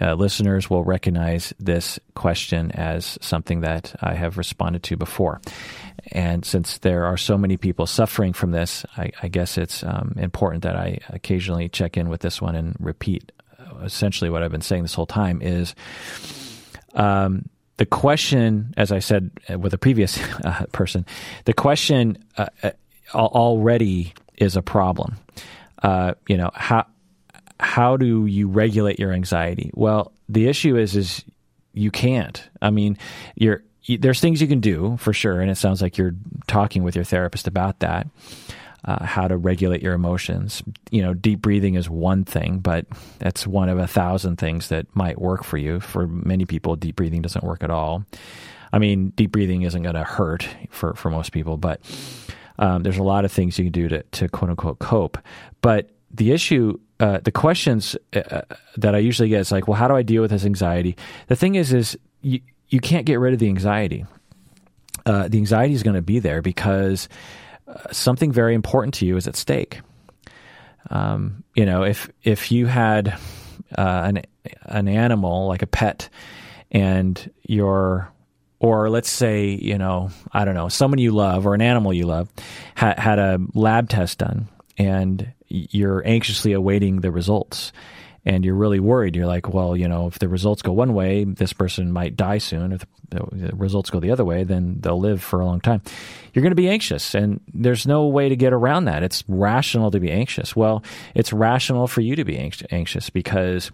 [0.00, 5.40] Uh, listeners will recognize this question as something that I have responded to before.
[6.10, 10.14] And since there are so many people suffering from this, I, I guess it's um,
[10.18, 14.50] important that I occasionally check in with this one and repeat uh, essentially what I've
[14.50, 15.74] been saying this whole time is
[16.94, 21.06] um, the question, as I said uh, with a previous uh, person,
[21.44, 22.70] the question uh, uh
[23.14, 25.16] already is a problem.
[25.82, 26.86] Uh, you know how
[27.60, 29.70] how do you regulate your anxiety?
[29.74, 31.24] Well, the issue is is
[31.74, 32.42] you can't.
[32.60, 32.98] I mean,
[33.34, 36.14] you're there's things you can do for sure, and it sounds like you're
[36.46, 38.06] talking with your therapist about that.
[38.84, 40.60] Uh, how to regulate your emotions.
[40.90, 42.84] You know, deep breathing is one thing, but
[43.20, 45.78] that's one of a thousand things that might work for you.
[45.78, 48.04] For many people, deep breathing doesn't work at all.
[48.72, 51.80] I mean, deep breathing isn't going to hurt for, for most people, but
[52.58, 55.16] um, there's a lot of things you can do to, to quote unquote cope.
[55.60, 58.42] But the issue, uh, the questions uh, uh,
[58.78, 60.96] that I usually get is like, well, how do I deal with this anxiety?
[61.28, 62.40] The thing is, is you,
[62.72, 64.06] you can't get rid of the anxiety.
[65.04, 67.08] Uh, the anxiety is going to be there because
[67.68, 69.82] uh, something very important to you is at stake.
[70.90, 73.18] Um, you know, if if you had
[73.76, 74.22] uh, an
[74.62, 76.08] an animal like a pet,
[76.70, 78.10] and your
[78.58, 82.06] or let's say you know I don't know someone you love or an animal you
[82.06, 82.30] love
[82.74, 87.72] ha- had a lab test done, and you're anxiously awaiting the results,
[88.24, 89.16] and you're really worried.
[89.16, 92.38] You're like, well, you know, if the results go one way, this person might die
[92.38, 92.72] soon.
[92.72, 95.82] If the results go the other way, then they'll live for a long time.
[96.32, 99.02] You're going to be anxious, and there's no way to get around that.
[99.02, 100.56] It's rational to be anxious.
[100.56, 100.82] Well,
[101.14, 102.38] it's rational for you to be
[102.70, 103.70] anxious because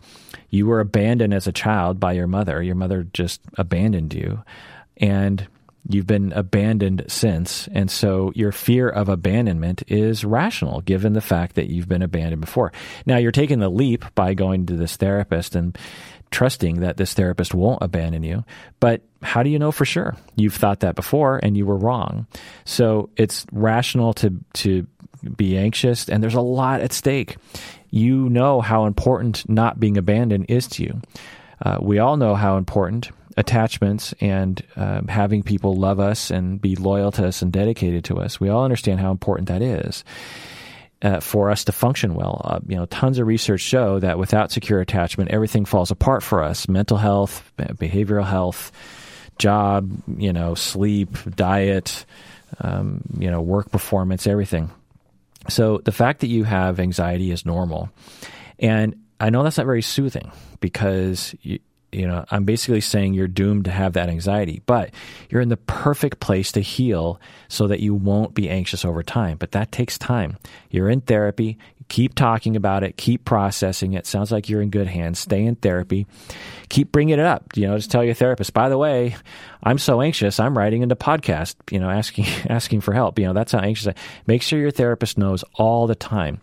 [0.50, 2.62] you were abandoned as a child by your mother.
[2.62, 4.42] Your mother just abandoned you,
[4.96, 5.46] and
[5.88, 7.68] You've been abandoned since.
[7.68, 12.40] And so your fear of abandonment is rational given the fact that you've been abandoned
[12.40, 12.72] before.
[13.06, 15.78] Now you're taking the leap by going to this therapist and
[16.30, 18.44] trusting that this therapist won't abandon you.
[18.80, 20.16] But how do you know for sure?
[20.36, 22.26] You've thought that before and you were wrong.
[22.64, 24.86] So it's rational to, to
[25.36, 27.36] be anxious and there's a lot at stake.
[27.90, 31.00] You know how important not being abandoned is to you.
[31.64, 36.74] Uh, we all know how important attachments and um, having people love us and be
[36.74, 38.40] loyal to us and dedicated to us.
[38.40, 40.04] We all understand how important that is.
[41.00, 44.50] Uh, for us to function well, uh, you know, tons of research show that without
[44.50, 48.72] secure attachment, everything falls apart for us: mental health, behavioral health,
[49.38, 52.04] job, you know, sleep, diet,
[52.58, 54.70] um, you know, work performance, everything.
[55.48, 57.90] So the fact that you have anxiety is normal,
[58.58, 61.60] and I know that's not very soothing because you,
[61.92, 64.90] you know, I'm basically saying you're doomed to have that anxiety, but
[65.30, 69.38] you're in the perfect place to heal so that you won't be anxious over time.
[69.38, 70.36] But that takes time.
[70.70, 71.56] You're in therapy.
[71.88, 72.98] Keep talking about it.
[72.98, 74.06] Keep processing it.
[74.06, 75.18] Sounds like you're in good hands.
[75.18, 76.06] Stay in therapy.
[76.68, 77.56] Keep bringing it up.
[77.56, 79.16] You know, just tell your therapist, by the way,
[79.62, 80.38] I'm so anxious.
[80.38, 83.18] I'm writing into podcast, you know, asking, asking for help.
[83.18, 83.94] You know, that's how anxious I,
[84.26, 86.42] make sure your therapist knows all the time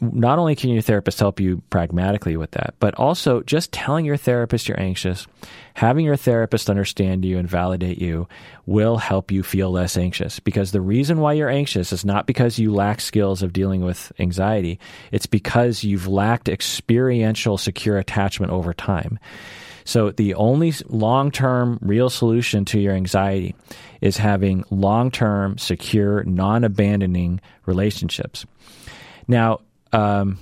[0.00, 4.16] not only can your therapist help you pragmatically with that, but also just telling your
[4.16, 5.26] therapist you're anxious,
[5.74, 8.28] having your therapist understand you and validate you
[8.66, 10.40] will help you feel less anxious.
[10.40, 14.12] Because the reason why you're anxious is not because you lack skills of dealing with
[14.18, 14.78] anxiety,
[15.12, 19.18] it's because you've lacked experiential secure attachment over time.
[19.84, 23.54] So the only long term real solution to your anxiety
[24.02, 28.44] is having long term, secure, non abandoning relationships.
[29.26, 29.60] Now,
[29.92, 30.38] um,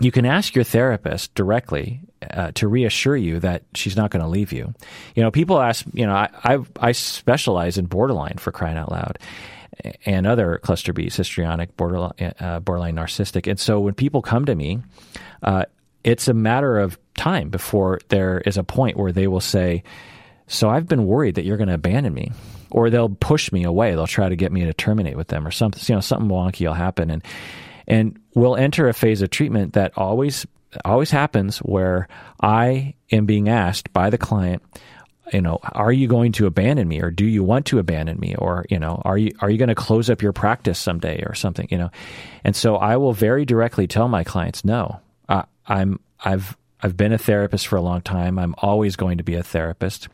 [0.00, 2.00] you can ask your therapist directly
[2.30, 4.74] uh, to reassure you that she's not going to leave you.
[5.14, 8.90] You know, people ask, you know, I, I, I specialize in borderline for crying out
[8.90, 9.18] loud
[10.04, 13.48] and other cluster Bs, histrionic, borderline, uh, borderline narcissistic.
[13.48, 14.80] And so when people come to me,
[15.42, 15.64] uh,
[16.02, 19.82] it's a matter of time before there is a point where they will say,
[20.46, 22.32] So I've been worried that you're going to abandon me.
[22.70, 23.92] Or they'll push me away.
[23.92, 25.80] They'll try to get me to terminate with them, or something.
[25.86, 27.22] You know, something wonky will happen, and
[27.86, 30.46] and we'll enter a phase of treatment that always
[30.84, 32.08] always happens where
[32.40, 34.60] I am being asked by the client,
[35.32, 38.34] you know, are you going to abandon me or do you want to abandon me
[38.34, 41.34] or, you know, are you are you going to close up your practice someday or
[41.34, 41.90] something, you know?
[42.42, 45.00] And so I will very directly tell my clients, no.
[45.66, 48.38] I'm I've I've been a therapist for a long time.
[48.38, 50.08] I'm always going to be a therapist.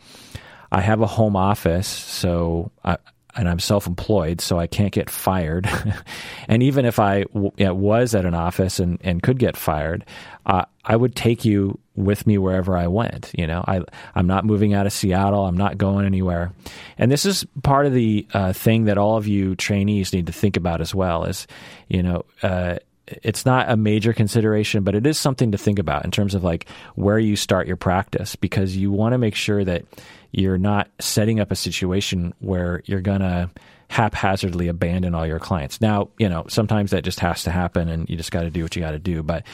[0.71, 2.97] I have a home office, so I,
[3.37, 5.69] and I'm self employed, so I can't get fired.
[6.49, 10.05] and even if I w- was at an office and, and could get fired,
[10.47, 13.31] uh, I would take you with me wherever I went.
[13.37, 13.83] You know, I,
[14.15, 16.53] I'm not moving out of Seattle, I'm not going anywhere.
[16.99, 20.33] And this is part of the uh, thing that all of you trainees need to
[20.33, 21.47] think about as well is,
[21.89, 22.79] you know, uh,
[23.23, 26.45] it's not a major consideration, but it is something to think about in terms of
[26.45, 29.85] like where you start your practice because you want to make sure that
[30.33, 33.51] you're not setting up a situation where you're going to
[33.89, 35.81] haphazardly abandon all your clients.
[35.81, 38.63] Now, you know, sometimes that just has to happen and you just got to do
[38.63, 39.45] what you got to do, but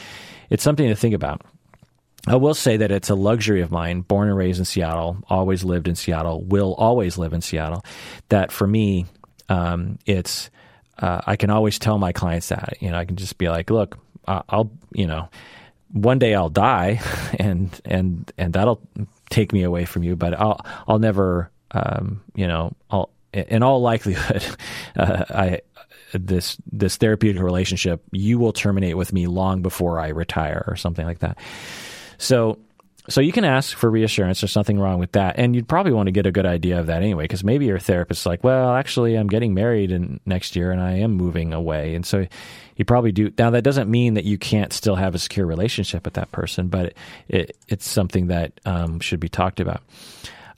[0.49, 1.41] it's something to think about.
[2.27, 5.63] I will say that it's a luxury of mine, born and raised in Seattle, always
[5.63, 7.83] lived in Seattle, will always live in Seattle,
[8.29, 9.05] that for me,
[9.49, 10.49] um, it's,
[10.99, 13.69] uh, I can always tell my clients that, you know, I can just be like,
[13.71, 13.97] look,
[14.27, 15.29] I'll, you know,
[15.93, 17.01] one day I'll die
[17.39, 18.81] and, and, and that'll
[19.29, 23.81] take me away from you, but I'll I'll never um, you know I'll in all
[23.81, 24.45] likelihood
[24.95, 25.61] uh, I
[26.13, 31.05] this this therapeutic relationship you will terminate with me long before I retire or something
[31.05, 31.37] like that.
[32.17, 32.59] So
[33.09, 34.41] so you can ask for reassurance.
[34.41, 36.87] There's nothing wrong with that, and you'd probably want to get a good idea of
[36.87, 40.71] that anyway, because maybe your therapist's like, "Well, actually, I'm getting married in next year,
[40.71, 42.25] and I am moving away," and so
[42.75, 43.31] you probably do.
[43.37, 46.67] Now, that doesn't mean that you can't still have a secure relationship with that person,
[46.67, 46.97] but it,
[47.29, 49.81] it, it's something that um, should be talked about.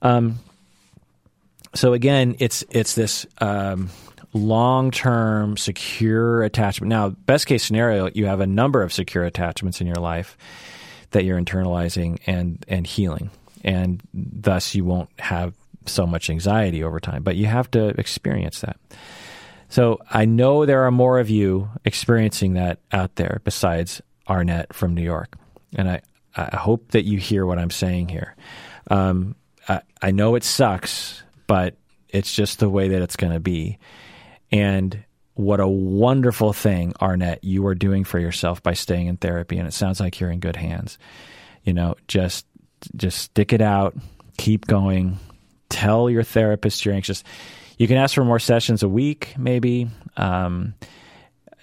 [0.02, 0.40] Um,
[1.76, 3.90] so again, it's it's this um,
[4.34, 6.90] long term secure attachment.
[6.90, 10.38] Now, best case scenario, you have a number of secure attachments in your life
[11.12, 13.32] that you're internalizing and and healing,
[13.64, 15.54] and thus you won't have
[15.86, 17.24] so much anxiety over time.
[17.24, 18.78] But you have to experience that.
[19.70, 24.96] So I know there are more of you experiencing that out there besides Arnett from
[24.96, 25.36] New York.
[25.76, 26.02] And I,
[26.36, 28.36] I hope that you hear what I'm saying here.
[28.90, 29.36] Um,
[29.68, 31.78] I, I know it sucks, but
[32.10, 33.78] it's just the way that it's going to be.
[34.52, 35.04] And
[35.40, 39.58] what a wonderful thing, Arnett, you are doing for yourself by staying in therapy.
[39.58, 40.98] And it sounds like you're in good hands.
[41.64, 42.46] You know, just
[42.98, 43.96] just stick it out,
[44.38, 45.18] keep going.
[45.70, 47.24] Tell your therapist you're anxious.
[47.78, 49.88] You can ask for more sessions a week, maybe.
[50.18, 50.74] Um,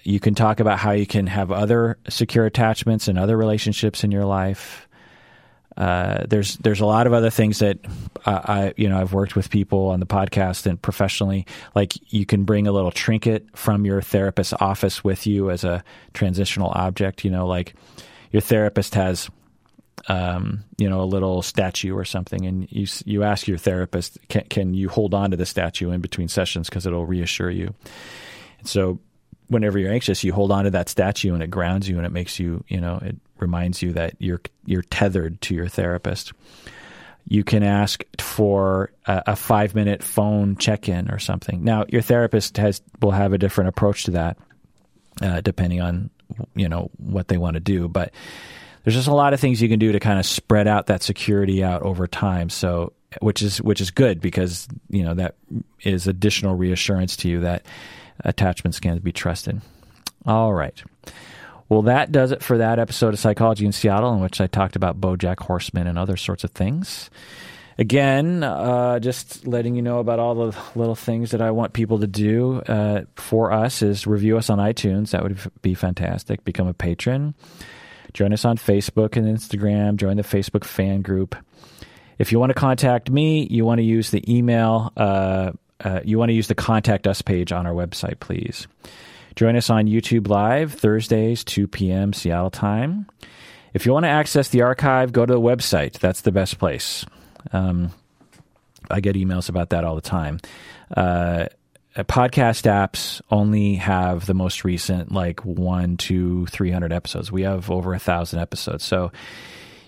[0.01, 4.09] you can talk about how you can have other secure attachments and other relationships in
[4.09, 4.86] your life.
[5.77, 7.77] Uh, there's there's a lot of other things that
[8.25, 11.45] I you know I've worked with people on the podcast and professionally.
[11.75, 15.83] Like you can bring a little trinket from your therapist's office with you as a
[16.13, 17.23] transitional object.
[17.23, 17.75] You know, like
[18.31, 19.29] your therapist has
[20.07, 24.43] um, you know, a little statue or something, and you you ask your therapist, can,
[24.49, 27.73] can you hold on to the statue in between sessions because it'll reassure you.
[28.59, 28.99] And so,
[29.47, 32.11] whenever you're anxious, you hold on to that statue, and it grounds you, and it
[32.11, 36.33] makes you, you know, it reminds you that you're you're tethered to your therapist.
[37.29, 41.63] You can ask for a, a five minute phone check in or something.
[41.63, 44.37] Now, your therapist has will have a different approach to that,
[45.21, 46.09] uh, depending on
[46.55, 48.13] you know what they want to do, but
[48.83, 51.03] there's just a lot of things you can do to kind of spread out that
[51.03, 52.49] security out over time.
[52.49, 55.35] So, which is which is good because you know that
[55.83, 57.65] is additional reassurance to you that
[58.21, 59.61] attachments can be trusted.
[60.25, 60.81] All right.
[61.69, 64.75] Well, that does it for that episode of Psychology in Seattle, in which I talked
[64.75, 67.09] about BoJack Horseman and other sorts of things.
[67.79, 71.99] Again, uh, just letting you know about all the little things that I want people
[71.99, 75.11] to do uh, for us is review us on iTunes.
[75.11, 76.43] That would be fantastic.
[76.43, 77.35] Become a patron.
[78.13, 79.97] Join us on Facebook and Instagram.
[79.97, 81.35] Join the Facebook fan group.
[82.17, 84.91] If you want to contact me, you want to use the email.
[84.97, 88.67] Uh, uh, you want to use the contact us page on our website, please.
[89.37, 92.11] Join us on YouTube Live Thursdays, 2 p.m.
[92.11, 93.05] Seattle time.
[93.71, 95.99] If you want to access the archive, go to the website.
[95.99, 97.05] That's the best place.
[97.53, 97.91] Um,
[98.89, 100.39] I get emails about that all the time.
[100.89, 101.45] Uh,
[101.95, 107.31] podcast apps only have the most recent like one, two, three hundred episodes.
[107.31, 109.11] We have over a thousand episodes, so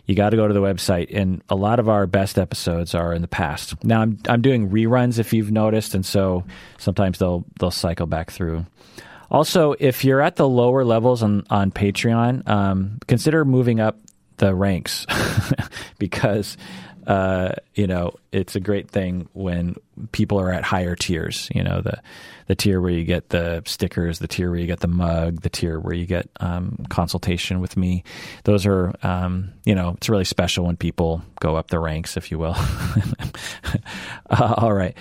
[0.06, 1.08] you got to go to the website.
[1.12, 3.84] And a lot of our best episodes are in the past.
[3.84, 6.44] Now I'm I'm doing reruns if you've noticed, and so
[6.78, 8.68] sometimes they'll they'll cycle back through.
[9.31, 13.97] Also, if you're at the lower levels on on Patreon, um, consider moving up
[14.38, 15.06] the ranks
[15.99, 16.57] because
[17.10, 19.76] uh, you know, it's a great thing when
[20.11, 21.49] people are at higher tiers.
[21.56, 21.99] You know, the
[22.45, 25.49] the tier where you get the stickers, the tier where you get the mug, the
[25.49, 28.03] tier where you get um, consultation with me.
[28.43, 32.30] Those are, um, you know, it's really special when people go up the ranks, if
[32.30, 32.56] you will.
[34.30, 34.95] uh, all right.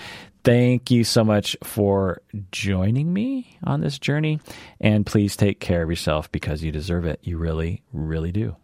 [0.48, 4.40] Thank you so much for joining me on this journey.
[4.80, 7.20] And please take care of yourself because you deserve it.
[7.22, 8.56] You really, really do.